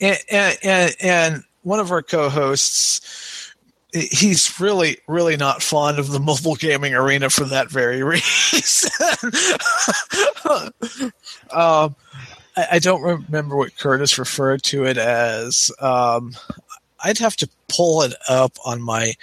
And 0.00 0.18
and, 0.62 0.96
and 1.00 1.44
one 1.62 1.78
of 1.78 1.92
our 1.92 2.02
co-hosts 2.02 3.52
he's 3.92 4.58
really 4.58 4.98
really 5.06 5.36
not 5.36 5.62
fond 5.62 5.98
of 5.98 6.10
the 6.10 6.18
mobile 6.18 6.54
gaming 6.54 6.94
arena 6.94 7.28
for 7.28 7.44
that 7.44 7.70
very 7.70 8.02
reason 8.02 8.90
um, 11.50 11.94
I, 12.56 12.66
I, 12.72 12.78
don't 12.78 13.02
remember 13.02 13.56
what 13.56 13.76
Curtis 13.76 14.18
referred 14.18 14.62
to 14.64 14.84
it 14.84 14.98
as. 14.98 15.70
Um, 15.80 16.34
I'd 17.02 17.18
have 17.18 17.36
to 17.36 17.48
pull 17.68 18.02
it 18.02 18.14
up 18.28 18.56
on 18.64 18.82
my 18.82 19.14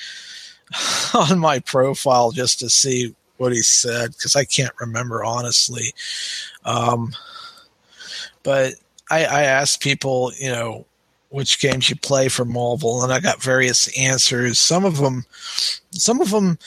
on 1.14 1.40
my 1.40 1.60
profile 1.60 2.32
just 2.32 2.60
to 2.60 2.70
see 2.70 3.16
what 3.38 3.54
he 3.54 3.62
said 3.62 4.12
because 4.12 4.36
I 4.36 4.46
can't 4.46 4.74
remember 4.80 5.24
honestly. 5.24 5.94
Um, 6.66 7.14
but 8.44 8.74
I, 9.10 9.26
I 9.26 9.42
asked 9.44 9.82
people, 9.82 10.32
you 10.38 10.52
know, 10.52 10.86
which 11.30 11.60
games 11.60 11.90
you 11.90 11.96
play 11.96 12.28
for 12.28 12.46
Marvel, 12.46 13.04
and 13.04 13.14
I 13.14 13.20
got 13.20 13.42
various 13.42 13.88
answers. 13.98 14.60
Some 14.60 14.84
of 14.84 14.98
them, 14.98 15.26
some 15.92 16.22
of 16.22 16.32
them 16.32 16.58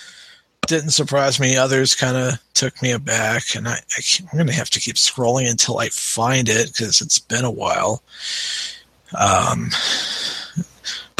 didn't 0.66 0.90
surprise 0.90 1.40
me. 1.40 1.56
Others 1.56 1.94
kind 1.94 2.16
of 2.16 2.40
took 2.54 2.80
me 2.82 2.92
aback, 2.92 3.54
and 3.54 3.68
I, 3.68 3.74
I 3.96 4.02
am 4.20 4.28
going 4.32 4.46
to 4.46 4.52
have 4.52 4.70
to 4.70 4.80
keep 4.80 4.96
scrolling 4.96 5.50
until 5.50 5.78
I 5.78 5.88
find 5.88 6.48
it 6.48 6.68
because 6.68 7.00
it's 7.00 7.18
been 7.18 7.44
a 7.44 7.50
while. 7.50 8.02
Um, 9.18 9.70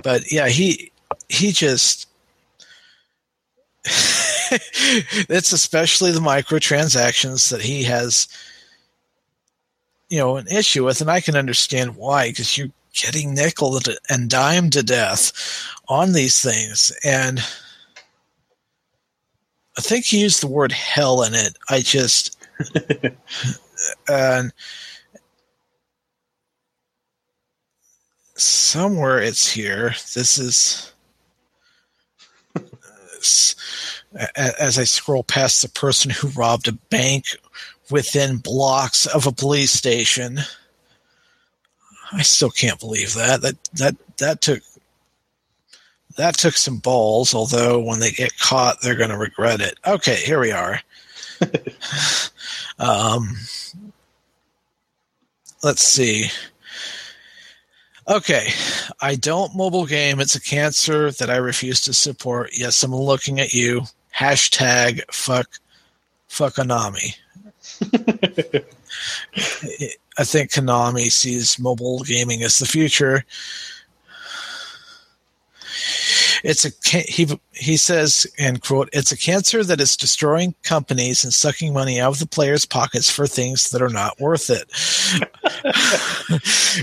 but 0.02 0.30
yeah, 0.32 0.48
he 0.48 0.92
he 1.28 1.52
just 1.52 2.08
it's 3.84 5.52
especially 5.52 6.12
the 6.12 6.20
microtransactions 6.20 7.50
that 7.50 7.62
he 7.62 7.82
has 7.84 8.28
you 10.08 10.18
know 10.18 10.36
an 10.36 10.46
issue 10.48 10.84
with 10.84 11.00
and 11.00 11.10
i 11.10 11.20
can 11.20 11.34
understand 11.34 11.96
why 11.96 12.28
because 12.28 12.56
you're 12.56 12.68
getting 12.94 13.34
nickel 13.34 13.80
and 14.10 14.28
dime 14.28 14.70
to 14.70 14.82
death 14.82 15.32
on 15.88 16.12
these 16.12 16.40
things 16.40 16.92
and 17.02 17.42
I 19.76 19.80
think 19.80 20.04
he 20.04 20.20
used 20.20 20.42
the 20.42 20.48
word 20.48 20.72
hell 20.72 21.22
in 21.22 21.34
it. 21.34 21.56
I 21.70 21.80
just 21.80 22.36
and 24.08 24.52
somewhere 28.36 29.20
it's 29.20 29.50
here. 29.50 29.94
This 30.14 30.38
is 30.38 30.92
as 34.36 34.78
I 34.78 34.84
scroll 34.84 35.24
past 35.24 35.62
the 35.62 35.68
person 35.68 36.10
who 36.10 36.28
robbed 36.28 36.68
a 36.68 36.72
bank 36.72 37.24
within 37.90 38.38
blocks 38.38 39.06
of 39.06 39.26
a 39.26 39.32
police 39.32 39.70
station. 39.70 40.40
I 42.12 42.22
still 42.22 42.50
can't 42.50 42.80
believe 42.80 43.14
that. 43.14 43.40
That 43.42 43.56
that 43.74 43.96
that 44.18 44.40
took 44.42 44.62
that 46.16 46.36
took 46.36 46.54
some 46.56 46.78
balls, 46.78 47.34
although 47.34 47.80
when 47.80 48.00
they 48.00 48.10
get 48.10 48.38
caught, 48.38 48.80
they're 48.80 48.94
going 48.96 49.10
to 49.10 49.18
regret 49.18 49.60
it. 49.60 49.78
Okay, 49.86 50.16
here 50.16 50.40
we 50.40 50.52
are. 50.52 50.80
um, 52.78 53.36
let's 55.62 55.82
see. 55.82 56.26
Okay, 58.08 58.48
I 59.00 59.14
don't 59.14 59.54
mobile 59.54 59.86
game. 59.86 60.20
It's 60.20 60.34
a 60.34 60.40
cancer 60.40 61.12
that 61.12 61.30
I 61.30 61.36
refuse 61.36 61.80
to 61.82 61.92
support. 61.92 62.50
Yes, 62.52 62.82
I'm 62.82 62.94
looking 62.94 63.38
at 63.38 63.52
you. 63.52 63.82
Hashtag 64.14 65.02
fuck, 65.12 65.48
fuck 66.28 66.54
Konami. 66.54 67.16
I 70.18 70.24
think 70.24 70.50
Konami 70.50 71.10
sees 71.10 71.58
mobile 71.58 72.00
gaming 72.00 72.42
as 72.42 72.58
the 72.58 72.66
future 72.66 73.24
it's 76.44 76.64
a 76.64 76.70
he 77.06 77.28
he 77.52 77.76
says 77.76 78.26
and 78.38 78.62
quote 78.62 78.88
it's 78.92 79.12
a 79.12 79.16
cancer 79.16 79.62
that 79.64 79.80
is 79.80 79.96
destroying 79.96 80.54
companies 80.62 81.24
and 81.24 81.32
sucking 81.32 81.72
money 81.72 82.00
out 82.00 82.12
of 82.12 82.18
the 82.18 82.26
players' 82.26 82.66
pockets 82.66 83.10
for 83.10 83.26
things 83.26 83.70
that 83.70 83.82
are 83.82 83.88
not 83.88 84.20
worth 84.20 84.50
it. 84.50 84.70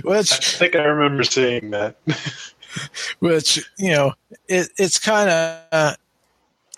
which 0.03 0.31
I 0.31 0.35
think 0.35 0.75
I 0.75 0.83
remember 0.83 1.23
seeing 1.23 1.71
that. 1.71 1.95
which 3.19 3.57
you 3.77 3.91
know 3.91 4.13
it, 4.47 4.69
it's 4.77 4.99
kind 4.99 5.29
of 5.29 5.59
uh, 5.71 5.95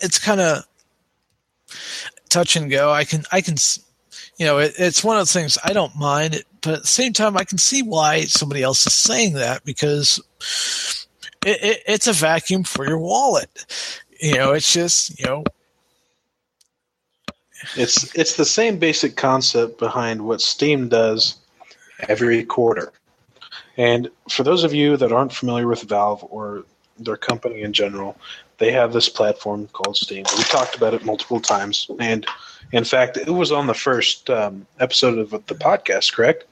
it's 0.01 0.20
kind 0.20 0.41
of 0.41 0.66
touch 2.30 2.55
and 2.55 2.70
go. 2.70 2.91
I 2.91 3.03
can 3.03 3.24
I 3.32 3.41
can 3.41 3.55
you 4.38 4.45
know 4.45 4.57
it, 4.57 4.74
it's 4.78 5.03
one 5.03 5.18
of 5.18 5.28
the 5.28 5.34
things 5.34 5.57
I 5.64 5.74
don't 5.74 5.95
mind 5.95 6.43
but 6.62 6.76
at 6.76 6.82
the 6.82 6.88
same 6.88 7.14
time 7.14 7.38
I 7.38 7.43
can 7.43 7.57
see 7.57 7.82
why 7.82 8.22
somebody 8.26 8.64
else 8.64 8.86
is 8.86 8.93
saying 8.93 9.34
that 9.34 9.64
because 9.66 10.20
it, 11.46 11.64
it, 11.64 11.84
it's 11.88 12.08
a 12.08 12.14
vacuum 12.14 12.64
for 12.64 12.88
your 12.88 13.00
wallet. 13.00 13.66
You 14.20 14.36
know, 14.36 14.52
it's 14.52 14.72
just 14.72 15.20
you 15.20 15.26
know, 15.26 15.44
It's 17.76 18.14
it's 18.16 18.36
the 18.36 18.46
same 18.46 18.80
basic 18.80 19.16
concept 19.16 19.80
behind 19.80 20.26
what 20.26 20.42
Steam 20.42 20.89
does 20.89 21.36
every 22.08 22.44
quarter. 22.44 22.92
And 23.78 24.10
for 24.30 24.44
those 24.44 24.64
of 24.64 24.74
you 24.74 24.98
that 24.98 25.12
aren't 25.12 25.34
familiar 25.34 25.68
with 25.68 25.84
Valve 25.84 26.26
or 26.30 26.66
their 27.00 27.18
company 27.18 27.62
in 27.62 27.74
general, 27.74 28.18
they 28.58 28.72
have 28.72 28.94
this 28.94 29.10
platform 29.10 29.68
called 29.74 29.98
Steam. 29.98 30.26
We 30.38 30.44
talked 30.44 30.76
about 30.76 30.94
it 30.94 31.06
multiple 31.06 31.39
times, 31.39 31.89
and 32.00 32.26
in 32.72 32.84
fact, 32.84 33.18
it 33.18 33.30
was 33.30 33.52
on 33.52 33.68
the 33.68 33.74
first 33.74 34.30
um, 34.30 34.66
episode 34.80 35.18
of 35.18 35.32
the 35.32 35.56
podcast. 35.56 36.14
Correct? 36.14 36.46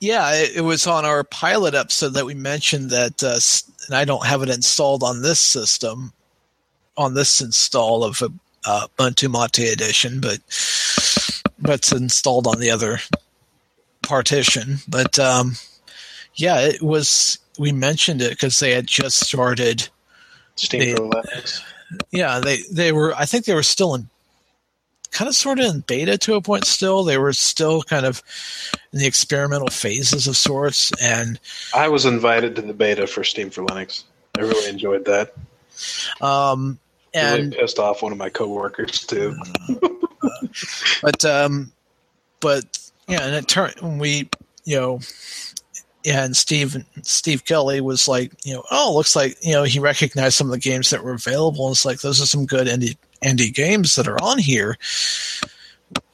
Yeah, 0.00 0.32
it, 0.34 0.56
it, 0.56 0.60
was 0.62 0.86
on 0.86 1.04
our 1.04 1.24
pilot 1.24 1.74
episode 1.74 2.14
that 2.14 2.26
we 2.26 2.34
mentioned 2.34 2.90
that, 2.90 3.22
uh, 3.22 3.38
and 3.86 3.96
I 3.96 4.04
don't 4.04 4.26
have 4.26 4.42
it 4.42 4.48
installed 4.48 5.02
on 5.02 5.22
this 5.22 5.40
system, 5.40 6.12
on 6.96 7.14
this 7.14 7.40
install 7.40 8.04
of 8.04 8.22
a 8.22 8.32
uh, 8.66 8.86
Ubuntu 8.98 9.30
Mate 9.30 9.72
edition, 9.72 10.20
but 10.20 10.40
but 11.58 11.74
it's 11.74 11.92
installed 11.92 12.46
on 12.46 12.60
the 12.60 12.70
other 12.70 13.00
partition. 14.02 14.78
But 14.88 15.18
um, 15.18 15.56
yeah, 16.34 16.60
it 16.60 16.82
was. 16.82 17.38
We 17.58 17.72
mentioned 17.72 18.22
it 18.22 18.30
because 18.30 18.60
they 18.60 18.72
had 18.72 18.86
just 18.86 19.24
started. 19.24 19.88
Steam 20.56 20.96
Linux. 20.96 21.60
Yeah, 22.10 22.40
they 22.40 22.58
they 22.70 22.92
were. 22.92 23.14
I 23.14 23.26
think 23.26 23.44
they 23.44 23.54
were 23.54 23.62
still 23.62 23.94
in, 23.94 24.08
kind 25.10 25.28
of 25.28 25.34
sort 25.34 25.58
of 25.58 25.66
in 25.66 25.80
beta 25.80 26.18
to 26.18 26.34
a 26.34 26.40
point. 26.40 26.64
Still, 26.64 27.04
they 27.04 27.18
were 27.18 27.32
still 27.32 27.82
kind 27.82 28.06
of 28.06 28.22
in 28.92 28.98
the 28.98 29.06
experimental 29.06 29.68
phases 29.68 30.26
of 30.26 30.36
sorts. 30.36 30.92
And 31.00 31.38
I 31.74 31.88
was 31.88 32.04
invited 32.04 32.56
to 32.56 32.62
the 32.62 32.74
beta 32.74 33.06
for 33.06 33.24
Steam 33.24 33.50
for 33.50 33.64
Linux. 33.64 34.04
I 34.36 34.42
really 34.42 34.68
enjoyed 34.68 35.04
that. 35.06 35.34
Um, 36.20 36.78
and 37.14 37.52
really 37.52 37.56
pissed 37.56 37.78
off 37.78 38.02
one 38.02 38.12
of 38.12 38.18
my 38.18 38.28
coworkers 38.28 39.06
too. 39.06 39.36
but 41.02 41.24
um, 41.24 41.72
but 42.40 42.64
yeah, 43.06 43.22
and 43.22 43.34
it 43.34 43.48
turned 43.48 43.80
when 43.80 43.98
we 43.98 44.28
you 44.64 44.76
know. 44.76 45.00
And 46.06 46.34
Steve 46.34 46.76
Steve 47.02 47.44
Kelly 47.44 47.80
was 47.82 48.08
like, 48.08 48.32
you 48.44 48.54
know, 48.54 48.62
oh, 48.70 48.94
looks 48.94 49.16
like 49.16 49.36
you 49.42 49.52
know 49.52 49.64
he 49.64 49.78
recognized 49.78 50.36
some 50.36 50.46
of 50.46 50.52
the 50.52 50.58
games 50.58 50.90
that 50.90 51.02
were 51.02 51.12
available. 51.12 51.66
And 51.66 51.74
it's 51.74 51.84
like 51.84 52.00
those 52.00 52.22
are 52.22 52.26
some 52.26 52.46
good 52.46 52.66
indie 52.66 52.96
indie 53.22 53.52
games 53.52 53.94
that 53.96 54.08
are 54.08 54.22
on 54.22 54.38
here. 54.38 54.76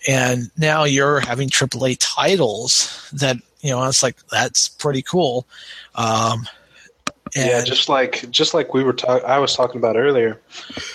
And 0.08 0.50
now 0.58 0.84
you're 0.84 1.20
having 1.20 1.48
AAA 1.48 1.96
titles 2.00 3.08
that 3.12 3.36
you 3.60 3.70
know. 3.70 3.82
It's 3.84 4.02
like 4.02 4.16
that's 4.26 4.68
pretty 4.68 5.02
cool. 5.02 5.46
Um, 5.94 6.46
and 7.34 7.48
yeah, 7.48 7.64
just 7.64 7.88
like 7.88 8.30
just 8.30 8.52
like 8.52 8.74
we 8.74 8.84
were 8.84 8.92
talking, 8.92 9.24
I 9.26 9.38
was 9.38 9.56
talking 9.56 9.78
about 9.78 9.96
earlier, 9.96 10.40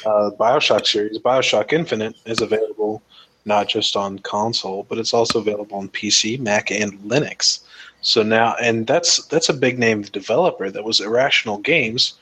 uh, 0.05 0.29
Bioshock 0.39 0.85
series, 0.85 1.17
Bioshock 1.17 1.73
Infinite 1.73 2.15
is 2.25 2.41
available 2.41 3.01
not 3.45 3.67
just 3.67 3.95
on 3.95 4.19
console, 4.19 4.85
but 4.87 4.97
it's 4.97 5.13
also 5.13 5.39
available 5.39 5.77
on 5.77 5.89
PC, 5.89 6.39
Mac, 6.39 6.71
and 6.71 6.93
Linux. 6.99 7.59
So 8.01 8.23
now, 8.23 8.55
and 8.61 8.87
that's 8.87 9.25
that's 9.25 9.49
a 9.49 9.53
big 9.53 9.77
name 9.77 10.03
developer 10.03 10.69
that 10.69 10.83
was 10.83 11.01
Irrational 11.01 11.57
Games, 11.57 12.13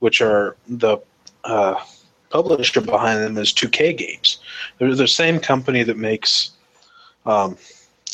which 0.00 0.20
are 0.20 0.56
the 0.68 0.98
uh, 1.44 1.74
publisher 2.32 2.80
behind 2.80 3.20
them 3.20 3.38
is 3.38 3.52
2K 3.52 3.96
Games. 3.96 4.38
They're 4.78 4.94
the 4.94 5.08
same 5.08 5.38
company 5.38 5.82
that 5.82 5.96
makes. 5.96 6.52
Um, 7.26 7.56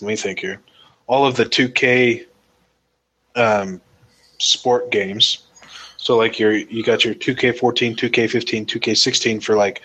let 0.01 0.09
me 0.09 0.17
think 0.17 0.41
here. 0.41 0.61
All 1.07 1.27
of 1.27 1.37
the 1.37 1.45
2K 1.45 2.27
um, 3.37 3.81
sport 4.39 4.91
games 4.91 5.49
so 5.99 6.17
like 6.17 6.39
your 6.39 6.53
you 6.53 6.83
got 6.83 7.05
your 7.05 7.15
2K14, 7.15 7.95
2K15, 7.95 8.65
2K16 8.67 9.43
for 9.43 9.57
like 9.57 9.83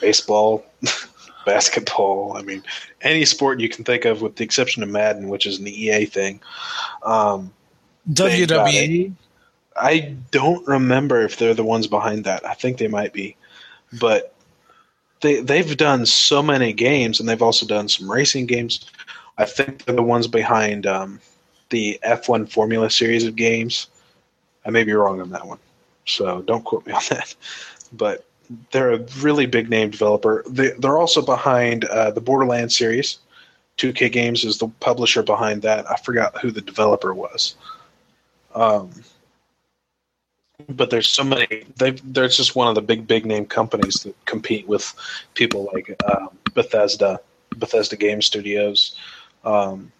baseball, 0.00 0.64
basketball. 1.46 2.34
I 2.36 2.42
mean, 2.42 2.62
any 3.02 3.26
sport 3.26 3.60
you 3.60 3.68
can 3.68 3.84
think 3.84 4.06
of, 4.06 4.22
with 4.22 4.36
the 4.36 4.44
exception 4.44 4.82
of 4.82 4.88
Madden, 4.88 5.28
which 5.28 5.44
is 5.44 5.58
an 5.58 5.66
EA 5.66 6.06
thing. 6.06 6.40
Um, 7.02 7.52
WWE. 8.10 9.12
I 9.76 10.14
don't 10.30 10.66
remember 10.66 11.20
if 11.22 11.36
they're 11.36 11.52
the 11.52 11.64
ones 11.64 11.88
behind 11.88 12.24
that. 12.24 12.46
I 12.46 12.54
think 12.54 12.78
they 12.78 12.88
might 12.88 13.12
be, 13.12 13.36
but 14.00 14.34
they 15.20 15.40
they've 15.40 15.76
done 15.76 16.06
so 16.06 16.42
many 16.42 16.72
games, 16.72 17.20
and 17.20 17.28
they've 17.28 17.42
also 17.42 17.66
done 17.66 17.88
some 17.88 18.10
racing 18.10 18.46
games. 18.46 18.90
I 19.38 19.44
think 19.44 19.84
they're 19.84 19.96
the 19.96 20.02
ones 20.02 20.26
behind 20.26 20.86
um, 20.86 21.20
the 21.70 21.98
F1 22.04 22.50
Formula 22.50 22.90
series 22.90 23.24
of 23.24 23.34
games. 23.34 23.88
I 24.64 24.70
may 24.70 24.84
be 24.84 24.92
wrong 24.92 25.20
on 25.20 25.30
that 25.30 25.46
one, 25.46 25.58
so 26.04 26.42
don't 26.42 26.64
quote 26.64 26.86
me 26.86 26.92
on 27.00 27.02
that. 27.10 27.34
But 27.92 28.24
they're 28.70 28.92
a 28.92 29.06
really 29.20 29.46
big 29.46 29.70
name 29.70 29.90
developer. 29.90 30.44
They, 30.48 30.72
are 30.72 30.98
also 30.98 31.22
behind 31.22 31.84
uh, 31.86 32.10
the 32.10 32.20
Borderlands 32.20 32.76
series. 32.76 33.18
2K 33.78 34.12
Games 34.12 34.44
is 34.44 34.58
the 34.58 34.68
publisher 34.80 35.22
behind 35.22 35.62
that. 35.62 35.90
I 35.90 35.96
forgot 35.96 36.38
who 36.38 36.50
the 36.50 36.60
developer 36.60 37.12
was. 37.12 37.56
Um, 38.54 38.90
but 40.68 40.90
there's 40.90 41.08
so 41.08 41.24
many. 41.24 41.64
There's 41.76 42.36
just 42.36 42.54
one 42.54 42.68
of 42.68 42.74
the 42.74 42.82
big, 42.82 43.06
big 43.06 43.26
name 43.26 43.46
companies 43.46 44.02
that 44.04 44.14
compete 44.24 44.66
with 44.68 44.92
people 45.34 45.68
like 45.72 45.94
um, 46.04 46.30
Bethesda, 46.54 47.20
Bethesda 47.56 47.96
Game 47.96 48.22
Studios, 48.22 48.96
um, 49.44 49.90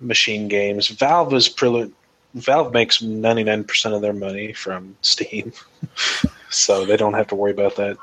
Machine 0.00 0.48
Games. 0.48 0.88
Valve 0.88 1.32
is 1.34 1.48
pre- 1.48 1.92
Valve 2.34 2.72
makes 2.72 3.02
99% 3.02 3.94
of 3.94 4.02
their 4.02 4.12
money 4.12 4.52
from 4.52 4.96
Steam, 5.00 5.52
so 6.50 6.84
they 6.84 6.96
don't 6.96 7.14
have 7.14 7.28
to 7.28 7.34
worry 7.34 7.52
about 7.52 7.76
that. 7.76 7.96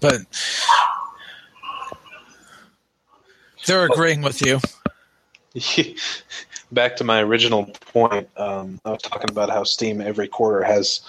But 0.00 0.22
they're 3.66 3.84
agreeing 3.84 4.22
with 4.22 4.40
you. 4.44 4.58
Back 6.72 6.96
to 6.96 7.04
my 7.04 7.20
original 7.20 7.66
point, 7.92 8.28
um, 8.36 8.80
I 8.84 8.90
was 8.90 9.02
talking 9.02 9.30
about 9.30 9.50
how 9.50 9.64
Steam 9.64 10.00
every 10.00 10.28
quarter 10.28 10.62
has 10.62 11.00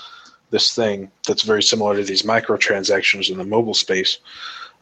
this 0.49 0.75
thing 0.75 1.09
that's 1.27 1.43
very 1.43 1.63
similar 1.63 1.95
to 1.95 2.03
these 2.03 2.23
microtransactions 2.23 3.31
in 3.31 3.37
the 3.37 3.45
mobile 3.45 3.73
space. 3.73 4.19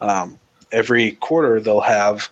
Um, 0.02 0.40
every 0.72 1.12
quarter, 1.14 1.60
they'll 1.60 1.82
have 1.82 2.30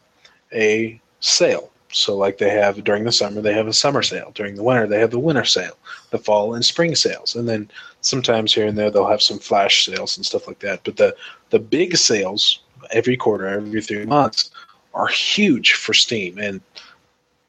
a 0.52 1.00
sale 1.20 1.72
so, 1.92 2.16
like 2.16 2.38
they 2.38 2.52
have 2.52 2.84
during 2.84 3.04
the 3.04 3.12
summer, 3.12 3.42
they 3.42 3.54
have 3.54 3.68
a 3.68 3.74
summer 3.74 4.04
sale. 4.04 4.32
During 4.36 4.56
the 4.56 4.64
winter, 4.64 4.86
they 4.86 5.00
have 5.00 5.10
the 5.10 5.20
winter 5.20 5.46
sale, 5.46 5.78
the 6.12 6.20
fall 6.20 6.54
and 6.54 6.64
spring 6.64 6.96
sales, 6.96 7.36
and 7.36 7.50
then 7.50 7.70
sometimes 8.02 8.54
here 8.54 8.68
and 8.68 8.78
there 8.78 8.92
they'll 8.92 9.08
have 9.08 9.24
some 9.24 9.40
flash 9.40 9.86
sales 9.86 10.16
and 10.16 10.26
stuff 10.26 10.48
like 10.48 10.60
that. 10.60 10.84
But 10.84 10.98
the 10.98 11.16
the 11.50 11.60
big 11.60 11.98
sales 11.98 12.62
every 12.92 13.18
quarter, 13.18 13.48
every 13.48 13.82
three 13.82 14.06
months, 14.06 14.52
are 14.94 15.08
huge 15.08 15.74
for 15.74 15.96
Steam 15.96 16.38
and 16.38 16.62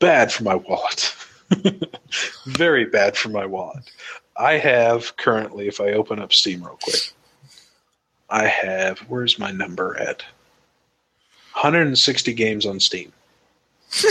bad 0.01 0.33
for 0.33 0.43
my 0.43 0.57
wallet. 0.57 1.15
Very 2.47 2.87
bad 2.87 3.17
for 3.17 3.29
my 3.29 3.47
wallet. 3.47 3.91
I 4.37 4.55
have 4.55 5.17
currently, 5.17 5.69
if 5.69 5.81
I 5.81 5.93
open 5.93 6.19
up 6.19 6.33
Steam 6.33 6.65
real 6.65 6.79
quick, 6.83 7.13
I 8.29 8.47
have 8.47 8.99
where's 9.01 9.39
my 9.39 9.53
number 9.53 9.97
at? 9.99 10.25
160 11.53 12.33
games 12.35 12.65
on 12.65 12.81
Steam. 12.81 13.13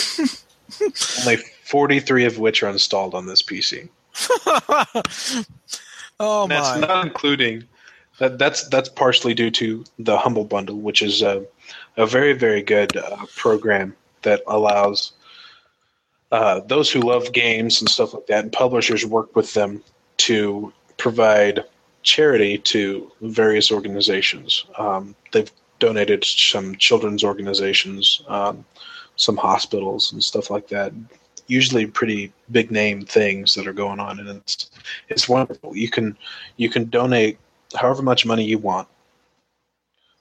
Only 1.22 1.38
43 1.66 2.26
of 2.26 2.38
which 2.38 2.64
are 2.64 2.70
installed 2.70 3.16
on 3.16 3.26
this 3.26 3.42
PC. 3.42 3.90
oh 6.20 6.44
and 6.44 6.52
that's 6.52 6.80
my! 6.80 6.88
not 6.88 7.06
including 7.06 7.64
that. 8.18 8.38
That's 8.38 8.68
that's 8.68 8.90
partially 8.90 9.34
due 9.34 9.52
to 9.52 9.86
the 9.98 10.18
Humble 10.18 10.44
Bundle, 10.44 10.80
which 10.80 11.02
is 11.02 11.22
a, 11.22 11.46
a 11.96 12.06
very 12.06 12.34
very 12.34 12.62
good 12.62 12.98
uh, 12.98 13.26
program 13.36 13.96
that 14.24 14.42
allows 14.48 15.14
uh, 16.32 16.60
those 16.62 16.92
who 16.92 17.02
love 17.02 17.32
games 17.32 17.82
and 17.82 17.90
stuff 17.90 18.14
like 18.14 18.28
that, 18.28 18.44
and 18.44 18.52
publishers 18.52 19.06
work 19.06 19.36
with 19.36 19.54
them 19.54 19.84
to 20.18 20.72
provide 20.98 21.64
charity 22.04 22.58
to 22.58 23.12
various 23.22 23.72
organizations. 23.72 24.66
Um, 24.78 25.16
they've 25.32 25.52
donated 25.80 26.22
to 26.22 26.28
some 26.28 26.76
children's 26.76 27.24
organizations. 27.24 28.22
Um, 28.28 28.66
some 29.20 29.36
hospitals 29.36 30.14
and 30.14 30.24
stuff 30.24 30.50
like 30.50 30.70
that. 30.70 30.94
Usually, 31.48 31.86
pretty 31.86 32.32
big 32.52 32.72
name 32.72 33.06
things 33.06 33.54
that 33.56 33.68
are 33.68 33.74
going 33.74 34.00
on, 34.00 34.20
and 34.20 34.30
it's 34.30 34.72
it's 35.10 35.28
wonderful. 35.28 35.76
You 35.76 35.90
can 35.90 36.18
you 36.58 36.70
can 36.70 36.90
donate 36.90 37.38
however 37.76 38.02
much 38.02 38.26
money 38.26 38.46
you 38.46 38.58
want. 38.58 38.88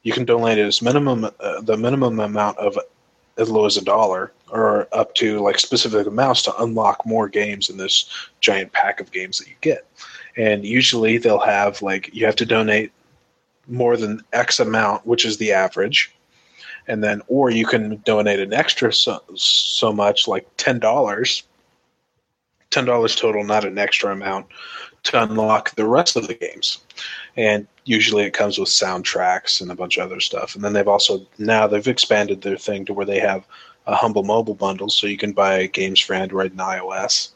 You 0.03 0.13
can 0.13 0.25
donate 0.25 0.59
as 0.59 0.83
minimum 0.83 1.25
uh, 1.25 1.61
the 1.61 1.77
minimum 1.77 2.19
amount 2.19 2.59
of 2.59 2.79
as 3.39 3.51
low 3.51 3.67
as 3.67 3.77
a 3.77 3.85
dollar, 3.85 4.33
or 4.51 4.89
up 4.93 5.15
to 5.15 5.41
like 5.41 5.59
specific 5.59 6.07
amounts 6.07 6.43
to 6.43 6.63
unlock 6.63 7.05
more 7.07 7.29
games 7.29 7.71
in 7.71 7.77
this 7.77 8.11
giant 8.41 8.73
pack 8.73 9.01
of 9.01 9.13
games 9.13 9.39
that 9.39 9.49
you 9.49 9.55
get. 9.61 9.87
And 10.37 10.65
usually, 10.65 11.19
they'll 11.19 11.39
have 11.39 11.83
like 11.83 12.11
you 12.13 12.27
have 12.27 12.37
to 12.37 12.47
donate 12.47 12.93
more 13.67 13.97
than 13.97 14.23
X 14.33 14.61
amount, 14.61 15.07
which 15.07 15.25
is 15.25 15.37
the 15.37 15.53
average. 15.53 16.15
And 16.87 17.05
then 17.05 17.23
or 17.29 17.51
you 17.51 17.67
can 17.67 17.97
donate 18.05 18.41
an 18.41 18.55
extra 18.55 18.93
so, 18.93 19.23
so 19.35 19.93
much 19.93 20.27
like 20.27 20.47
ten 20.57 20.79
dollars. 20.79 21.43
Ten 22.71 22.85
dollars 22.85 23.17
total 23.17 23.45
not 23.45 23.65
an 23.65 23.79
extra 23.79 24.13
amount 24.13 24.47
to 25.09 25.23
unlock 25.23 25.75
the 25.75 25.87
rest 25.87 26.17
of 26.17 26.27
the 26.27 26.35
games. 26.35 26.79
And 27.37 27.67
usually 27.85 28.25
it 28.25 28.35
comes 28.35 28.59
with 28.59 28.69
soundtracks 28.69 29.61
and 29.61 29.71
a 29.71 29.75
bunch 29.75 29.97
of 29.97 30.05
other 30.05 30.21
stuff. 30.21 30.55
And 30.55 30.65
then 30.65 30.73
they've 30.73 30.89
also 30.89 31.27
now 31.39 31.67
they've 31.67 31.87
expanded 31.87 32.43
their 32.43 32.57
thing 32.57 32.85
to 32.87 32.93
where 32.93 33.07
they 33.07 33.21
have 33.21 33.47
a 33.89 33.97
humble 33.97 34.23
mobile 34.23 34.55
bundle, 34.55 34.91
so 34.91 35.07
you 35.07 35.17
can 35.17 35.33
buy 35.33 35.67
games 35.67 35.99
for 35.99 36.13
Android 36.13 36.51
and 36.53 36.61
iOS, 36.61 37.31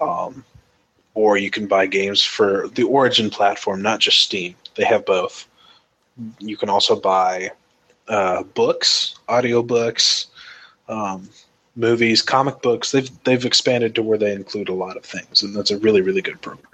um, 0.00 0.44
or 1.14 1.36
you 1.36 1.50
can 1.50 1.66
buy 1.66 1.86
games 1.86 2.22
for 2.22 2.68
the 2.68 2.84
Origin 2.84 3.28
platform, 3.30 3.82
not 3.82 3.98
just 3.98 4.20
Steam. 4.20 4.54
They 4.76 4.84
have 4.84 5.04
both. 5.04 5.46
You 6.38 6.56
can 6.56 6.68
also 6.68 6.94
buy 6.94 7.50
uh, 8.06 8.44
books, 8.44 9.16
audiobooks, 9.28 10.26
um, 10.88 11.28
movies, 11.74 12.22
comic 12.22 12.62
books. 12.62 12.92
They've 12.92 13.10
they've 13.24 13.44
expanded 13.44 13.96
to 13.96 14.02
where 14.02 14.18
they 14.18 14.32
include 14.32 14.68
a 14.68 14.74
lot 14.74 14.96
of 14.96 15.04
things, 15.04 15.42
and 15.42 15.54
that's 15.54 15.72
a 15.72 15.78
really 15.78 16.00
really 16.00 16.22
good 16.22 16.40
program. 16.40 16.71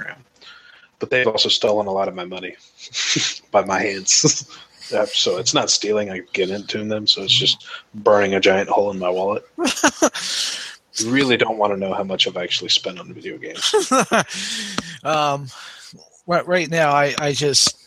But 0.99 1.11
they've 1.11 1.27
also 1.27 1.49
stolen 1.49 1.87
a 1.87 1.93
lot 1.93 2.09
of 2.09 2.15
my 2.15 2.25
money 2.25 2.57
by 3.51 3.65
my 3.65 3.81
hands. 3.81 4.49
so 5.13 5.37
it's 5.39 5.55
not 5.55 5.71
stealing; 5.71 6.11
I 6.11 6.23
get 6.33 6.51
into 6.51 6.85
them. 6.85 7.07
So 7.07 7.23
it's 7.23 7.33
just 7.33 7.67
burning 7.95 8.35
a 8.35 8.41
giant 8.41 8.69
hole 8.69 8.91
in 8.91 8.99
my 8.99 9.11
wallet. 9.11 9.45
really 11.07 11.37
don't 11.37 11.59
want 11.59 11.73
to 11.73 11.79
know 11.79 11.95
how 11.95 12.03
much 12.03 12.27
I've 12.27 12.37
actually 12.37 12.71
spent 12.71 12.99
on 12.99 13.13
video 13.13 13.39
games. 13.39 13.73
um, 15.05 15.47
right, 16.27 16.47
right 16.47 16.69
now, 16.69 16.91
I, 16.91 17.15
I 17.19 17.33
just 17.33 17.79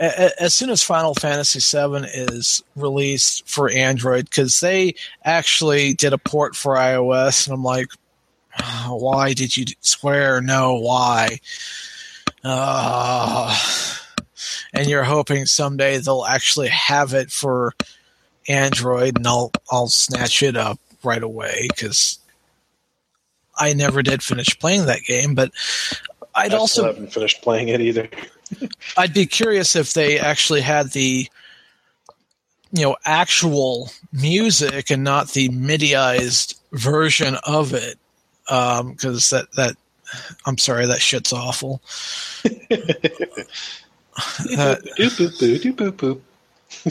as 0.00 0.54
soon 0.54 0.70
as 0.70 0.82
Final 0.82 1.14
Fantasy 1.14 1.60
VII 1.60 2.06
is 2.06 2.62
released 2.74 3.46
for 3.46 3.70
Android, 3.70 4.24
because 4.24 4.60
they 4.60 4.94
actually 5.24 5.92
did 5.92 6.14
a 6.14 6.18
port 6.18 6.56
for 6.56 6.76
iOS, 6.76 7.46
and 7.46 7.54
I'm 7.54 7.62
like, 7.62 7.88
why 8.88 9.34
did 9.34 9.56
you 9.56 9.66
Square? 9.80 10.42
No, 10.42 10.76
why? 10.76 11.40
Uh, 12.42 13.56
and 14.72 14.88
you're 14.88 15.04
hoping 15.04 15.46
someday 15.46 15.98
they'll 15.98 16.24
actually 16.24 16.68
have 16.68 17.12
it 17.14 17.30
for 17.30 17.74
Android, 18.48 19.18
and 19.18 19.26
I'll 19.26 19.52
I'll 19.70 19.88
snatch 19.88 20.42
it 20.42 20.56
up 20.56 20.78
right 21.02 21.22
away 21.22 21.68
because 21.68 22.18
I 23.56 23.72
never 23.74 24.02
did 24.02 24.22
finish 24.22 24.58
playing 24.58 24.86
that 24.86 25.02
game, 25.06 25.34
but 25.34 25.52
I'd 26.34 26.54
I 26.54 26.56
also 26.56 26.84
haven't 26.84 27.12
finished 27.12 27.42
playing 27.42 27.68
it 27.68 27.80
either. 27.80 28.08
I'd 28.96 29.14
be 29.14 29.26
curious 29.26 29.76
if 29.76 29.92
they 29.92 30.18
actually 30.18 30.62
had 30.62 30.92
the 30.92 31.28
you 32.72 32.82
know 32.82 32.96
actual 33.04 33.90
music 34.12 34.90
and 34.90 35.04
not 35.04 35.30
the 35.32 35.48
MIDIized 35.50 36.58
version 36.72 37.36
of 37.44 37.74
it 37.74 37.98
because 38.46 39.32
um, 39.32 39.38
that 39.38 39.46
that 39.56 39.76
I'm 40.46 40.58
sorry 40.58 40.86
that 40.86 41.00
shit's 41.00 41.32
awful. 41.32 41.80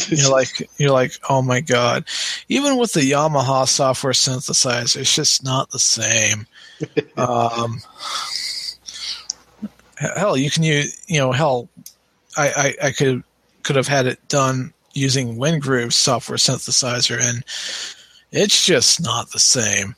you're 0.10 0.32
like 0.32 0.70
you're 0.78 0.92
like 0.92 1.14
oh 1.30 1.42
my 1.42 1.62
god. 1.62 2.06
Even 2.48 2.78
with 2.78 2.94
the 2.94 3.02
yamaha 3.02 3.68
software 3.68 4.14
synthesizer 4.14 5.02
it's 5.02 5.16
just 5.16 5.44
not 5.44 5.72
the 5.72 5.80
same. 5.80 6.48
Um, 7.18 7.82
hell 9.98 10.38
you 10.38 10.50
can 10.50 10.64
use 10.64 11.04
you 11.10 11.20
know 11.20 11.34
hell 11.34 11.68
I, 12.38 12.76
I, 12.82 12.88
I 12.88 12.92
could 12.94 13.22
could 13.64 13.76
have 13.76 13.90
had 13.90 14.08
it 14.08 14.26
done 14.30 14.74
using 14.94 15.36
WinGroove 15.36 15.92
software 15.92 16.38
synthesizer 16.38 17.20
and 17.22 17.44
it's 18.32 18.66
just 18.66 19.02
not 19.02 19.32
the 19.32 19.40
same. 19.40 19.96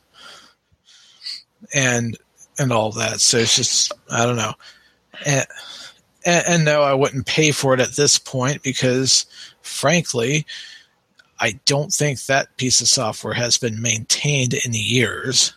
And 1.73 2.17
and 2.61 2.71
all 2.71 2.91
that. 2.91 3.19
So 3.19 3.39
it's 3.39 3.55
just 3.55 3.91
i 4.09 4.25
don't 4.25 4.35
know. 4.35 4.53
And, 5.25 5.45
and, 6.25 6.45
and 6.47 6.65
no 6.65 6.83
i 6.83 6.93
wouldn't 6.93 7.25
pay 7.25 7.51
for 7.51 7.73
it 7.73 7.79
at 7.79 7.93
this 7.93 8.17
point 8.17 8.63
because 8.63 9.25
frankly 9.61 10.45
i 11.39 11.59
don't 11.65 11.91
think 11.91 12.21
that 12.25 12.55
piece 12.57 12.79
of 12.81 12.87
software 12.87 13.33
has 13.33 13.57
been 13.57 13.81
maintained 13.81 14.53
in 14.53 14.73
years. 14.73 15.53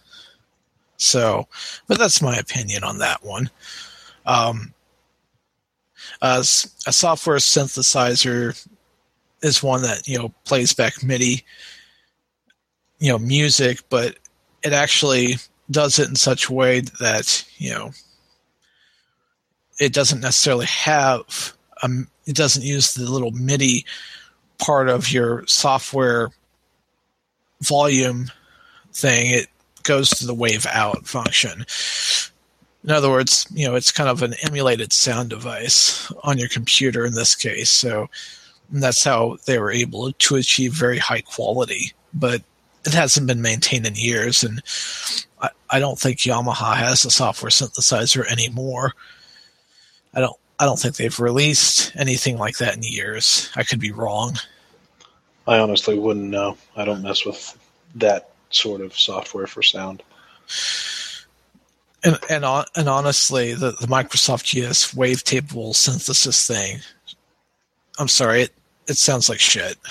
So 0.96 1.46
but 1.86 1.98
that's 1.98 2.22
my 2.22 2.36
opinion 2.36 2.82
on 2.84 2.98
that 2.98 3.24
one. 3.24 3.50
Um, 4.26 4.72
a, 6.22 6.38
a 6.38 6.42
software 6.92 7.36
synthesizer 7.36 8.66
is 9.42 9.62
one 9.62 9.82
that 9.82 10.08
you 10.08 10.18
know 10.18 10.32
plays 10.44 10.72
back 10.72 11.02
MIDI, 11.02 11.44
you 12.98 13.12
know, 13.12 13.18
music, 13.18 13.80
but 13.90 14.16
it 14.62 14.72
actually 14.72 15.36
does 15.70 15.98
it 15.98 16.08
in 16.08 16.16
such 16.16 16.48
a 16.48 16.52
way 16.52 16.80
that 17.00 17.44
you 17.56 17.70
know 17.70 17.90
it 19.78 19.92
doesn't 19.92 20.20
necessarily 20.20 20.66
have 20.66 21.54
a, 21.82 21.88
it 22.26 22.36
doesn't 22.36 22.64
use 22.64 22.94
the 22.94 23.10
little 23.10 23.32
MIDI 23.32 23.84
part 24.58 24.88
of 24.88 25.10
your 25.10 25.46
software 25.46 26.30
volume 27.60 28.30
thing. 28.92 29.30
It 29.30 29.48
goes 29.82 30.10
to 30.10 30.26
the 30.26 30.34
wave 30.34 30.66
out 30.66 31.06
function. 31.06 31.64
In 32.84 32.90
other 32.90 33.10
words, 33.10 33.46
you 33.52 33.66
know, 33.66 33.74
it's 33.74 33.90
kind 33.90 34.10
of 34.10 34.22
an 34.22 34.34
emulated 34.42 34.92
sound 34.92 35.30
device 35.30 36.12
on 36.22 36.38
your 36.38 36.48
computer 36.48 37.04
in 37.06 37.14
this 37.14 37.34
case. 37.34 37.70
So 37.70 38.08
that's 38.70 39.04
how 39.04 39.38
they 39.46 39.58
were 39.58 39.70
able 39.70 40.12
to 40.12 40.36
achieve 40.36 40.72
very 40.72 40.98
high 40.98 41.22
quality. 41.22 41.92
But 42.12 42.42
it 42.84 42.94
hasn't 42.94 43.26
been 43.26 43.42
maintained 43.42 43.86
in 43.86 43.94
years, 43.94 44.42
and 44.42 44.62
I, 45.40 45.50
I 45.70 45.78
don't 45.78 45.98
think 45.98 46.18
Yamaha 46.20 46.76
has 46.76 47.04
a 47.04 47.10
software 47.10 47.50
synthesizer 47.50 48.30
anymore. 48.30 48.92
I 50.14 50.20
don't. 50.20 50.36
I 50.58 50.66
don't 50.66 50.78
think 50.78 50.96
they've 50.96 51.18
released 51.20 51.94
anything 51.96 52.38
like 52.38 52.58
that 52.58 52.76
in 52.76 52.82
years. 52.84 53.50
I 53.56 53.64
could 53.64 53.80
be 53.80 53.90
wrong. 53.90 54.38
I 55.48 55.58
honestly 55.58 55.98
wouldn't 55.98 56.30
know. 56.30 56.56
I 56.76 56.84
don't 56.84 57.02
mess 57.02 57.26
with 57.26 57.58
that 57.96 58.30
sort 58.50 58.80
of 58.80 58.96
software 58.96 59.48
for 59.48 59.62
sound. 59.62 60.02
And 62.04 62.18
and 62.30 62.44
and 62.76 62.88
honestly, 62.88 63.54
the, 63.54 63.72
the 63.72 63.86
Microsoft 63.86 64.44
GS 64.44 64.94
wavetable 64.94 65.74
synthesis 65.74 66.46
thing. 66.46 66.78
I'm 67.98 68.08
sorry, 68.08 68.42
it 68.42 68.52
it 68.86 68.96
sounds 68.96 69.28
like 69.28 69.40
shit. 69.40 69.76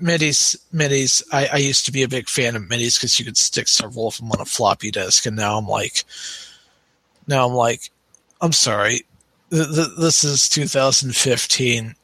MIDI's 0.00 0.56
MIDI's. 0.72 1.22
I, 1.32 1.46
I 1.46 1.56
used 1.56 1.86
to 1.86 1.92
be 1.92 2.02
a 2.02 2.08
big 2.08 2.28
fan 2.28 2.56
of 2.56 2.68
MIDI's 2.68 2.98
because 2.98 3.18
you 3.18 3.24
could 3.24 3.36
stick 3.36 3.68
several 3.68 4.08
of 4.08 4.16
them 4.16 4.32
on 4.32 4.40
a 4.40 4.44
floppy 4.44 4.90
disk, 4.90 5.26
and 5.26 5.36
now 5.36 5.58
I'm 5.58 5.68
like, 5.68 6.04
now 7.26 7.46
I'm 7.46 7.54
like, 7.54 7.90
I'm 8.40 8.52
sorry, 8.52 9.06
th- 9.50 9.74
th- 9.74 9.96
this 9.98 10.24
is 10.24 10.48
2015. 10.48 11.94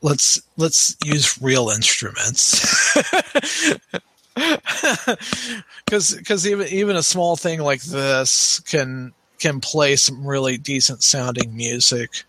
Let's 0.00 0.40
let's 0.56 0.96
use 1.04 1.40
real 1.42 1.68
instruments. 1.70 2.94
because 5.84 6.14
because 6.14 6.46
even 6.46 6.68
even 6.68 6.96
a 6.96 7.02
small 7.02 7.36
thing 7.36 7.60
like 7.60 7.82
this 7.82 8.60
can 8.60 9.12
can 9.38 9.60
play 9.60 9.96
some 9.96 10.24
really 10.26 10.56
decent 10.56 11.02
sounding 11.02 11.56
music 11.56 12.22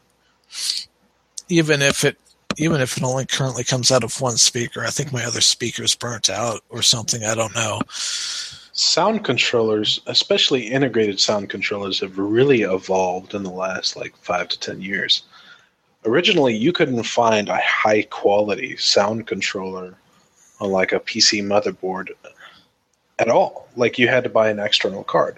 even 1.49 1.81
if 1.81 2.03
it 2.03 2.17
even 2.59 2.81
if 2.81 2.97
it 2.97 3.03
only 3.03 3.25
currently 3.25 3.63
comes 3.63 3.91
out 3.91 4.03
of 4.03 4.21
one 4.21 4.37
speaker 4.37 4.83
i 4.83 4.89
think 4.89 5.11
my 5.11 5.23
other 5.23 5.41
speaker's 5.41 5.95
burnt 5.95 6.29
out 6.29 6.61
or 6.69 6.81
something 6.81 7.23
i 7.23 7.33
don't 7.35 7.55
know 7.55 7.79
sound 7.91 9.23
controllers 9.25 10.01
especially 10.07 10.67
integrated 10.67 11.19
sound 11.19 11.49
controllers 11.49 11.99
have 11.99 12.17
really 12.17 12.61
evolved 12.61 13.33
in 13.33 13.43
the 13.43 13.49
last 13.49 13.95
like 13.95 14.15
five 14.17 14.47
to 14.47 14.59
ten 14.59 14.81
years 14.81 15.23
originally 16.05 16.55
you 16.55 16.71
couldn't 16.71 17.03
find 17.03 17.49
a 17.49 17.57
high 17.57 18.03
quality 18.03 18.77
sound 18.77 19.27
controller 19.27 19.95
on 20.59 20.71
like 20.71 20.91
a 20.91 20.99
pc 20.99 21.43
motherboard 21.43 22.09
at 23.19 23.29
all. 23.29 23.67
Like 23.75 23.99
you 23.99 24.07
had 24.07 24.23
to 24.23 24.29
buy 24.29 24.49
an 24.49 24.59
external 24.59 25.03
card. 25.03 25.37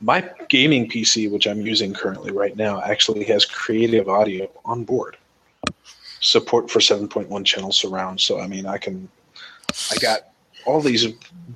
My 0.00 0.30
gaming 0.48 0.88
PC, 0.88 1.30
which 1.30 1.46
I'm 1.46 1.60
using 1.60 1.92
currently 1.92 2.30
right 2.30 2.56
now, 2.56 2.80
actually 2.80 3.24
has 3.24 3.44
creative 3.44 4.08
audio 4.08 4.48
on 4.64 4.84
board. 4.84 5.16
Support 6.20 6.70
for 6.70 6.80
7.1 6.80 7.44
channel 7.44 7.72
surround. 7.72 8.20
So 8.20 8.40
I 8.40 8.46
mean, 8.46 8.66
I 8.66 8.78
can, 8.78 9.08
I 9.90 9.96
got 9.96 10.28
all 10.66 10.80
these 10.80 11.06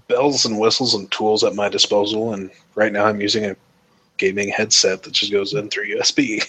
bells 0.08 0.44
and 0.44 0.58
whistles 0.58 0.94
and 0.94 1.10
tools 1.10 1.44
at 1.44 1.54
my 1.54 1.68
disposal, 1.68 2.32
and 2.32 2.50
right 2.74 2.92
now 2.92 3.06
I'm 3.06 3.20
using 3.20 3.44
a 3.44 3.56
gaming 4.18 4.48
headset 4.48 5.02
that 5.02 5.12
just 5.12 5.32
goes 5.32 5.52
in 5.52 5.68
through 5.68 5.96
USB 5.96 6.44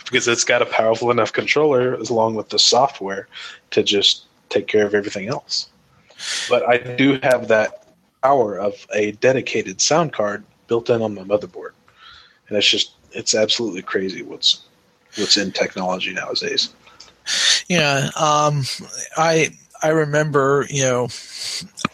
because 0.04 0.26
it's 0.26 0.44
got 0.44 0.62
a 0.62 0.66
powerful 0.66 1.10
enough 1.10 1.32
controller 1.32 1.94
along 1.94 2.34
with 2.34 2.48
the 2.48 2.58
software 2.58 3.28
to 3.70 3.82
just 3.82 4.24
take 4.48 4.66
care 4.66 4.86
of 4.86 4.94
everything 4.94 5.28
else. 5.28 5.68
But 6.48 6.68
I 6.68 6.78
do 6.78 7.18
have 7.22 7.48
that 7.48 7.86
power 8.22 8.58
of 8.58 8.86
a 8.94 9.12
dedicated 9.12 9.80
sound 9.80 10.12
card 10.12 10.44
built 10.66 10.90
in 10.90 11.02
on 11.02 11.14
my 11.14 11.22
motherboard, 11.22 11.72
and 12.48 12.56
it's 12.56 12.68
just 12.68 12.92
it's 13.12 13.34
absolutely 13.34 13.82
crazy 13.82 14.22
what's 14.22 14.62
what's 15.16 15.36
in 15.36 15.52
technology 15.52 16.12
nowadays. 16.12 16.74
Yeah, 17.68 18.10
um, 18.16 18.64
I 19.16 19.50
I 19.82 19.88
remember 19.88 20.66
you 20.68 20.82
know 20.82 21.08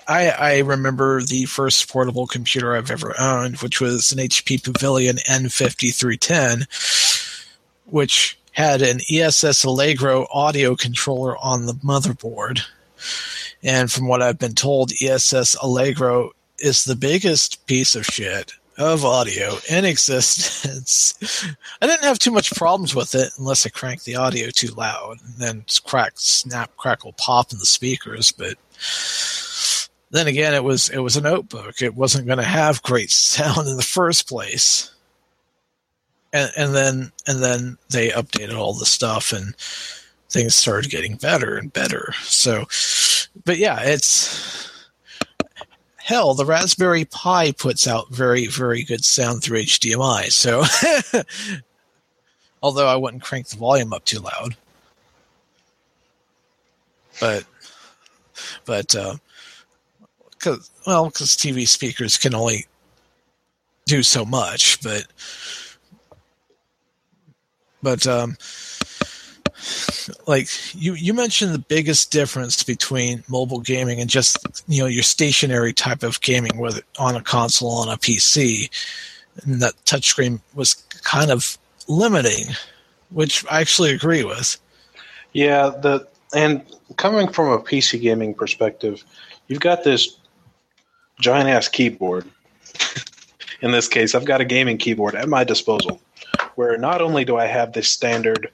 I, 0.07 0.29
I 0.31 0.59
remember 0.59 1.23
the 1.23 1.47
first 1.47 1.89
portable 1.89 2.27
computer 2.27 2.77
I've 2.77 2.91
ever 2.91 3.15
owned, 3.19 3.59
which 3.59 3.81
was 3.81 4.13
an 4.13 4.19
HP 4.19 4.63
Pavilion 4.63 5.17
N5310, 5.17 6.67
which 7.87 8.39
had 8.53 8.83
an 8.83 9.01
ESS 9.11 9.65
Allegro 9.65 10.27
audio 10.33 10.77
controller 10.77 11.37
on 11.39 11.67
the 11.67 11.73
motherboard. 11.75 12.61
And 13.63 13.91
from 13.91 14.07
what 14.07 14.23
I've 14.23 14.39
been 14.39 14.55
told, 14.55 14.93
ESS 15.01 15.57
Allegro 15.63 16.33
is 16.59 16.85
the 16.85 16.97
biggest 16.97 17.67
piece 17.67 17.95
of 17.95 18.05
shit 18.07 18.53
of 18.79 19.05
audio 19.05 19.57
in 19.69 19.85
existence. 19.85 21.15
I 21.83 21.87
didn't 21.87 22.05
have 22.05 22.19
too 22.19 22.31
much 22.31 22.55
problems 22.55 22.95
with 22.95 23.15
it 23.15 23.31
unless 23.39 23.65
I 23.65 23.71
cranked 23.71 24.05
the 24.05 24.17
audio 24.17 24.51
too 24.51 24.69
loud 24.69 25.19
and 25.25 25.35
then 25.37 25.65
crack, 25.85 26.13
snap, 26.17 26.77
crackle, 26.77 27.13
pop 27.15 27.53
in 27.53 27.59
the 27.59 27.67
speakers. 27.67 28.33
But 28.33 28.57
then 30.11 30.27
again, 30.27 30.55
it 30.55 30.65
was 30.65 30.89
it 30.91 30.99
was 30.99 31.17
a 31.17 31.21
notebook. 31.23 31.83
It 31.83 31.95
wasn't 31.95 32.27
going 32.27 32.39
to 32.39 32.45
have 32.45 32.83
great 32.83 33.11
sound 33.13 33.69
in 33.69 33.77
the 33.77 33.83
first 33.83 34.29
place. 34.29 34.91
And, 36.33 36.51
and 36.57 36.75
then 36.75 37.13
and 37.27 37.43
then 37.43 37.79
they 37.91 38.11
updated 38.11 38.57
all 38.57 38.75
the 38.75 38.87
stuff 38.87 39.33
and 39.33 39.55
things 40.31 40.57
started 40.57 40.91
getting 40.91 41.17
better 41.17 41.57
and 41.57 41.73
better. 41.73 42.13
So, 42.23 42.67
but 43.45 43.59
yeah, 43.59 43.81
it's 43.83 44.74
hell, 46.05 46.35
the 46.35 46.45
Raspberry 46.45 47.07
Pi 47.07 47.53
puts 47.53 47.87
out 47.87 48.11
very, 48.11 48.47
very 48.47 48.83
good 48.83 49.03
sound 49.03 49.43
through 49.43 49.63
HDMI. 49.63 50.31
So, 50.31 50.63
although 52.63 52.87
I 52.87 52.97
wouldn't 52.97 53.23
crank 53.23 53.49
the 53.49 53.57
volume 53.57 53.95
up 53.95 54.05
too 54.05 54.21
loud, 54.21 54.55
but, 57.21 57.45
but, 58.67 58.95
uh, 58.95 59.17
cause, 60.41 60.71
well, 60.87 61.07
because 61.07 61.31
TV 61.31 61.67
speakers 61.67 62.19
can 62.19 62.35
only 62.35 62.67
do 63.87 64.03
so 64.03 64.27
much, 64.27 64.83
but, 64.83 65.07
but, 67.83 68.07
um, 68.07 68.37
like 70.27 70.49
you 70.75 70.95
you 70.95 71.15
mentioned 71.15 71.55
the 71.55 71.59
biggest 71.59 72.11
difference 72.11 72.63
between 72.63 73.23
mobile 73.29 73.61
gaming 73.61 74.01
and 74.01 74.11
just 74.11 74.37
you 74.69 74.81
know 74.81 74.87
your 74.87 75.03
stationary 75.03 75.73
type 75.73 76.03
of 76.03 76.21
gaming 76.21 76.57
whether 76.59 76.81
on 76.99 77.17
a 77.17 77.23
console 77.23 77.71
on 77.71 77.89
a 77.89 77.97
PC 77.97 78.69
and 79.45 79.61
that 79.61 79.75
touchscreen 79.85 80.41
was 80.55 80.75
kind 81.03 81.31
of 81.31 81.59
limiting 81.89 82.47
which 83.11 83.45
I 83.51 83.61
actually 83.61 83.93
agree 83.93 84.25
with. 84.25 84.59
Yeah 85.33 85.71
the 85.71 86.07
and 86.35 86.63
coming 86.97 87.29
from 87.29 87.49
a 87.49 87.59
PC 87.59 88.01
gaming 88.01 88.35
perspective 88.35 89.05
you've 89.49 89.61
got 89.61 89.85
this 89.85 90.17
giant 91.21 91.49
ass 91.49 91.69
keyboard. 91.69 92.29
In 93.61 93.71
this 93.71 93.89
case 93.89 94.15
I've 94.15 94.25
got 94.25 94.41
a 94.41 94.45
gaming 94.45 94.79
keyboard 94.79 95.15
at 95.15 95.29
my 95.29 95.45
disposal 95.45 96.01
where 96.57 96.77
not 96.77 97.01
only 97.01 97.25
do 97.25 97.37
I 97.37 97.47
have 97.47 97.73
this 97.73 97.89
standard 97.89 98.51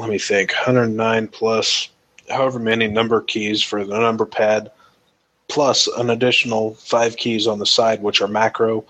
let 0.00 0.08
me 0.08 0.18
think 0.18 0.52
109 0.52 1.28
plus 1.28 1.90
however 2.30 2.58
many 2.58 2.88
number 2.88 3.20
keys 3.20 3.62
for 3.62 3.84
the 3.84 3.98
number 3.98 4.24
pad 4.24 4.70
plus 5.48 5.88
an 5.88 6.08
additional 6.08 6.74
five 6.74 7.16
keys 7.16 7.46
on 7.46 7.58
the 7.58 7.66
side 7.66 8.02
which 8.02 8.22
are 8.22 8.28
macro 8.28 8.84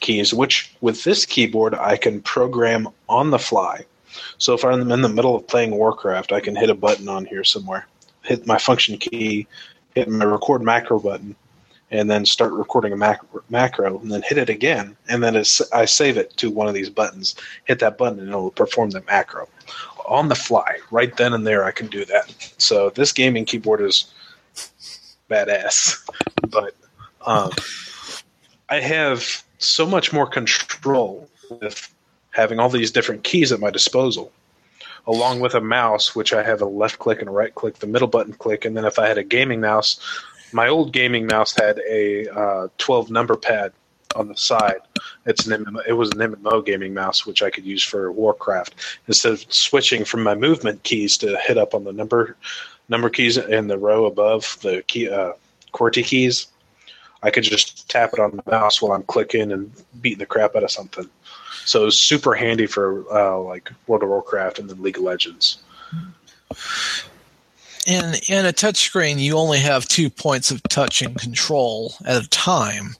keys 0.00 0.34
which 0.34 0.74
with 0.82 1.02
this 1.04 1.24
keyboard 1.24 1.74
i 1.74 1.96
can 1.96 2.20
program 2.20 2.86
on 3.08 3.30
the 3.30 3.38
fly. 3.38 3.84
So 4.36 4.52
if 4.52 4.62
i'm 4.64 4.90
in 4.90 5.00
the 5.00 5.08
middle 5.08 5.34
of 5.34 5.48
playing 5.48 5.70
warcraft 5.70 6.32
i 6.32 6.40
can 6.40 6.54
hit 6.54 6.70
a 6.70 6.74
button 6.74 7.08
on 7.08 7.24
here 7.24 7.44
somewhere 7.44 7.86
hit 8.22 8.46
my 8.46 8.58
function 8.58 8.98
key 8.98 9.46
hit 9.94 10.08
my 10.08 10.24
record 10.26 10.62
macro 10.62 10.98
button 10.98 11.34
and 11.90 12.10
then 12.10 12.26
start 12.26 12.52
recording 12.52 12.92
a 12.92 12.96
mac- 12.96 13.22
macro 13.48 13.98
and 14.00 14.10
then 14.10 14.22
hit 14.22 14.38
it 14.38 14.48
again 14.48 14.96
and 15.08 15.22
then 15.22 15.36
i 15.72 15.84
save 15.84 16.16
it 16.16 16.36
to 16.36 16.50
one 16.50 16.66
of 16.66 16.74
these 16.74 16.90
buttons 16.90 17.36
hit 17.64 17.78
that 17.78 17.96
button 17.96 18.18
and 18.18 18.28
it'll 18.28 18.50
perform 18.50 18.90
the 18.90 19.02
macro 19.02 19.48
on 20.06 20.28
the 20.28 20.34
fly, 20.34 20.78
right 20.90 21.16
then 21.16 21.32
and 21.32 21.46
there, 21.46 21.64
I 21.64 21.72
can 21.72 21.88
do 21.88 22.04
that. 22.06 22.32
So 22.58 22.90
this 22.90 23.12
gaming 23.12 23.44
keyboard 23.44 23.80
is 23.80 24.12
badass, 25.28 26.08
but 26.48 26.74
um, 27.26 27.50
I 28.68 28.80
have 28.80 29.44
so 29.58 29.86
much 29.86 30.12
more 30.12 30.26
control 30.26 31.28
with 31.50 31.92
having 32.30 32.58
all 32.58 32.68
these 32.68 32.90
different 32.90 33.24
keys 33.24 33.52
at 33.52 33.60
my 33.60 33.70
disposal, 33.70 34.32
along 35.06 35.40
with 35.40 35.54
a 35.54 35.60
mouse, 35.60 36.14
which 36.14 36.32
I 36.32 36.42
have 36.42 36.60
a 36.60 36.66
left 36.66 36.98
click 36.98 37.20
and 37.20 37.28
a 37.28 37.32
right 37.32 37.54
click, 37.54 37.76
the 37.76 37.86
middle 37.86 38.08
button 38.08 38.34
click, 38.34 38.64
and 38.64 38.76
then 38.76 38.84
if 38.84 38.98
I 38.98 39.08
had 39.08 39.18
a 39.18 39.24
gaming 39.24 39.60
mouse, 39.60 39.98
my 40.52 40.68
old 40.68 40.92
gaming 40.92 41.26
mouse 41.26 41.54
had 41.54 41.80
a 41.88 42.28
uh, 42.28 42.68
12 42.78 43.10
number 43.10 43.36
pad 43.36 43.72
on 44.14 44.28
the 44.28 44.36
side. 44.36 44.80
It's 45.26 45.46
an 45.46 45.64
MMO, 45.64 45.82
it 45.86 45.92
was 45.92 46.10
an 46.12 46.18
MMO 46.18 46.64
gaming 46.64 46.94
mouse 46.94 47.26
which 47.26 47.42
I 47.42 47.50
could 47.50 47.64
use 47.64 47.82
for 47.82 48.12
Warcraft 48.12 48.74
instead 49.08 49.32
of 49.32 49.52
switching 49.52 50.04
from 50.04 50.22
my 50.22 50.34
movement 50.34 50.82
keys 50.82 51.16
to 51.18 51.36
hit 51.38 51.58
up 51.58 51.74
on 51.74 51.84
the 51.84 51.92
number 51.92 52.36
number 52.88 53.10
keys 53.10 53.36
in 53.36 53.66
the 53.66 53.78
row 53.78 54.06
above 54.06 54.58
the 54.62 54.82
key 54.86 55.08
uh, 55.08 55.32
QWERTY 55.72 56.04
keys. 56.04 56.46
I 57.22 57.30
could 57.30 57.42
just 57.42 57.88
tap 57.90 58.10
it 58.12 58.20
on 58.20 58.36
the 58.36 58.50
mouse 58.50 58.80
while 58.80 58.92
I'm 58.92 59.02
clicking 59.02 59.50
and 59.50 59.72
beating 60.00 60.18
the 60.18 60.26
crap 60.26 60.54
out 60.54 60.62
of 60.62 60.70
something. 60.70 61.08
So 61.64 61.82
it 61.82 61.86
was 61.86 61.98
super 61.98 62.34
handy 62.34 62.66
for 62.66 63.04
uh, 63.12 63.40
like 63.40 63.72
World 63.86 64.04
of 64.04 64.10
Warcraft 64.10 64.60
and 64.60 64.70
then 64.70 64.80
League 64.82 64.98
of 64.98 65.02
Legends 65.02 65.58
in 67.86 68.14
in 68.28 68.44
a 68.44 68.52
touchscreen, 68.52 69.18
you 69.18 69.36
only 69.36 69.60
have 69.60 69.86
two 69.86 70.10
points 70.10 70.50
of 70.50 70.62
touch 70.64 71.02
and 71.02 71.18
control 71.18 71.94
at 72.04 72.24
a 72.24 72.28
time. 72.28 72.96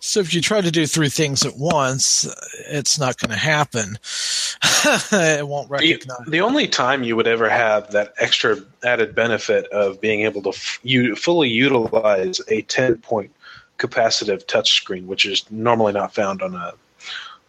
So 0.00 0.20
if 0.20 0.34
you 0.34 0.40
try 0.40 0.60
to 0.60 0.70
do 0.70 0.86
three 0.86 1.08
things 1.08 1.46
at 1.46 1.56
once, 1.56 2.26
it's 2.68 2.98
not 2.98 3.16
going 3.18 3.30
to 3.30 3.36
happen. 3.36 3.98
it 5.12 5.46
won't 5.46 5.70
recognize. 5.70 6.18
The, 6.24 6.30
the, 6.30 6.40
only 6.40 6.66
time 6.66 7.04
you 7.04 7.16
would 7.16 7.28
ever 7.28 7.48
have 7.48 7.90
that 7.92 8.12
extra 8.18 8.56
added 8.82 9.14
benefit 9.14 9.66
of 9.68 10.00
being 10.00 10.22
able 10.22 10.42
to 10.42 10.50
f- 10.50 10.80
you 10.82 11.14
fully 11.14 11.48
utilize 11.48 12.40
a 12.48 12.62
ten 12.62 12.96
point 12.98 13.30
capacitive 13.78 14.44
touchscreen, 14.46 15.06
which 15.06 15.24
is 15.24 15.48
normally 15.50 15.92
not 15.92 16.12
found 16.12 16.42
on 16.42 16.54
a, 16.54 16.72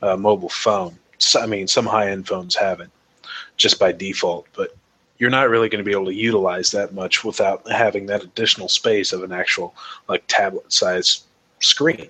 a 0.02 0.18
mobile 0.18 0.50
phone. 0.50 0.98
So, 1.18 1.42
I 1.42 1.48
mean, 1.48 1.68
some 1.68 1.86
high 1.86 2.12
end 2.12 2.28
phones 2.28 2.56
have 2.56 2.80
it 2.80 2.90
just 3.58 3.80
by 3.80 3.92
default, 3.92 4.48
but 4.54 4.76
you're 5.18 5.30
not 5.30 5.50
really 5.50 5.70
going 5.70 5.84
to 5.84 5.88
be 5.88 5.94
able 5.94 6.06
to 6.06 6.14
utilize 6.14 6.72
that 6.72 6.94
much 6.94 7.24
without 7.24 7.70
having 7.70 8.06
that 8.08 8.24
additional 8.24 8.68
space 8.68 9.14
of 9.14 9.24
an 9.24 9.32
actual 9.32 9.74
like 10.08 10.24
tablet 10.28 10.72
size 10.72 11.24
screen. 11.60 12.10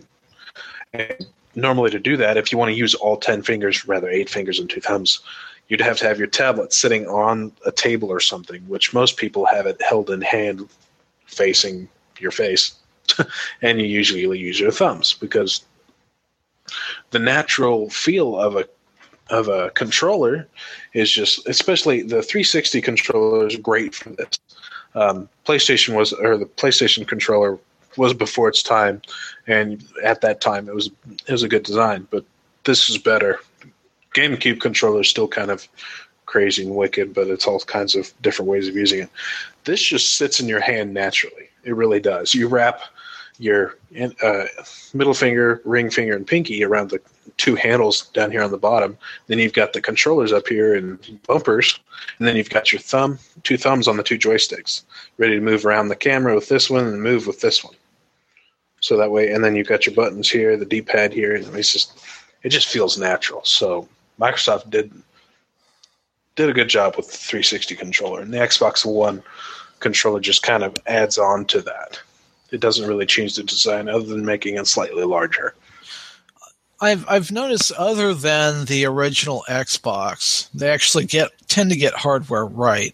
And 0.94 1.26
normally 1.56 1.92
to 1.92 2.00
do 2.00 2.18
that, 2.18 2.38
if 2.38 2.52
you 2.52 2.58
want 2.58 2.70
to 2.70 2.78
use 2.78 2.96
all 2.96 3.18
10 3.18 3.44
fingers, 3.44 3.88
rather 3.88 4.10
eight 4.10 4.30
fingers 4.30 4.60
and 4.60 4.70
two 4.70 4.82
thumbs, 4.82 5.20
you'd 5.68 5.82
have 5.82 5.98
to 5.98 6.06
have 6.06 6.18
your 6.18 6.28
tablet 6.28 6.74
sitting 6.74 7.08
on 7.08 7.52
a 7.66 7.72
table 7.72 8.10
or 8.10 8.20
something, 8.20 8.62
which 8.68 8.94
most 8.94 9.18
people 9.18 9.46
have 9.46 9.66
it 9.66 9.82
held 9.82 10.10
in 10.10 10.22
hand 10.22 10.68
facing 11.26 11.88
your 12.20 12.32
face. 12.32 12.76
and 13.62 13.80
you 13.80 13.86
usually 13.86 14.40
use 14.40 14.60
your 14.60 14.72
thumbs 14.72 15.14
because 15.14 15.64
the 17.12 17.20
natural 17.20 17.90
feel 17.90 18.40
of 18.40 18.56
a 18.56 18.68
of 19.30 19.48
a 19.48 19.72
controller 19.72 20.48
is 20.94 21.12
just, 21.12 21.48
especially 21.48 22.02
the 22.02 22.22
360 22.22 22.82
controller 22.82 23.48
is 23.48 23.56
great 23.56 23.96
for 23.96 24.10
this. 24.10 24.40
Um, 24.94 25.28
PlayStation 25.46 25.96
was, 25.96 26.14
or 26.14 26.38
the 26.38 26.46
PlayStation 26.46 27.08
controller 27.08 27.60
was 27.98 28.14
before 28.14 28.48
its 28.48 28.64
time, 28.64 29.02
and 29.48 29.84
at 30.04 30.22
that 30.22 30.42
time 30.42 30.68
it 30.68 30.76
was 30.76 30.90
it 31.28 31.32
was 31.32 31.44
a 31.44 31.50
good 31.50 31.64
design, 31.64 32.08
but 32.12 32.26
this 32.64 32.90
is 32.90 32.98
better. 32.98 33.40
GameCube 34.14 34.62
controller 34.62 35.02
is 35.02 35.10
still 35.10 35.28
kind 35.28 35.52
of 35.52 35.68
crazy 36.26 36.64
and 36.64 36.76
wicked, 36.76 37.14
but 37.14 37.28
it's 37.28 37.48
all 37.48 37.60
kinds 37.60 37.96
of 37.96 38.14
different 38.22 38.50
ways 38.50 38.68
of 38.68 38.76
using 38.76 39.02
it. 39.02 39.10
This 39.66 39.82
just 39.82 40.18
sits 40.18 40.40
in 40.40 40.48
your 40.48 40.62
hand 40.62 40.94
naturally. 40.94 41.50
It 41.64 41.76
really 41.76 42.00
does. 42.00 42.34
You 42.34 42.48
wrap 42.48 42.82
your 43.40 43.78
uh, 44.22 44.46
middle 44.94 45.14
finger, 45.14 45.62
ring 45.66 45.90
finger, 45.90 46.16
and 46.16 46.26
pinky 46.26 46.64
around 46.64 46.90
the 46.90 47.02
two 47.38 47.56
handles 47.56 48.08
down 48.10 48.32
here 48.32 48.44
on 48.44 48.52
the 48.52 48.58
bottom. 48.58 48.98
Then 49.28 49.40
you've 49.40 49.54
got 49.54 49.74
the 49.74 49.82
controllers 49.82 50.32
up 50.32 50.48
here 50.48 50.76
and 50.76 51.22
bumpers, 51.28 51.80
and 52.18 52.28
then 52.28 52.36
you've 52.36 52.50
got 52.50 52.72
your 52.72 52.80
thumb, 52.80 53.20
two 53.44 53.58
thumbs 53.58 53.88
on 53.88 53.98
the 53.98 54.04
two 54.04 54.18
joysticks, 54.18 54.84
ready 55.18 55.36
to 55.36 55.42
move 55.42 55.66
around 55.66 55.90
the 55.90 55.96
camera 55.96 56.36
with 56.36 56.50
this 56.50 56.70
one 56.70 56.86
and 56.86 57.02
move 57.02 57.28
with 57.28 57.42
this 57.42 57.64
one. 57.64 57.76
So 58.80 58.98
that 58.98 59.12
way, 59.12 59.32
and 59.32 59.44
then 59.44 59.56
you've 59.56 59.68
got 59.68 59.86
your 59.86 59.96
buttons 59.96 60.30
here, 60.30 60.58
the 60.58 60.66
D-pad 60.66 61.12
here, 61.12 61.36
and 61.36 61.46
it's 61.56 61.72
just 61.72 62.00
it 62.44 62.50
just 62.50 62.68
feels 62.68 62.98
natural. 62.98 63.44
So 63.44 63.90
Microsoft 64.20 64.70
did 64.70 64.92
did 66.36 66.50
a 66.50 66.54
good 66.54 66.70
job 66.70 66.96
with 66.96 67.08
the 67.08 67.18
360 67.18 67.76
controller, 67.76 68.22
and 68.22 68.34
the 68.34 68.38
Xbox 68.38 68.86
One 68.86 69.24
controller 69.80 70.20
just 70.20 70.44
kind 70.44 70.64
of 70.64 70.76
adds 70.86 71.18
on 71.18 71.46
to 71.46 71.62
that. 71.62 72.00
It 72.52 72.60
doesn't 72.60 72.88
really 72.88 73.06
change 73.06 73.36
the 73.36 73.44
design 73.44 73.90
other 73.90 74.06
than 74.06 74.26
making 74.26 74.56
it 74.56 74.68
slightly 74.68 75.04
larger. 75.04 75.56
I've 76.82 77.08
I've 77.08 77.32
noticed 77.32 77.72
other 77.74 78.14
than 78.14 78.66
the 78.66 78.86
original 78.86 79.46
Xbox, 79.48 80.50
they 80.54 80.70
actually 80.70 81.06
get 81.06 81.32
tend 81.48 81.70
to 81.72 81.78
get 81.78 81.94
hardware 81.94 82.46
right. 82.46 82.94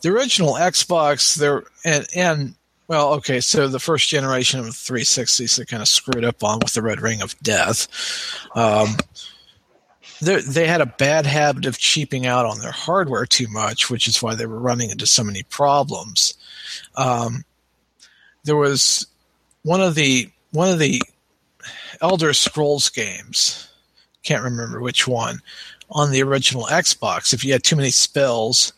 The 0.00 0.10
original 0.10 0.54
Xbox, 0.54 1.36
there 1.36 1.64
and 1.84 2.06
and 2.14 2.54
Well, 2.88 3.12
okay, 3.14 3.40
so 3.40 3.68
the 3.68 3.78
first 3.78 4.08
generation 4.08 4.60
of 4.60 4.66
360s 4.66 5.56
they 5.56 5.64
kind 5.64 5.82
of 5.82 5.88
screwed 5.88 6.24
up 6.24 6.42
on 6.42 6.60
with 6.60 6.72
the 6.72 6.82
Red 6.82 7.00
Ring 7.00 7.20
of 7.20 7.38
Death. 7.40 7.88
Um, 8.56 8.96
they 10.22 10.40
they 10.40 10.66
had 10.66 10.80
a 10.80 10.86
bad 10.86 11.26
habit 11.26 11.66
of 11.66 11.78
cheaping 11.78 12.26
out 12.26 12.46
on 12.46 12.58
their 12.58 12.72
hardware 12.72 13.26
too 13.26 13.48
much, 13.48 13.90
which 13.90 14.08
is 14.08 14.22
why 14.22 14.34
they 14.34 14.46
were 14.46 14.58
running 14.58 14.90
into 14.90 15.06
so 15.06 15.22
many 15.22 15.42
problems. 15.42 16.34
Um, 16.96 17.44
there 18.44 18.56
was 18.56 19.06
one 19.62 19.80
of 19.80 19.94
the 19.94 20.28
one 20.52 20.68
of 20.68 20.78
the 20.78 21.02
Elder 22.00 22.32
Scrolls 22.32 22.88
games, 22.88 23.68
can't 24.22 24.42
remember 24.42 24.80
which 24.80 25.06
one, 25.06 25.40
on 25.90 26.10
the 26.10 26.22
original 26.22 26.64
Xbox. 26.64 27.32
If 27.32 27.44
you 27.44 27.52
had 27.52 27.62
too 27.62 27.76
many 27.76 27.90
spells, 27.90 28.72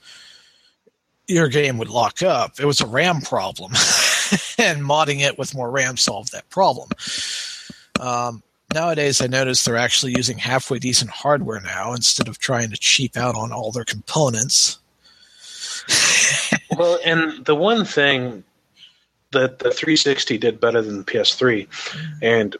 your 1.28 1.48
game 1.48 1.78
would 1.78 1.88
lock 1.88 2.22
up. 2.22 2.58
It 2.58 2.66
was 2.66 2.80
a 2.80 2.86
RAM 2.86 3.20
problem, 3.20 3.72
and 4.58 4.82
modding 4.82 5.20
it 5.20 5.38
with 5.38 5.54
more 5.54 5.70
RAM 5.70 5.96
solved 5.96 6.32
that 6.32 6.48
problem. 6.50 6.88
Um, 8.00 8.42
nowadays, 8.74 9.20
I 9.20 9.26
notice 9.26 9.64
they're 9.64 9.76
actually 9.76 10.12
using 10.16 10.38
halfway 10.38 10.78
decent 10.78 11.10
hardware 11.10 11.60
now 11.60 11.92
instead 11.92 12.28
of 12.28 12.38
trying 12.38 12.70
to 12.70 12.76
cheap 12.76 13.16
out 13.16 13.36
on 13.36 13.52
all 13.52 13.70
their 13.70 13.84
components. 13.84 14.78
well, 16.76 16.98
and 17.04 17.44
the 17.44 17.54
one 17.54 17.84
thing 17.84 18.44
that 19.32 19.58
the 19.58 19.70
360 19.70 20.38
did 20.38 20.60
better 20.60 20.80
than 20.80 20.98
the 20.98 21.04
PS3, 21.04 21.66
and 22.22 22.56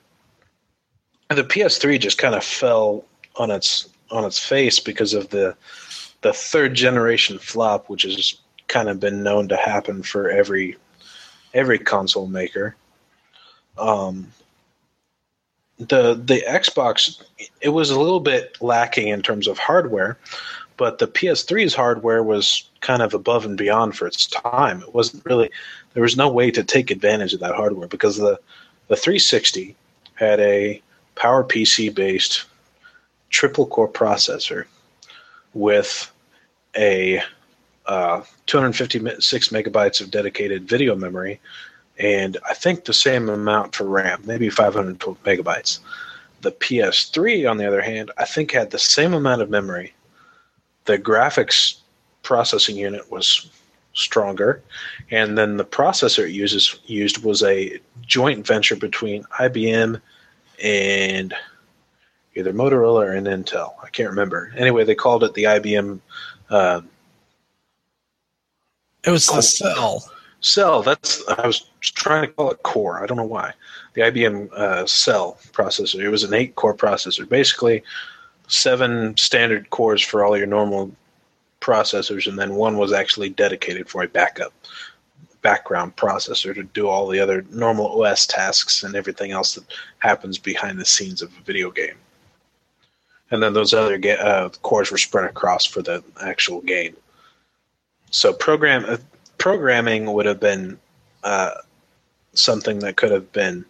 the 1.31 1.45
PS3 1.45 1.99
just 2.01 2.19
kind 2.19 2.35
of 2.35 2.45
fell 2.45 3.05
on 3.37 3.51
its 3.51 3.89
on 4.11 4.25
its 4.25 4.39
face 4.39 4.79
because 4.79 5.15
of 5.15 5.31
the 5.31 5.57
the 6.21 6.33
third 6.33 6.75
generation 6.75 7.39
flop, 7.39 7.89
which 7.89 8.03
has 8.03 8.35
kind 8.69 8.89
of 8.89 9.01
been 9.01 9.23
known 9.23 9.49
to 9.49 9.57
happen 9.57 10.03
for 10.03 10.31
every 10.31 10.77
every 11.55 11.79
console 11.79 12.27
maker. 12.27 12.77
Um, 13.79 14.33
the 15.79 16.15
the 16.15 16.43
Xbox 16.49 17.23
it 17.61 17.71
was 17.71 17.91
a 17.91 17.99
little 17.99 18.21
bit 18.21 18.57
lacking 18.61 19.09
in 19.09 19.23
terms 19.23 19.49
of 19.49 19.59
hardware, 19.59 20.19
but 20.77 20.99
the 20.99 21.07
PS3's 21.07 21.75
hardware 21.75 22.23
was 22.23 22.69
kind 22.81 23.03
of 23.03 23.15
above 23.15 23.45
and 23.45 23.57
beyond 23.57 23.97
for 23.97 24.07
its 24.07 24.27
time. 24.27 24.83
It 24.83 24.95
wasn't 24.95 25.25
really 25.25 25.51
there 25.95 26.03
was 26.03 26.17
no 26.17 26.31
way 26.31 26.51
to 26.51 26.65
take 26.65 26.91
advantage 26.91 27.35
of 27.35 27.41
that 27.41 27.55
hardware 27.55 27.89
because 27.89 28.17
the 28.17 28.39
the 28.89 28.97
360 28.97 29.75
had 30.15 30.41
a 30.41 30.83
PowerPC 31.17 31.95
based 31.95 32.45
triple 33.31 33.67
core 33.67 33.89
processor 33.89 34.67
with 35.55 36.11
a 36.77 37.23
uh, 37.87 38.23
256 38.47 39.49
megabytes 39.49 40.01
of 40.01 40.11
dedicated 40.11 40.69
video 40.69 40.95
memory 40.95 41.41
and 41.99 42.39
I 42.49 42.55
think 42.55 42.85
the 42.85 42.93
same 42.93 43.29
amount 43.29 43.75
for 43.75 43.85
RAM, 43.85 44.23
maybe 44.25 44.49
512 44.49 45.23
megabytes. 45.25 45.79
The 46.41 46.53
PS3, 46.53 47.49
on 47.49 47.59
the 47.59 47.67
other 47.67 47.83
hand, 47.83 48.11
I 48.19 48.25
think 48.25 48.51
had 48.51 48.71
the 48.71 48.79
same 48.79 49.15
amount 49.15 49.43
of 49.43 49.51
memory. 49.51 49.95
The 50.85 50.99
graphics 50.99 51.79
processing 52.23 52.77
unit 52.77 53.11
was 53.11 53.51
stronger, 53.95 54.63
and 55.11 55.37
then 55.37 55.57
the 55.57 55.65
processor 55.65 56.27
it 56.27 56.33
uses 56.33 56.81
used 56.87 57.23
was 57.23 57.43
a 57.43 57.79
joint 58.03 58.47
venture 58.47 58.77
between 58.77 59.25
IBM 59.39 60.01
and 60.63 61.35
either 62.35 62.53
Motorola 62.53 63.05
or 63.05 63.13
an 63.13 63.25
Intel. 63.25 63.75
I 63.83 63.91
can't 63.91 64.11
remember. 64.11 64.53
Anyway, 64.57 64.85
they 64.85 64.95
called 64.95 65.25
it 65.25 65.35
the 65.35 65.45
IBM. 65.45 66.01
Uh, 66.49 66.81
it 69.05 69.11
was 69.11 69.27
the 69.27 69.43
cell. 69.43 70.05
Cell. 70.41 70.83
That's 70.83 71.23
I 71.29 71.47
was 71.47 71.71
trying 71.81 72.27
to 72.27 72.33
call 72.33 72.51
it 72.51 72.63
Core. 72.63 73.03
I 73.03 73.07
don't 73.07 73.17
know 73.17 73.25
why. 73.25 73.53
The 73.95 74.03
IBM 74.03 74.53
uh, 74.53 74.87
Cell 74.87 75.39
processor. 75.53 76.01
It 76.01 76.09
was 76.09 76.25
an 76.25 76.35
eight-core 76.35 76.75
processor. 76.75 77.29
Basically, 77.29 77.83
seven 78.53 79.17
standard 79.17 79.71
cores 79.71 80.03
for 80.03 80.25
all 80.25 80.37
your 80.37 80.47
normal 80.47 80.91
processors, 81.61 82.27
and 82.27 82.39
then 82.39 82.55
one 82.55 82.77
was 82.77 82.93
actually 82.93 83.31
dedicated 83.31 83.89
for 83.89 84.03
a 84.03 84.09
backup 84.09 84.53
background 85.41 85.97
processor 85.97 86.55
to 86.55 86.63
do 86.63 86.87
all 86.87 87.09
the 87.09 87.19
other 87.19 87.45
normal 87.51 88.03
OS 88.03 88.27
tasks 88.27 88.85
and 88.85 88.95
everything 88.95 89.33
else 89.33 89.57
that 89.57 89.65
happens 89.99 90.39
behind 90.39 90.79
the 90.79 90.85
scenes 90.85 91.21
of 91.21 91.37
a 91.37 91.43
video 91.43 91.71
game. 91.71 91.97
And 93.31 93.43
then 93.43 93.53
those 93.53 93.75
other 93.75 93.99
ga- 93.99 94.19
uh, 94.19 94.49
cores 94.63 94.93
were 94.93 94.99
spread 94.99 95.25
across 95.25 95.65
for 95.65 95.83
the 95.83 96.05
actual 96.21 96.61
game. 96.61 96.97
So 98.11 98.33
program 98.33 98.85
uh, 98.87 98.99
programming 99.39 100.13
would 100.13 100.27
have 100.27 100.39
been 100.39 100.79
uh, 101.25 101.53
something 102.35 102.79
that 102.81 102.97
could 102.97 103.11
have 103.11 103.33
been 103.33 103.65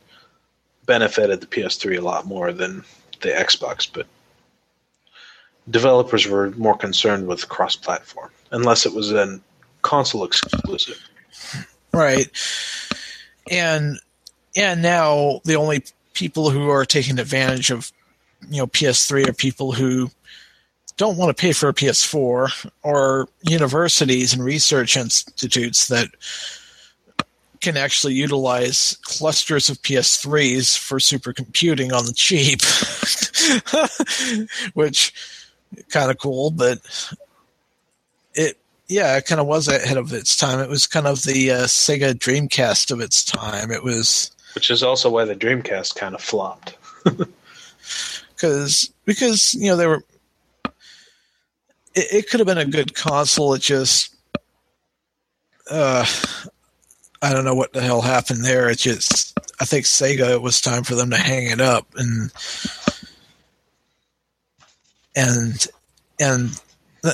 benefited 0.85 1.41
the 1.41 1.47
PS3 1.47 1.99
a 1.99 2.03
lot 2.03 2.26
more 2.26 2.53
than 2.53 2.85
the 3.20 3.28
Xbox, 3.28 3.89
but 3.91 4.07
developers 5.71 6.27
were 6.27 6.51
more 6.53 6.77
concerned 6.77 7.27
with 7.27 7.49
cross-platform, 7.49 8.31
unless 8.51 8.87
it 8.87 8.95
was 8.95 9.13
a 9.13 9.41
console 9.83 10.25
exclusive. 10.25 11.01
Right, 11.93 12.29
and 13.51 13.99
and 14.57 14.83
now 14.83 15.41
the 15.45 15.57
only 15.57 15.85
people 16.15 16.51
who 16.51 16.69
are 16.71 16.85
taking 16.85 17.19
advantage 17.19 17.71
of 17.71 17.93
you 18.49 18.59
know 18.59 18.67
PS3 18.67 19.29
are 19.29 19.33
people 19.33 19.73
who 19.73 20.11
don't 20.97 21.17
want 21.17 21.35
to 21.35 21.41
pay 21.41 21.53
for 21.53 21.69
a 21.69 21.75
PS4 21.75 22.71
or 22.83 23.29
universities 23.43 24.33
and 24.33 24.45
research 24.45 24.97
institutes 24.97 25.89
that 25.89 26.09
can 27.61 27.77
actually 27.77 28.15
utilize 28.15 28.99
clusters 29.03 29.71
of 29.71 29.81
PS3s 29.83 30.77
for 30.77 30.99
supercomputing 30.99 31.93
on 31.93 32.07
the 32.07 32.13
cheap, 32.13 32.61
which 34.75 35.15
kind 35.89 36.11
of 36.11 36.18
cool, 36.18 36.51
but 36.51 36.79
it 38.35 38.59
yeah, 38.89 39.16
it 39.16 39.27
kind 39.27 39.41
of 39.41 39.47
was 39.47 39.68
ahead 39.68 39.97
of 39.97 40.12
its 40.12 40.37
time. 40.37 40.61
It 40.61 40.68
was 40.68 40.87
kind 40.87 41.07
of 41.07 41.23
the 41.23 41.51
uh, 41.51 41.64
Sega 41.64 42.12
Dreamcast 42.14 42.91
of 42.91 43.01
its 43.01 43.25
time. 43.25 43.70
It 43.70 43.83
was, 43.83 44.31
which 44.55 44.70
is 44.70 44.83
also 44.83 45.11
why 45.11 45.25
the 45.25 45.37
Dreamcast 45.37 45.95
kind 45.97 46.14
of 46.14 46.23
flopped. 46.23 46.77
Because 48.35 48.91
because 49.05 49.55
you 49.55 49.68
know 49.68 49.77
they 49.77 49.87
were 49.87 50.03
it, 51.95 52.12
it 52.12 52.31
could 52.31 52.41
have 52.41 52.47
been 52.47 52.59
a 52.59 52.64
good 52.64 52.95
console. 52.95 53.55
It 53.55 53.62
just, 53.62 54.14
uh, 55.70 56.05
I 57.20 57.33
don't 57.33 57.45
know 57.45 57.55
what 57.55 57.73
the 57.73 57.83
hell 57.83 58.01
happened 58.01 58.45
there. 58.45 58.68
It 58.68 58.79
just, 58.79 59.39
I 59.61 59.64
think 59.64 59.85
Sega, 59.85 60.31
it 60.31 60.43
was 60.43 60.61
time 60.61 60.85
for 60.85 60.95
them 60.95 61.11
to 61.11 61.16
hang 61.16 61.51
it 61.51 61.61
up 61.61 61.87
and, 61.97 62.33
and, 65.15 65.67
and 66.21 66.61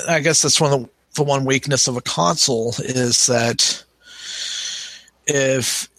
I 0.07 0.19
guess 0.19 0.41
that's 0.41 0.61
one 0.61 0.73
of 0.73 0.81
the, 0.81 0.89
the 1.15 1.23
one 1.23 1.45
weakness 1.45 1.87
of 1.87 1.97
a 1.97 2.01
console 2.01 2.73
is 2.79 3.25
that 3.27 3.83
if, 5.27 5.89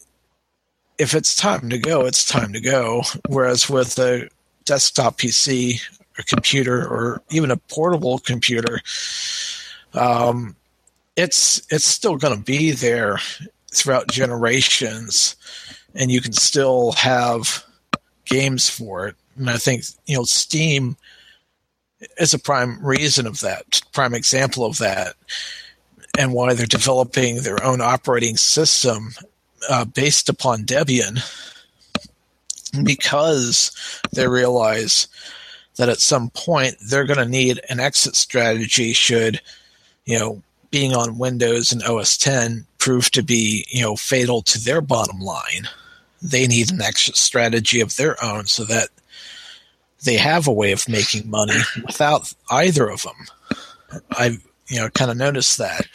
if 0.99 1.15
it's 1.15 1.35
time 1.35 1.71
to 1.71 1.79
go, 1.79 2.07
it's 2.07 2.25
time 2.25 2.53
to 2.53 2.61
go. 2.61 3.03
Whereas 3.29 3.69
with 3.69 3.99
a 3.99 4.29
desktop 4.65 5.19
PC 5.19 5.81
a 6.21 6.23
computer 6.23 6.87
or 6.87 7.23
even 7.31 7.51
a 7.51 7.57
portable 7.57 8.19
computer, 8.19 8.81
um, 9.95 10.55
it's 11.17 11.61
it's 11.71 11.85
still 11.85 12.17
going 12.17 12.37
to 12.37 12.45
be 12.45 12.71
there 12.71 13.19
throughout 13.73 14.09
generations, 14.09 15.37
and 15.95 16.11
you 16.11 16.21
can 16.21 16.33
still 16.33 16.93
have 16.93 17.65
games 18.25 18.69
for 18.69 19.09
it. 19.09 19.17
And 19.37 19.51
I 19.51 19.57
think 19.57 19.85
you 20.07 20.17
know 20.17 20.25
Steam 20.25 20.97
is 22.19 22.35
a 22.35 22.39
prime 22.39 22.85
reason 22.85 23.27
of 23.27 23.41
that, 23.41 23.81
prime 23.93 24.15
example 24.15 24.65
of 24.65 24.79
that, 24.79 25.15
and 26.19 26.33
why 26.33 26.55
they're 26.55 26.67
developing 26.67 27.43
their 27.43 27.63
own 27.65 27.81
operating 27.81 28.37
system 28.37 29.11
uh, 29.69 29.85
based 29.85 30.29
upon 30.29 30.65
Debian 30.65 31.21
because 32.85 33.73
they 34.13 34.27
realize 34.29 35.09
that 35.77 35.89
at 35.89 36.01
some 36.01 36.31
point 36.31 36.77
they're 36.89 37.05
going 37.05 37.19
to 37.19 37.29
need 37.29 37.61
an 37.69 37.81
exit 37.81 38.15
strategy 38.15 38.93
should, 38.93 39.41
you 40.05 40.19
know, 40.19 40.43
being 40.71 40.95
on 40.95 41.19
Windows 41.19 41.73
and 41.73 41.83
OS 41.83 42.17
10 42.17 42.67
prove 42.79 43.11
to 43.11 43.23
be, 43.23 43.67
you 43.71 43.83
know, 43.83 43.97
fatal 43.97 44.43
to 44.43 44.59
their 44.63 44.81
bottom 44.81 45.21
line. 45.21 45.69
They 46.23 46.47
need 46.47 46.71
an 46.71 46.83
exit 46.83 47.17
strategy 47.17 47.81
of 47.81 47.97
their 47.97 48.23
own 48.23 48.47
so 48.47 48.65
that 48.65 48.89
they 50.05 50.17
have 50.17 50.47
a 50.47 50.53
way 50.53 50.73
of 50.73 50.89
making 50.89 51.29
money 51.29 51.59
without 51.85 52.33
either 52.51 52.89
of 52.89 53.03
them. 53.03 54.01
I, 54.13 54.39
you 54.69 54.81
know, 54.81 54.89
kind 54.91 55.11
of 55.11 55.17
noticed 55.17 55.59
that. 55.59 55.87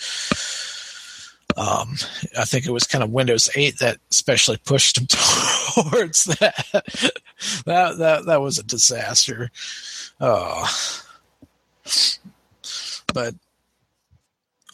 Um, 1.58 1.95
I 2.38 2.43
think 2.43 2.66
it 2.66 2.72
was 2.72 2.84
kind 2.84 3.03
of 3.03 3.12
Windows 3.12 3.49
8 3.56 3.80
that 3.80 3.97
especially 4.12 4.58
pushed 4.58 4.95
them 4.97 5.08
towards 5.89 6.26
that. 6.26 6.66
that 7.66 7.97
that 7.97 8.26
that 8.26 8.41
was 8.41 8.60
a 8.60 8.64
disaster. 8.64 9.49
Oh, 10.20 10.70
but 13.14 13.36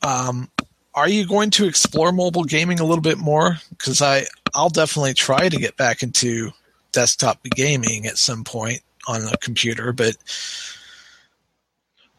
um, 0.02 0.50
are 0.96 1.08
you 1.08 1.28
going 1.28 1.52
to 1.52 1.68
explore 1.68 2.12
mobile 2.12 2.44
gaming 2.44 2.80
a 2.80 2.86
little 2.86 3.04
bit 3.04 3.20
more? 3.20 3.58
Because 3.70 4.02
I 4.02 4.26
I'll 4.56 4.70
definitely 4.70 5.14
try 5.14 5.50
to 5.50 5.58
get 5.58 5.78
back 5.78 6.02
into 6.02 6.52
desktop 6.92 7.44
gaming 7.56 8.08
at 8.08 8.18
some 8.18 8.44
point 8.44 8.82
on 9.08 9.28
a 9.28 9.38
computer, 9.38 9.92
but 9.92 10.16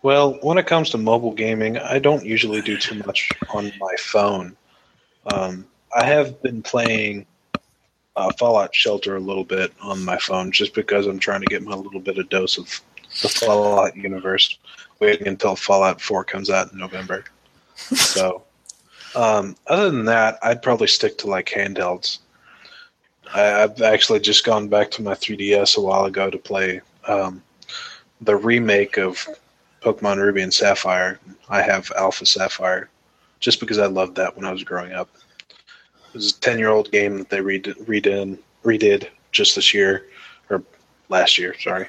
well, 0.03 0.39
when 0.43 0.59
it 0.59 0.67
comes 0.67 0.91
to 0.91 0.99
mobile 0.99 1.33
gaming, 1.33 1.79
I 1.79 2.01
don't 2.01 2.25
usually 2.25 2.61
do 2.61 2.77
too 2.77 2.97
much 3.07 3.29
on 3.51 3.73
my 3.79 3.95
phone. 3.99 4.57
Um, 5.33 5.67
I 5.97 6.05
have 6.05 6.43
been 6.43 6.63
playing 6.63 7.27
uh, 8.17 8.33
Fallout 8.39 8.75
Shelter 8.75 9.17
a 9.17 9.21
little 9.21 9.45
bit 9.45 9.73
on 9.81 10.05
my 10.05 10.19
phone 10.19 10.51
just 10.51 10.75
because 10.75 11.07
I'm 11.07 11.21
trying 11.21 11.41
to 11.41 11.47
get 11.47 11.63
my 11.63 11.75
little 11.75 12.01
bit 12.01 12.19
of 12.19 12.29
dose 12.29 12.59
of 12.59 12.81
the 13.23 13.29
Fallout 13.29 13.97
universe, 13.97 14.59
waiting 15.01 15.29
until 15.29 15.55
Fallout 15.55 16.01
4 16.01 16.25
comes 16.25 16.51
out 16.51 16.73
in 16.73 16.79
November. 16.79 17.25
so, 17.77 18.43
um, 19.15 19.57
other 19.69 19.91
than 19.91 20.07
that, 20.07 20.39
I'd 20.43 20.63
probably 20.63 20.89
stick 20.89 21.19
to 21.19 21.27
like 21.29 21.47
handhelds. 21.47 22.19
I, 23.35 23.63
I've 23.63 23.81
actually 23.83 24.21
just 24.21 24.45
gone 24.45 24.69
back 24.69 24.91
to 24.93 25.03
my 25.03 25.15
3DS 25.15 25.77
a 25.77 25.81
while 25.81 26.05
ago 26.05 26.31
to 26.31 26.39
play 26.39 26.81
um, 27.07 27.43
the 28.21 28.37
remake 28.37 28.99
of 28.99 29.27
Pokemon 29.81 30.19
Ruby 30.19 30.43
and 30.43 30.55
Sapphire. 30.55 31.19
I 31.49 31.63
have 31.63 31.91
Alpha 31.97 32.27
Sapphire 32.27 32.89
just 33.41 33.61
because 33.61 33.79
I 33.79 33.87
loved 33.87 34.17
that 34.17 34.37
when 34.37 34.45
I 34.45 34.53
was 34.53 34.65
growing 34.65 34.93
up. 34.93 35.09
It 36.09 36.15
was 36.15 36.33
a 36.33 36.41
10 36.41 36.59
year 36.59 36.69
old 36.69 36.91
game 36.93 37.19
that 37.19 37.31
they 37.31 37.39
redid, 37.39 37.85
redid, 37.85 38.39
redid 38.65 39.09
just 39.33 39.57
this 39.57 39.73
year, 39.73 40.07
or 40.51 40.63
last 41.09 41.39
year, 41.39 41.55
sorry. 41.59 41.89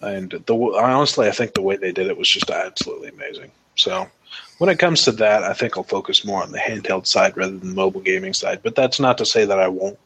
And 0.00 0.30
the 0.30 0.54
honestly, 0.54 1.28
I 1.28 1.32
think 1.32 1.54
the 1.54 1.62
way 1.62 1.76
they 1.76 1.92
did 1.92 2.06
it 2.06 2.16
was 2.16 2.28
just 2.28 2.48
absolutely 2.48 3.08
amazing. 3.08 3.50
So 3.74 4.08
when 4.58 4.70
it 4.70 4.78
comes 4.78 5.02
to 5.02 5.12
that, 5.12 5.42
I 5.42 5.52
think 5.52 5.76
I'll 5.76 5.84
focus 5.84 6.24
more 6.24 6.42
on 6.42 6.52
the 6.52 6.58
handheld 6.58 7.06
side 7.06 7.36
rather 7.36 7.56
than 7.56 7.70
the 7.70 7.74
mobile 7.74 8.00
gaming 8.00 8.32
side. 8.32 8.60
But 8.62 8.76
that's 8.76 9.00
not 9.00 9.18
to 9.18 9.26
say 9.26 9.44
that 9.44 9.58
I 9.58 9.68
won't 9.68 9.98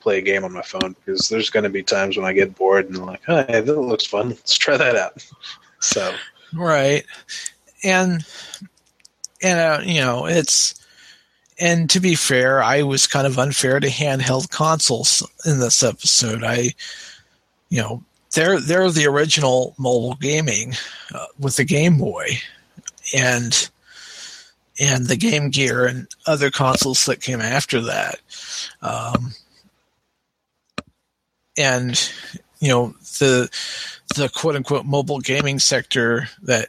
play 0.00 0.18
a 0.18 0.22
game 0.22 0.44
on 0.44 0.52
my 0.52 0.62
phone 0.62 0.94
because 1.04 1.28
there's 1.28 1.50
going 1.50 1.64
to 1.64 1.70
be 1.70 1.82
times 1.82 2.16
when 2.16 2.26
I 2.26 2.32
get 2.32 2.54
bored 2.54 2.86
and 2.86 2.96
I'm 2.96 3.06
like, 3.06 3.22
hey, 3.26 3.60
that 3.60 3.80
looks 3.80 4.06
fun. 4.06 4.30
Let's 4.30 4.56
try 4.56 4.76
that 4.76 4.96
out. 4.96 5.24
So 5.80 6.12
right, 6.54 7.04
and 7.84 8.26
and 9.40 9.60
uh, 9.60 9.80
you 9.84 10.00
know 10.00 10.26
it's 10.26 10.74
and 11.58 11.90
to 11.90 12.00
be 12.00 12.14
fair, 12.14 12.62
I 12.62 12.82
was 12.82 13.06
kind 13.06 13.26
of 13.26 13.38
unfair 13.38 13.80
to 13.80 13.88
handheld 13.88 14.50
consoles 14.50 15.26
in 15.44 15.58
this 15.58 15.82
episode. 15.82 16.44
I, 16.44 16.72
you 17.68 17.82
know, 17.82 18.02
they're 18.32 18.60
they're 18.60 18.90
the 18.90 19.06
original 19.06 19.74
mobile 19.78 20.14
gaming 20.14 20.74
uh, 21.14 21.26
with 21.38 21.56
the 21.56 21.64
Game 21.64 21.98
Boy, 21.98 22.38
and 23.14 23.70
and 24.78 25.06
the 25.06 25.16
Game 25.16 25.50
Gear 25.50 25.86
and 25.86 26.06
other 26.26 26.50
consoles 26.50 27.06
that 27.06 27.20
came 27.20 27.40
after 27.40 27.80
that. 27.80 28.20
Um, 28.80 29.32
and 31.58 32.10
you 32.60 32.68
know 32.68 32.94
the 33.18 33.50
the 34.16 34.28
quote 34.28 34.56
unquote 34.56 34.86
mobile 34.86 35.20
gaming 35.20 35.58
sector 35.58 36.28
that 36.42 36.68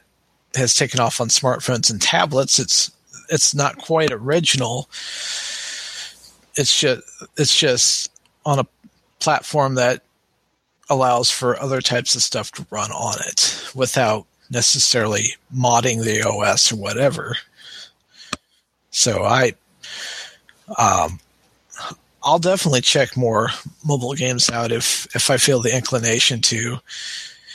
has 0.54 0.74
taken 0.74 1.00
off 1.00 1.20
on 1.20 1.28
smartphones 1.28 1.90
and 1.90 2.02
tablets. 2.02 2.58
It's 2.58 2.90
it's 3.28 3.54
not 3.54 3.78
quite 3.78 4.12
original. 4.12 4.88
It's 6.56 6.78
just 6.78 7.02
it's 7.36 7.56
just 7.56 8.10
on 8.44 8.58
a 8.58 8.66
platform 9.20 9.76
that 9.76 10.02
allows 10.88 11.30
for 11.30 11.60
other 11.60 11.80
types 11.80 12.16
of 12.16 12.22
stuff 12.22 12.50
to 12.52 12.66
run 12.70 12.90
on 12.90 13.14
it 13.26 13.70
without 13.74 14.26
necessarily 14.50 15.36
modding 15.54 16.02
the 16.02 16.28
OS 16.28 16.72
or 16.72 16.76
whatever. 16.76 17.36
So 18.90 19.22
I 19.22 19.54
um, 20.76 21.20
I'll 22.22 22.38
definitely 22.38 22.82
check 22.82 23.16
more 23.16 23.48
mobile 23.84 24.14
games 24.14 24.50
out 24.50 24.72
if 24.72 25.06
if 25.14 25.30
I 25.30 25.36
feel 25.36 25.60
the 25.60 25.74
inclination 25.74 26.40
to, 26.42 26.78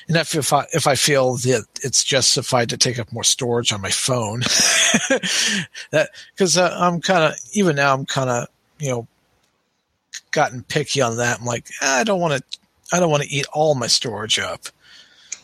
and 0.08 0.18
if 0.18 0.36
if 0.36 0.54
I 0.54 0.66
if 0.74 0.88
I 0.88 0.96
feel 0.96 1.36
that 1.38 1.66
it's 1.84 2.04
justified 2.04 2.70
to 2.70 2.78
take 2.78 3.00
up 3.00 3.12
more 3.12 3.24
storage 3.24 3.72
on 3.72 3.82
my 3.82 3.92
phone, 3.92 4.40
that 5.92 6.10
because 6.34 6.58
uh, 6.58 6.76
I'm 6.80 7.02
kind 7.02 7.24
of 7.24 7.40
even 7.54 7.76
now 7.76 7.94
I'm 7.94 8.06
kind 8.06 8.30
of 8.30 8.48
you 8.80 8.90
know 8.90 9.08
gotten 10.32 10.64
picky 10.64 11.02
on 11.02 11.18
that. 11.18 11.40
I'm 11.40 11.46
like 11.46 11.68
I 11.82 12.04
don't 12.04 12.20
want 12.20 12.42
to 12.42 12.60
I 12.92 13.00
don't 13.00 13.12
want 13.12 13.24
to 13.24 13.30
eat 13.30 13.46
all 13.54 13.76
my 13.76 13.88
storage 13.88 14.40
up 14.40 14.66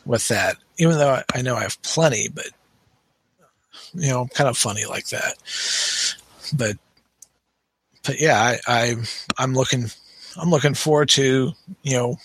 with 0.06 0.28
that, 0.30 0.58
even 0.78 0.98
though 0.98 1.12
I, 1.12 1.24
I 1.36 1.42
know 1.44 1.56
I 1.56 1.62
have 1.62 1.82
plenty, 1.84 2.28
but 2.28 2.48
you 3.94 4.10
know 4.10 4.22
I'm 4.22 4.30
kind 4.30 4.50
of 4.50 4.58
funny 4.58 4.86
like 4.86 5.10
that, 5.10 5.36
but 6.58 6.78
but 8.06 8.20
yeah, 8.20 8.39
I, 8.39 8.60
I 8.68 8.95
I'm 9.38 9.54
looking 9.54 9.89
I'm 10.38 10.49
looking 10.49 10.74
forward 10.74 11.10
to 11.10 11.52
you 11.84 11.93
know 11.93 12.18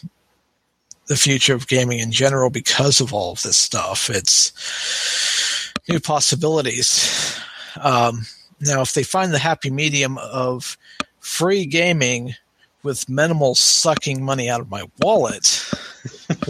the 1.06 1.16
future 1.16 1.54
of 1.54 1.68
gaming 1.68 2.00
in 2.00 2.10
general 2.10 2.50
because 2.50 3.00
of 3.00 3.12
all 3.12 3.32
of 3.32 3.42
this 3.42 3.56
stuff. 3.56 4.10
It's 4.10 5.72
new 5.88 6.00
possibilities. 6.00 7.40
Um, 7.80 8.26
now, 8.60 8.80
if 8.80 8.94
they 8.94 9.02
find 9.02 9.32
the 9.32 9.38
happy 9.38 9.70
medium 9.70 10.18
of 10.18 10.76
free 11.20 11.66
gaming 11.66 12.34
with 12.82 13.08
minimal 13.08 13.54
sucking 13.54 14.24
money 14.24 14.48
out 14.48 14.60
of 14.60 14.70
my 14.70 14.84
wallet, 15.00 15.70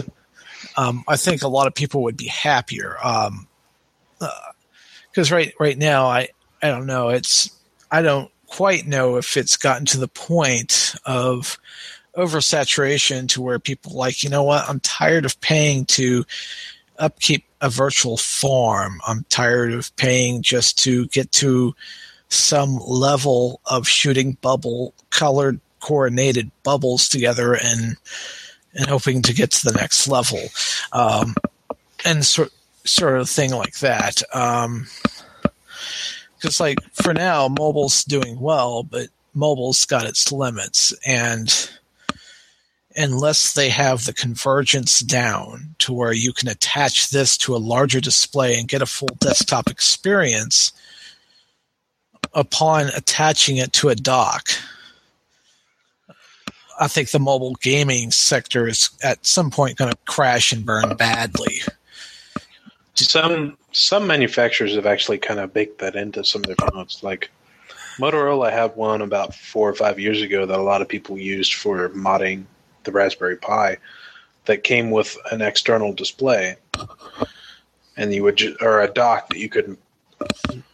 um, 0.77 1.03
I 1.07 1.17
think 1.17 1.43
a 1.43 1.47
lot 1.47 1.67
of 1.67 1.75
people 1.75 2.03
would 2.03 2.17
be 2.17 2.27
happier. 2.27 2.95
Because 2.99 3.27
um, 3.27 3.47
uh, 4.21 5.23
right 5.31 5.53
right 5.59 5.77
now, 5.77 6.07
I 6.07 6.29
I 6.61 6.69
don't 6.69 6.85
know. 6.85 7.09
It's 7.09 7.51
I 7.91 8.01
don't 8.01 8.31
quite 8.47 8.87
know 8.87 9.17
if 9.17 9.37
it's 9.37 9.57
gotten 9.57 9.85
to 9.87 9.99
the 9.99 10.07
point 10.07 10.95
of 11.05 11.57
oversaturation 12.15 13.29
to 13.29 13.41
where 13.41 13.59
people 13.59 13.93
like, 13.93 14.23
you 14.23 14.29
know 14.29 14.43
what, 14.43 14.67
I'm 14.67 14.79
tired 14.79 15.25
of 15.25 15.39
paying 15.39 15.85
to 15.85 16.25
upkeep 16.97 17.45
a 17.61 17.69
virtual 17.69 18.17
farm. 18.17 18.99
I'm 19.07 19.25
tired 19.29 19.71
of 19.73 19.95
paying 19.95 20.41
just 20.41 20.79
to 20.83 21.07
get 21.07 21.31
to 21.33 21.75
some 22.29 22.77
level 22.77 23.61
of 23.65 23.87
shooting 23.87 24.37
bubble 24.41 24.93
colored 25.11 25.59
coordinated 25.79 26.51
bubbles 26.63 27.07
together 27.07 27.53
and 27.53 27.95
and 28.73 28.87
hoping 28.87 29.21
to 29.21 29.33
get 29.33 29.51
to 29.51 29.65
the 29.65 29.77
next 29.77 30.07
level. 30.07 30.39
Um, 30.91 31.35
and 32.05 32.25
sort 32.25 32.51
sort 32.83 33.19
of 33.19 33.29
thing 33.29 33.51
like 33.51 33.79
that. 33.79 34.21
Um, 34.33 34.87
because 36.37 36.59
like 36.59 36.77
for 36.93 37.13
now 37.13 37.47
mobile's 37.47 38.03
doing 38.03 38.39
well 38.39 38.83
but 38.83 39.07
mobile's 39.33 39.85
got 39.85 40.05
its 40.05 40.31
limits 40.31 40.93
and 41.05 41.69
unless 42.95 43.53
they 43.53 43.69
have 43.69 44.05
the 44.05 44.13
convergence 44.13 45.01
down 45.01 45.75
to 45.77 45.93
where 45.93 46.13
you 46.13 46.33
can 46.33 46.47
attach 46.47 47.09
this 47.09 47.37
to 47.37 47.55
a 47.55 47.57
larger 47.57 48.01
display 48.01 48.57
and 48.57 48.67
get 48.67 48.81
a 48.81 48.87
full 48.87 49.15
desktop 49.19 49.69
experience 49.69 50.71
upon 52.33 52.87
attaching 52.95 53.57
it 53.57 53.71
to 53.73 53.89
a 53.89 53.95
dock 53.95 54.49
i 56.79 56.87
think 56.87 57.11
the 57.11 57.19
mobile 57.19 57.55
gaming 57.61 58.11
sector 58.11 58.67
is 58.67 58.89
at 59.03 59.25
some 59.25 59.51
point 59.51 59.77
going 59.77 59.91
to 59.91 59.97
crash 60.05 60.51
and 60.51 60.65
burn 60.65 60.95
badly. 60.95 61.61
Some 62.95 63.57
some 63.77 64.07
manufacturers 64.07 64.73
have 64.73 64.87
actually 64.87 65.19
kind 65.19 65.39
of 65.39 65.53
baked 65.53 65.77
that 65.79 65.95
into 65.95 66.23
some 66.23 66.41
of 66.41 66.47
their 66.47 66.55
phones. 66.55 67.03
Like 67.03 67.29
Motorola 67.99 68.51
had 68.51 68.75
one 68.75 69.01
about 69.01 69.35
four 69.35 69.69
or 69.69 69.75
five 69.75 69.99
years 69.99 70.21
ago 70.23 70.47
that 70.47 70.57
a 70.57 70.63
lot 70.63 70.81
of 70.81 70.87
people 70.87 71.17
used 71.17 71.53
for 71.53 71.89
modding 71.89 72.45
the 72.85 72.91
Raspberry 72.91 73.37
Pi 73.37 73.77
that 74.45 74.63
came 74.63 74.89
with 74.89 75.15
an 75.31 75.41
external 75.41 75.93
display, 75.93 76.55
and 77.97 78.11
you 78.13 78.23
would 78.23 78.37
ju- 78.37 78.57
or 78.61 78.81
a 78.81 78.87
dock 78.87 79.29
that 79.29 79.37
you 79.37 79.49
could 79.49 79.77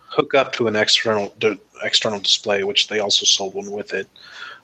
hook 0.07 0.33
up 0.33 0.53
to 0.53 0.67
an 0.67 0.77
external 0.77 1.35
external 1.83 2.19
display, 2.19 2.63
which 2.63 2.87
they 2.87 2.99
also 2.99 3.25
sold 3.25 3.53
one 3.53 3.71
with 3.71 3.93
it 3.93 4.07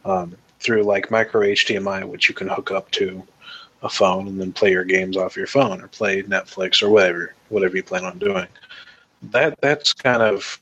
um, 0.06 0.34
through 0.62 0.84
like 0.84 1.12
micro 1.12 1.42
HDMI, 1.42 2.08
which 2.08 2.30
you 2.30 2.36
can 2.36 2.48
hook 2.48 2.72
up 2.72 2.90
to 2.92 3.22
a 3.82 3.90
phone 3.90 4.28
and 4.28 4.40
then 4.40 4.52
play 4.52 4.72
your 4.72 4.84
games 4.84 5.16
off 5.16 5.38
your 5.38 5.48
phone 5.48 5.82
or 5.82 5.88
play 5.88 6.22
Netflix 6.24 6.84
or 6.84 6.90
whatever 6.90 7.34
whatever 7.50 7.76
you 7.76 7.84
plan 7.84 8.06
on 8.06 8.20
doing. 8.20 8.48
That 9.24 9.60
that's 9.62 9.94
kind 9.94 10.22
of 10.22 10.60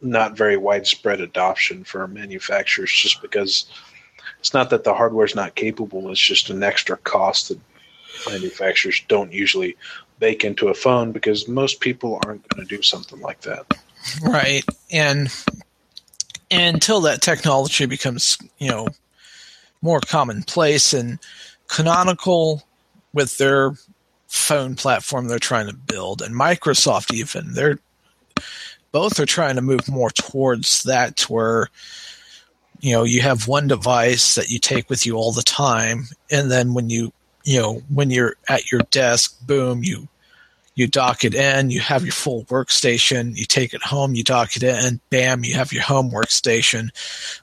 not 0.00 0.36
very 0.36 0.56
widespread 0.56 1.20
adoption 1.20 1.84
for 1.84 2.06
manufacturers 2.06 2.92
just 2.92 3.20
because 3.20 3.66
it's 4.38 4.54
not 4.54 4.70
that 4.70 4.84
the 4.84 4.94
hardware 4.94 5.26
is 5.26 5.34
not 5.34 5.54
capable, 5.54 6.10
it's 6.10 6.20
just 6.20 6.50
an 6.50 6.62
extra 6.62 6.96
cost 6.98 7.48
that 7.48 7.58
manufacturers 8.28 9.02
don't 9.08 9.32
usually 9.32 9.76
bake 10.18 10.44
into 10.44 10.68
a 10.68 10.74
phone 10.74 11.12
because 11.12 11.48
most 11.48 11.80
people 11.80 12.20
aren't 12.24 12.46
going 12.48 12.66
to 12.66 12.76
do 12.76 12.82
something 12.82 13.20
like 13.20 13.40
that. 13.42 13.66
Right. 14.22 14.64
And, 14.90 15.28
and 16.50 16.74
until 16.74 17.00
that 17.02 17.22
technology 17.22 17.86
becomes, 17.86 18.38
you 18.58 18.68
know, 18.68 18.88
more 19.82 20.00
commonplace 20.00 20.92
and 20.92 21.18
canonical 21.68 22.62
with 23.12 23.38
their 23.38 23.72
phone 24.26 24.74
platform 24.74 25.28
they're 25.28 25.38
trying 25.38 25.68
to 25.68 25.74
build, 25.74 26.22
and 26.22 26.34
Microsoft 26.34 27.14
even 27.14 27.54
they're 27.54 27.78
both 28.90 29.20
are 29.20 29.26
trying 29.26 29.56
to 29.56 29.62
move 29.62 29.88
more 29.88 30.10
towards 30.10 30.82
that 30.84 31.20
where 31.22 31.68
you 32.80 32.92
know 32.92 33.04
you 33.04 33.20
have 33.20 33.48
one 33.48 33.66
device 33.66 34.34
that 34.34 34.50
you 34.50 34.58
take 34.58 34.88
with 34.88 35.04
you 35.04 35.14
all 35.14 35.32
the 35.32 35.42
time 35.42 36.04
and 36.30 36.50
then 36.50 36.74
when 36.74 36.88
you 36.88 37.12
you 37.44 37.60
know 37.60 37.82
when 37.88 38.10
you're 38.10 38.36
at 38.48 38.70
your 38.70 38.80
desk 38.90 39.38
boom 39.46 39.82
you 39.82 40.08
you 40.74 40.86
dock 40.86 41.24
it 41.24 41.34
in 41.34 41.70
you 41.70 41.80
have 41.80 42.04
your 42.04 42.12
full 42.12 42.44
workstation 42.44 43.36
you 43.36 43.44
take 43.44 43.74
it 43.74 43.82
home 43.82 44.14
you 44.14 44.22
dock 44.22 44.56
it 44.56 44.62
in 44.62 45.00
bam 45.10 45.44
you 45.44 45.54
have 45.54 45.72
your 45.72 45.82
home 45.82 46.10
workstation 46.10 46.90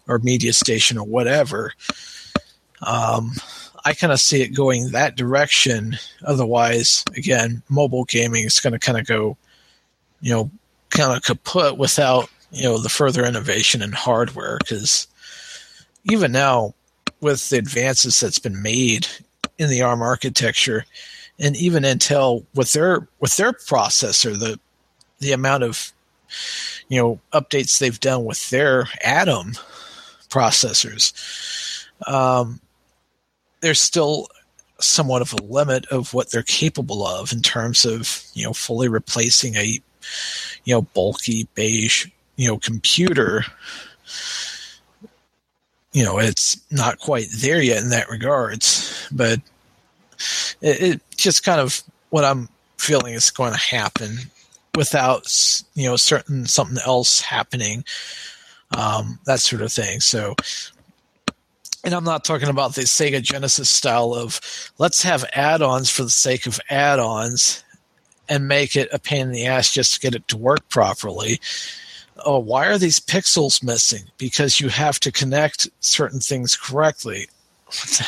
or 0.07 0.19
media 0.19 0.53
station 0.53 0.97
or 0.97 1.05
whatever. 1.05 1.73
Um, 2.81 3.33
i 3.85 3.93
kind 3.93 4.11
of 4.11 4.19
see 4.19 4.41
it 4.41 4.49
going 4.49 4.91
that 4.91 5.15
direction. 5.15 5.97
Otherwise 6.25 7.03
again 7.15 7.61
mobile 7.69 8.05
gaming 8.05 8.45
is 8.45 8.59
going 8.59 8.73
to 8.73 8.79
kind 8.79 8.97
of 8.97 9.07
go 9.07 9.37
you 10.21 10.33
know 10.33 10.51
kind 10.89 11.15
of 11.15 11.23
kaput 11.23 11.77
without 11.77 12.29
you 12.51 12.63
know 12.63 12.77
the 12.77 12.89
further 12.89 13.25
innovation 13.25 13.81
in 13.81 13.91
hardware. 13.91 14.57
Because 14.57 15.07
even 16.05 16.31
now 16.31 16.73
with 17.21 17.49
the 17.49 17.57
advances 17.57 18.19
that's 18.19 18.39
been 18.39 18.61
made 18.61 19.07
in 19.57 19.69
the 19.69 19.81
ARM 19.81 20.01
architecture, 20.01 20.85
and 21.39 21.55
even 21.55 21.83
Intel 21.83 22.45
with 22.55 22.73
their 22.73 23.07
with 23.19 23.35
their 23.37 23.51
processor, 23.51 24.37
the 24.37 24.59
the 25.19 25.33
amount 25.33 25.63
of 25.63 25.91
you 26.87 27.01
know 27.01 27.19
updates 27.33 27.79
they've 27.79 27.99
done 27.99 28.25
with 28.25 28.49
their 28.49 28.87
Atom 29.03 29.53
processors, 30.29 31.13
um, 32.07 32.59
there's 33.61 33.81
still 33.81 34.27
somewhat 34.79 35.21
of 35.21 35.33
a 35.33 35.43
limit 35.43 35.85
of 35.87 36.13
what 36.13 36.31
they're 36.31 36.43
capable 36.43 37.05
of 37.05 37.31
in 37.31 37.41
terms 37.41 37.85
of 37.85 38.23
you 38.33 38.43
know 38.43 38.53
fully 38.53 38.87
replacing 38.87 39.55
a 39.55 39.79
you 40.65 40.73
know 40.73 40.81
bulky 40.81 41.47
beige 41.55 42.07
you 42.35 42.47
know 42.47 42.57
computer. 42.57 43.43
You 45.93 46.03
know 46.03 46.19
it's 46.19 46.59
not 46.71 46.99
quite 46.99 47.27
there 47.39 47.61
yet 47.61 47.81
in 47.81 47.89
that 47.89 48.09
regards 48.09 49.07
but 49.11 49.39
it, 50.61 50.81
it 50.81 51.01
just 51.15 51.45
kind 51.45 51.61
of 51.61 51.81
what 52.09 52.25
i'm 52.25 52.49
feeling 52.77 53.13
is 53.13 53.29
going 53.29 53.53
to 53.53 53.57
happen 53.57 54.17
without 54.75 55.25
you 55.73 55.87
know 55.87 55.95
certain 55.95 56.45
something 56.45 56.79
else 56.85 57.21
happening 57.21 57.85
um, 58.75 59.19
that 59.25 59.39
sort 59.39 59.61
of 59.61 59.71
thing. 59.71 59.99
So 59.99 60.35
and 61.85 61.93
i'm 61.93 62.03
not 62.03 62.25
talking 62.25 62.49
about 62.49 62.75
the 62.75 62.81
sega 62.81 63.21
genesis 63.21 63.69
style 63.69 64.13
of 64.13 64.41
let's 64.77 65.01
have 65.01 65.23
add-ons 65.33 65.89
for 65.89 66.03
the 66.03 66.09
sake 66.09 66.45
of 66.45 66.59
add-ons 66.69 67.63
and 68.27 68.47
make 68.47 68.75
it 68.75 68.89
a 68.91 68.99
pain 68.99 69.27
in 69.27 69.31
the 69.31 69.45
ass 69.45 69.71
just 69.71 69.93
to 69.93 69.99
get 69.99 70.15
it 70.15 70.27
to 70.27 70.35
work 70.35 70.67
properly 70.69 71.39
oh, 72.23 72.39
why 72.39 72.67
are 72.67 72.77
these 72.77 72.99
pixels 72.99 73.63
missing? 73.63 74.03
Because 74.17 74.59
you 74.59 74.69
have 74.69 74.99
to 75.01 75.11
connect 75.11 75.69
certain 75.79 76.19
things 76.19 76.55
correctly. 76.55 77.27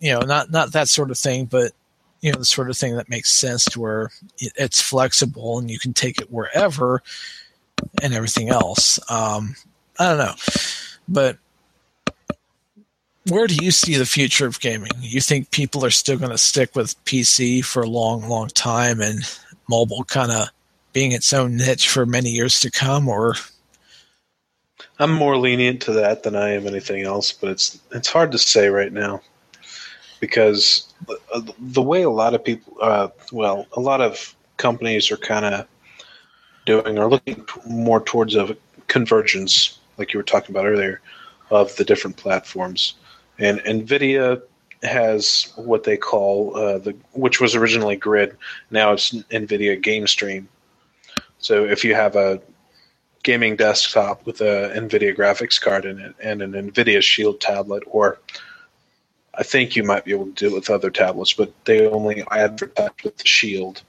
you 0.00 0.12
know, 0.12 0.20
not 0.20 0.50
not 0.50 0.72
that 0.72 0.88
sort 0.88 1.10
of 1.10 1.18
thing, 1.18 1.46
but 1.46 1.72
you 2.20 2.30
know, 2.30 2.38
the 2.38 2.44
sort 2.44 2.70
of 2.70 2.76
thing 2.76 2.96
that 2.96 3.08
makes 3.08 3.30
sense 3.30 3.64
to 3.64 3.80
where 3.80 4.10
it's 4.38 4.80
flexible 4.80 5.58
and 5.58 5.70
you 5.70 5.78
can 5.78 5.92
take 5.92 6.20
it 6.20 6.30
wherever 6.30 7.02
and 8.02 8.14
everything 8.14 8.48
else. 8.48 8.98
Um, 9.10 9.54
I 9.98 10.08
don't 10.08 10.18
know, 10.18 10.34
but 11.08 11.38
where 13.28 13.46
do 13.46 13.54
you 13.62 13.70
see 13.70 13.96
the 13.96 14.06
future 14.06 14.46
of 14.46 14.60
gaming? 14.60 14.90
You 15.00 15.20
think 15.20 15.50
people 15.50 15.84
are 15.84 15.90
still 15.90 16.18
going 16.18 16.30
to 16.30 16.38
stick 16.38 16.74
with 16.76 17.02
PC 17.04 17.64
for 17.64 17.82
a 17.82 17.88
long, 17.88 18.28
long 18.28 18.48
time 18.48 19.00
and 19.00 19.20
mobile 19.68 20.04
kind 20.04 20.30
of 20.30 20.48
being 20.92 21.12
its 21.12 21.32
own 21.32 21.56
niche 21.56 21.88
for 21.88 22.06
many 22.06 22.30
years 22.30 22.60
to 22.60 22.70
come, 22.70 23.08
or 23.08 23.34
I'm 24.98 25.12
more 25.12 25.36
lenient 25.36 25.82
to 25.82 25.92
that 25.92 26.22
than 26.22 26.36
I 26.36 26.50
am 26.50 26.66
anything 26.66 27.02
else, 27.02 27.32
but 27.32 27.50
it's 27.50 27.80
it's 27.92 28.08
hard 28.08 28.32
to 28.32 28.38
say 28.38 28.68
right 28.68 28.92
now 28.92 29.20
because 30.20 30.92
the 31.58 31.82
way 31.82 32.02
a 32.02 32.10
lot 32.10 32.34
of 32.34 32.44
people, 32.44 32.76
uh, 32.80 33.08
well, 33.32 33.66
a 33.76 33.80
lot 33.80 34.00
of 34.00 34.34
companies 34.56 35.10
are 35.10 35.16
kind 35.16 35.44
of 35.44 35.66
doing 36.66 36.98
are 36.98 37.08
looking 37.08 37.46
more 37.66 38.00
towards 38.00 38.34
a 38.34 38.56
convergence, 38.88 39.78
like 39.98 40.12
you 40.12 40.18
were 40.18 40.24
talking 40.24 40.54
about 40.54 40.66
earlier, 40.66 41.00
of 41.50 41.74
the 41.76 41.84
different 41.84 42.16
platforms. 42.16 42.94
And 43.38 43.60
NVIDIA 43.60 44.42
has 44.82 45.52
what 45.56 45.84
they 45.84 45.96
call 45.96 46.56
uh, 46.56 46.78
the 46.78 46.94
which 47.12 47.40
was 47.40 47.54
originally 47.54 47.96
Grid. 47.96 48.36
Now 48.70 48.92
it's 48.92 49.12
NVIDIA 49.12 49.82
Game 49.82 50.06
Stream. 50.06 50.48
So 51.38 51.64
if 51.64 51.84
you 51.84 51.94
have 51.94 52.16
a 52.16 52.40
gaming 53.22 53.56
desktop 53.56 54.24
with 54.26 54.40
a 54.40 54.72
NVIDIA 54.76 55.16
graphics 55.16 55.60
card 55.60 55.84
in 55.86 55.98
it 55.98 56.14
and 56.22 56.42
an 56.42 56.52
NVIDIA 56.52 57.02
Shield 57.02 57.40
tablet, 57.40 57.82
or 57.86 58.18
I 59.34 59.42
think 59.42 59.74
you 59.74 59.82
might 59.82 60.04
be 60.04 60.12
able 60.12 60.26
to 60.26 60.32
do 60.32 60.46
it 60.48 60.54
with 60.54 60.70
other 60.70 60.90
tablets, 60.90 61.32
but 61.32 61.52
they 61.64 61.86
only 61.86 62.22
advertise 62.30 62.90
with 63.02 63.16
the 63.16 63.26
Shield. 63.26 63.82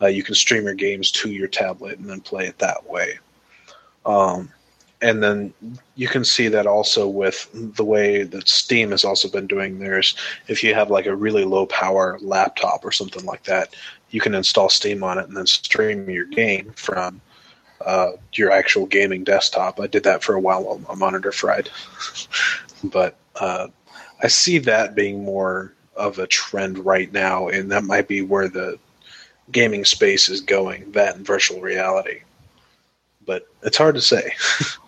Uh, 0.00 0.06
you 0.06 0.22
can 0.22 0.34
stream 0.34 0.64
your 0.64 0.74
games 0.74 1.10
to 1.10 1.30
your 1.30 1.48
tablet 1.48 1.98
and 1.98 2.08
then 2.08 2.20
play 2.20 2.46
it 2.46 2.58
that 2.58 2.88
way. 2.88 3.18
Um, 4.06 4.50
and 5.02 5.22
then 5.22 5.54
you 5.96 6.08
can 6.08 6.24
see 6.24 6.48
that 6.48 6.66
also 6.66 7.08
with 7.08 7.48
the 7.52 7.84
way 7.84 8.22
that 8.22 8.48
Steam 8.48 8.90
has 8.90 9.04
also 9.04 9.28
been 9.28 9.46
doing 9.46 9.78
theirs. 9.78 10.14
If 10.48 10.62
you 10.62 10.74
have 10.74 10.90
like 10.90 11.06
a 11.06 11.16
really 11.16 11.44
low 11.44 11.66
power 11.66 12.18
laptop 12.20 12.84
or 12.84 12.92
something 12.92 13.24
like 13.24 13.44
that, 13.44 13.74
you 14.10 14.20
can 14.20 14.34
install 14.34 14.68
Steam 14.68 15.02
on 15.02 15.18
it 15.18 15.28
and 15.28 15.36
then 15.36 15.46
stream 15.46 16.08
your 16.10 16.26
game 16.26 16.72
from 16.76 17.20
uh, 17.84 18.12
your 18.34 18.50
actual 18.50 18.86
gaming 18.86 19.24
desktop. 19.24 19.80
I 19.80 19.86
did 19.86 20.04
that 20.04 20.22
for 20.22 20.34
a 20.34 20.40
while 20.40 20.64
while 20.64 20.78
my 20.78 20.94
monitor 20.94 21.32
fried, 21.32 21.70
but 22.84 23.16
uh, 23.36 23.68
I 24.22 24.28
see 24.28 24.58
that 24.58 24.94
being 24.94 25.24
more 25.24 25.72
of 25.96 26.18
a 26.18 26.26
trend 26.26 26.84
right 26.84 27.10
now, 27.12 27.48
and 27.48 27.70
that 27.72 27.84
might 27.84 28.06
be 28.06 28.20
where 28.20 28.48
the 28.48 28.78
gaming 29.52 29.84
space 29.84 30.28
is 30.28 30.40
going. 30.40 30.92
That 30.92 31.16
and 31.16 31.26
virtual 31.26 31.60
reality, 31.60 32.20
but 33.26 33.46
it's 33.62 33.76
hard 33.76 33.94
to 33.96 34.00
say. 34.00 34.32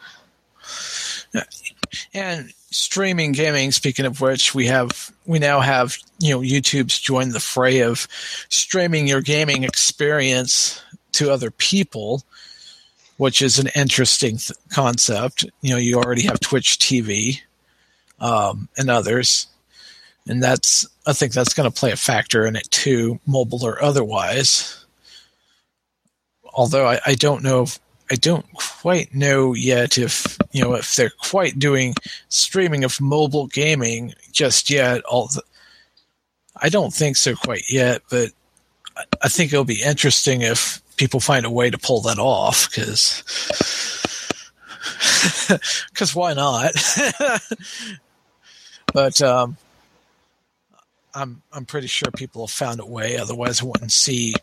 And 2.14 2.52
streaming 2.70 3.32
gaming, 3.32 3.72
speaking 3.72 4.06
of 4.06 4.20
which, 4.20 4.54
we 4.54 4.66
have 4.66 5.12
we 5.26 5.38
now 5.38 5.60
have 5.60 5.96
you 6.18 6.30
know 6.30 6.40
YouTube's 6.40 6.98
joined 6.98 7.32
the 7.32 7.40
fray 7.40 7.80
of 7.80 8.06
streaming 8.48 9.06
your 9.06 9.20
gaming 9.20 9.64
experience 9.64 10.82
to 11.12 11.30
other 11.30 11.50
people, 11.50 12.22
which 13.16 13.42
is 13.42 13.58
an 13.58 13.68
interesting 13.74 14.36
th- 14.36 14.52
concept. 14.70 15.44
You 15.60 15.70
know, 15.70 15.78
you 15.78 15.96
already 15.96 16.22
have 16.22 16.40
Twitch 16.40 16.78
TV 16.78 17.40
um, 18.20 18.68
and 18.76 18.90
others, 18.90 19.46
and 20.26 20.42
that's 20.42 20.86
I 21.06 21.12
think 21.12 21.32
that's 21.32 21.54
going 21.54 21.70
to 21.70 21.78
play 21.78 21.90
a 21.90 21.96
factor 21.96 22.46
in 22.46 22.56
it 22.56 22.70
too, 22.70 23.18
mobile 23.26 23.64
or 23.64 23.82
otherwise. 23.82 24.84
Although 26.54 26.86
I, 26.86 27.00
I 27.06 27.14
don't 27.14 27.42
know 27.42 27.62
if 27.62 27.78
I 28.10 28.14
don't 28.16 28.46
quite 28.52 29.14
know 29.14 29.54
yet 29.54 29.96
if 29.96 30.36
you 30.52 30.62
know 30.62 30.74
if 30.74 30.94
they're 30.96 31.10
quite 31.10 31.58
doing 31.58 31.94
streaming 32.28 32.84
of 32.84 33.00
mobile 33.00 33.46
gaming 33.46 34.14
just 34.32 34.68
yet. 34.68 35.02
All 35.04 35.28
the, 35.28 35.42
I 36.56 36.68
don't 36.68 36.92
think 36.92 37.16
so 37.16 37.34
quite 37.34 37.64
yet, 37.70 38.02
but 38.10 38.30
I 39.22 39.28
think 39.28 39.52
it'll 39.52 39.64
be 39.64 39.82
interesting 39.82 40.42
if 40.42 40.82
people 40.96 41.20
find 41.20 41.46
a 41.46 41.50
way 41.50 41.70
to 41.70 41.78
pull 41.78 42.02
that 42.02 42.18
off 42.18 42.68
because 42.70 43.22
because 45.90 46.14
why 46.14 46.34
not? 46.34 46.74
but 48.92 49.22
um, 49.22 49.56
I'm 51.14 51.42
I'm 51.52 51.64
pretty 51.64 51.86
sure 51.86 52.10
people 52.10 52.46
have 52.46 52.54
found 52.54 52.80
a 52.80 52.86
way. 52.86 53.18
Otherwise, 53.18 53.60
I 53.60 53.66
wouldn't 53.66 53.92
see 53.92 54.34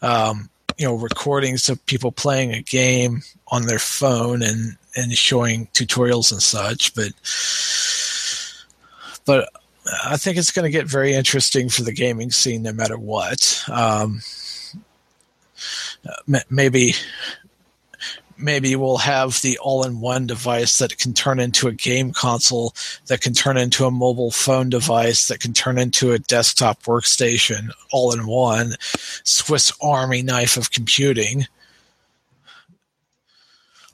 um, 0.00 0.50
you 0.78 0.86
know 0.86 0.94
recordings 0.94 1.68
of 1.68 1.84
people 1.86 2.12
playing 2.12 2.52
a 2.52 2.62
game 2.62 3.22
on 3.48 3.66
their 3.66 3.78
phone 3.78 4.42
and 4.42 4.76
and 4.96 5.12
showing 5.12 5.66
tutorials 5.68 6.32
and 6.32 6.42
such 6.42 6.94
but 6.94 7.12
but 9.24 9.48
I 10.04 10.16
think 10.16 10.36
it's 10.36 10.50
going 10.50 10.64
to 10.64 10.76
get 10.76 10.86
very 10.86 11.14
interesting 11.14 11.68
for 11.68 11.82
the 11.82 11.92
gaming 11.92 12.30
scene 12.30 12.62
no 12.62 12.72
matter 12.72 12.98
what 12.98 13.64
um, 13.70 14.20
maybe 16.50 16.94
maybe 18.42 18.74
we'll 18.76 18.98
have 18.98 19.40
the 19.40 19.58
all-in-one 19.58 20.26
device 20.26 20.78
that 20.78 20.98
can 20.98 21.12
turn 21.12 21.38
into 21.40 21.68
a 21.68 21.72
game 21.72 22.12
console 22.12 22.74
that 23.06 23.20
can 23.20 23.32
turn 23.32 23.56
into 23.56 23.84
a 23.84 23.90
mobile 23.90 24.30
phone 24.30 24.68
device 24.68 25.28
that 25.28 25.40
can 25.40 25.52
turn 25.52 25.78
into 25.78 26.12
a 26.12 26.18
desktop 26.18 26.82
workstation 26.82 27.70
all 27.90 28.12
in 28.12 28.26
one 28.26 28.74
swiss 29.24 29.72
army 29.80 30.22
knife 30.22 30.56
of 30.56 30.70
computing. 30.70 31.46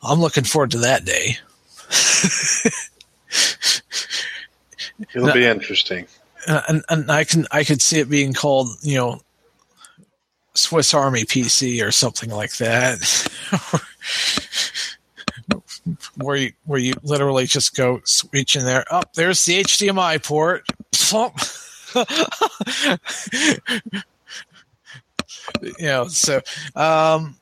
I'm 0.03 0.20
looking 0.20 0.45
forward 0.45 0.70
to 0.73 0.79
that 0.79 1.05
day. 1.05 1.39
It'll 5.15 5.29
now, 5.29 5.35
be 5.35 5.45
interesting 5.45 6.07
uh, 6.49 6.62
and, 6.69 6.85
and 6.89 7.11
i 7.11 7.23
can 7.25 7.47
i 7.53 7.62
could 7.62 7.81
see 7.81 8.01
it 8.01 8.11
being 8.11 8.33
called 8.33 8.69
you 8.83 8.97
know 8.97 9.20
Swiss 10.59 10.93
Army 10.93 11.25
PC 11.25 11.87
or 11.87 11.93
something 11.93 12.31
like 12.31 12.57
that, 12.57 12.99
where 16.17 16.37
you 16.37 16.53
where 16.65 16.79
you 16.79 16.95
literally 17.03 17.47
just 17.47 17.77
go 17.77 18.01
reach 18.33 18.57
in 18.57 18.65
there. 18.65 18.85
Up 18.93 19.05
oh, 19.07 19.11
there's 19.15 19.45
the 19.45 19.63
HDMI 19.63 20.23
port. 20.23 20.67
you 25.63 25.87
know, 25.87 26.09
so 26.09 26.41
um, 26.77 27.37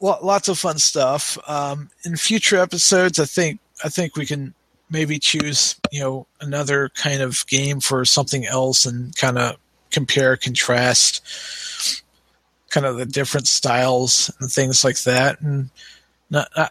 lots 0.00 0.48
of 0.48 0.58
fun 0.58 0.78
stuff. 0.78 1.38
Um, 1.46 1.90
in 2.04 2.16
future 2.16 2.56
episodes, 2.56 3.18
I 3.18 3.26
think 3.26 3.60
I 3.84 3.88
think 3.88 4.16
we 4.16 4.26
can 4.26 4.54
maybe 4.90 5.18
choose 5.18 5.76
you 5.90 6.00
know 6.00 6.26
another 6.40 6.90
kind 6.90 7.20
of 7.20 7.46
game 7.46 7.80
for 7.80 8.04
something 8.04 8.46
else 8.46 8.86
and 8.86 9.14
kind 9.16 9.38
of 9.38 9.56
compare 9.90 10.36
contrast 10.36 12.02
kind 12.74 12.84
of 12.84 12.96
the 12.96 13.06
different 13.06 13.46
styles 13.46 14.34
and 14.40 14.50
things 14.50 14.84
like 14.84 15.00
that. 15.04 15.40
And 15.40 15.70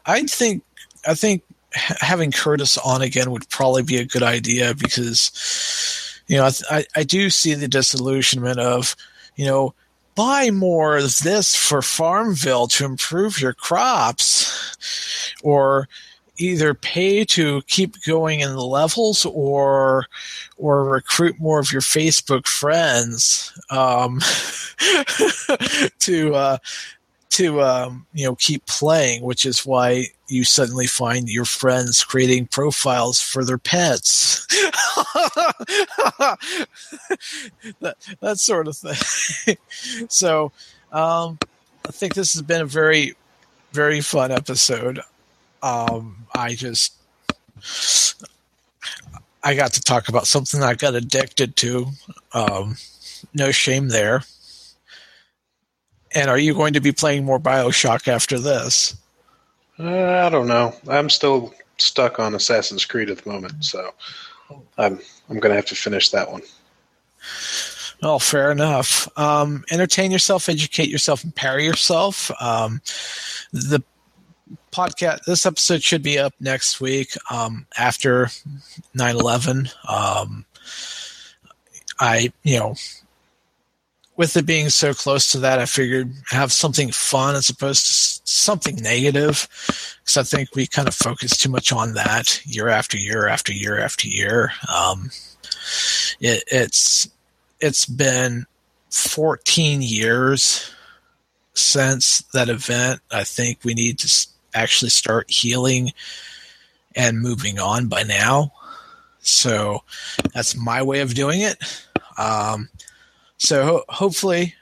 i 0.06 0.24
think 0.24 0.64
i 1.08 1.14
think 1.14 1.44
having 1.72 2.32
curtis 2.32 2.78
on 2.78 3.02
again 3.02 3.32
would 3.32 3.48
probably 3.50 3.84
be 3.84 3.98
a 3.98 4.06
good 4.06 4.24
idea 4.24 4.76
because 4.76 6.22
you 6.28 6.38
know 6.38 6.50
i, 6.70 6.86
I 6.96 7.04
do 7.04 7.30
see 7.30 7.54
the 7.54 7.68
disillusionment 7.68 8.60
of 8.60 8.96
you 9.36 9.46
know 9.46 9.74
buy 10.16 10.52
more 10.52 10.98
of 10.98 11.20
this 11.20 11.56
for 11.56 11.82
farmville 11.82 12.68
to 12.68 12.86
improve 12.86 13.40
your 13.40 13.54
crops 13.54 14.76
or 15.44 15.88
either 16.38 16.73
pay 16.73 17.23
to 17.26 17.61
keep 17.68 17.95
going 18.05 18.39
in 18.39 18.53
the 18.53 18.65
levels 18.65 19.26
or 19.26 20.05
or 20.57 20.85
recruit 20.85 21.39
more 21.39 21.60
of 21.60 21.72
your 21.72 21.81
Facebook 21.81 22.47
friends 22.47 23.53
um, 23.69 24.19
to 25.99 26.35
uh, 26.35 26.57
to 27.34 27.61
um, 27.61 28.05
you 28.14 28.26
know 28.26 28.35
keep 28.35 28.65
playing, 28.68 29.23
which 29.23 29.45
is 29.45 29.65
why 29.65 30.05
you 30.27 30.43
suddenly 30.43 30.88
find 30.88 31.30
your 31.30 31.45
friends 31.45 32.03
creating 32.03 32.47
profiles 32.47 33.19
for 33.19 33.43
their 33.43 33.57
pets. 33.57 34.45
that, 37.81 37.95
that 38.22 38.39
sort 38.39 38.68
of 38.68 38.77
thing. 38.77 39.57
so 40.10 40.51
um, 40.91 41.39
I 41.88 41.91
think 41.91 42.14
this 42.14 42.34
has 42.34 42.41
been 42.43 42.61
a 42.61 42.65
very 42.65 43.15
very 43.72 44.01
fun 44.01 44.31
episode. 44.31 45.01
Um, 45.64 46.27
I 46.35 46.53
just 46.56 46.94
I 49.44 49.56
got 49.56 49.73
to 49.73 49.81
talk 49.81 50.10
about 50.10 50.27
something 50.27 50.61
I 50.61 50.73
got 50.73 50.94
addicted 50.94 51.56
to. 51.57 51.88
Um, 52.34 52.76
no 53.34 53.52
shame 53.52 53.88
there. 53.88 54.23
And 56.14 56.30
are 56.30 56.38
you 56.38 56.53
going 56.53 56.73
to 56.73 56.81
be 56.81 56.91
playing 56.91 57.26
more 57.26 57.40
BioShock 57.40 58.07
after 58.07 58.38
this? 58.38 58.95
Uh, 59.80 60.26
I 60.26 60.30
don't 60.30 60.48
know. 60.48 60.76
I'm 60.88 61.10
still 61.10 61.53
stuck 61.77 62.19
on 62.19 62.35
Assassin's 62.35 62.85
Creed 62.85 63.10
at 63.10 63.19
the 63.19 63.30
moment, 63.30 63.65
so 63.65 63.94
I'm 64.77 64.99
I'm 65.30 65.40
going 65.40 65.49
to 65.49 65.56
have 65.56 65.65
to 65.68 65.76
finish 65.76 66.10
that 66.11 66.31
one. 66.31 66.44
Well, 68.02 68.19
fair 68.19 68.52
enough. 68.52 69.07
Um, 69.18 69.64
entertain 69.72 70.11
yourself, 70.11 70.49
educate 70.49 70.90
yourself, 70.90 71.23
empower 71.23 71.60
yourself. 71.60 72.30
Um, 72.41 72.81
the 73.53 73.81
podcast 74.74 75.24
this 75.26 75.45
episode 75.45 75.84
should 75.84 76.04
be 76.04 76.18
up 76.18 76.34
next 76.40 76.82
week 76.82 77.10
um, 77.30 77.66
after 77.78 78.26
9-11 78.95 79.72
um, 79.90 80.45
i 82.00 82.32
you 82.44 82.60
know 82.60 82.76
with 84.16 84.38
it 84.38 84.45
being 84.45 84.70
so 84.70 84.94
close 84.94 85.32
to 85.32 85.40
that 85.40 85.60
i 85.60 85.66
figured 85.66 86.12
have 86.30 86.52
something 86.52 86.91
fun 86.91 87.36
as 87.36 87.50
opposed 87.50 87.86
to 87.86 88.22
something 88.32 88.76
negative 88.78 89.48
because 90.04 90.18
i 90.18 90.24
think 90.24 90.56
we 90.56 90.66
kind 90.68 90.88
of 90.88 90.95
focus 90.95 91.38
too 91.38 91.50
much 91.50 91.72
on 91.72 91.94
that 91.94 92.41
year 92.45 92.68
after 92.68 92.98
year 92.98 93.28
after 93.28 93.54
year 93.54 93.80
after 93.80 94.08
year. 94.08 94.52
Um, 94.74 95.12
it, 96.20 96.44
it's 96.48 97.10
it's 97.60 97.86
been 97.86 98.45
14 98.90 99.82
years 99.82 100.72
since 101.54 102.20
that 102.34 102.50
event. 102.50 103.02
I 103.12 103.24
think 103.24 103.60
we 103.64 103.74
need 103.74 104.00
to 104.00 104.28
actually 104.54 104.90
start 104.90 105.30
healing 105.30 105.92
and 106.96 107.20
moving 107.20 107.60
on 107.60 107.88
by 107.88 108.04
now. 108.04 108.54
So 109.20 109.84
that's 110.34 110.56
my 110.56 110.82
way 110.82 111.00
of 111.00 111.14
doing 111.14 111.42
it. 111.42 111.58
Um, 112.18 112.70
so 113.38 113.64
ho- 113.64 113.84
hopefully, 113.90 114.56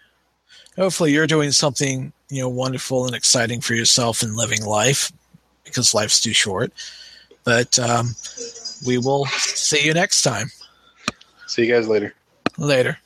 hopefully 0.75 1.13
you're 1.13 1.27
doing 1.27 1.51
something 1.51 2.13
you 2.29 2.41
know 2.41 2.49
wonderful 2.49 3.05
and 3.05 3.15
exciting 3.15 3.59
for 3.61 3.73
yourself 3.75 4.23
and 4.23 4.35
living 4.35 4.63
life 4.63 5.11
because 5.65 5.93
life's 5.93 6.21
too 6.21 6.33
short. 6.33 6.71
But 7.43 7.77
um, 7.79 8.15
we 8.85 8.97
will 8.97 9.25
see 9.25 9.85
you 9.85 9.93
next 9.93 10.21
time. 10.21 10.51
See 11.47 11.65
you 11.65 11.73
guys 11.73 11.87
later. 11.87 12.13
Later. 12.57 12.97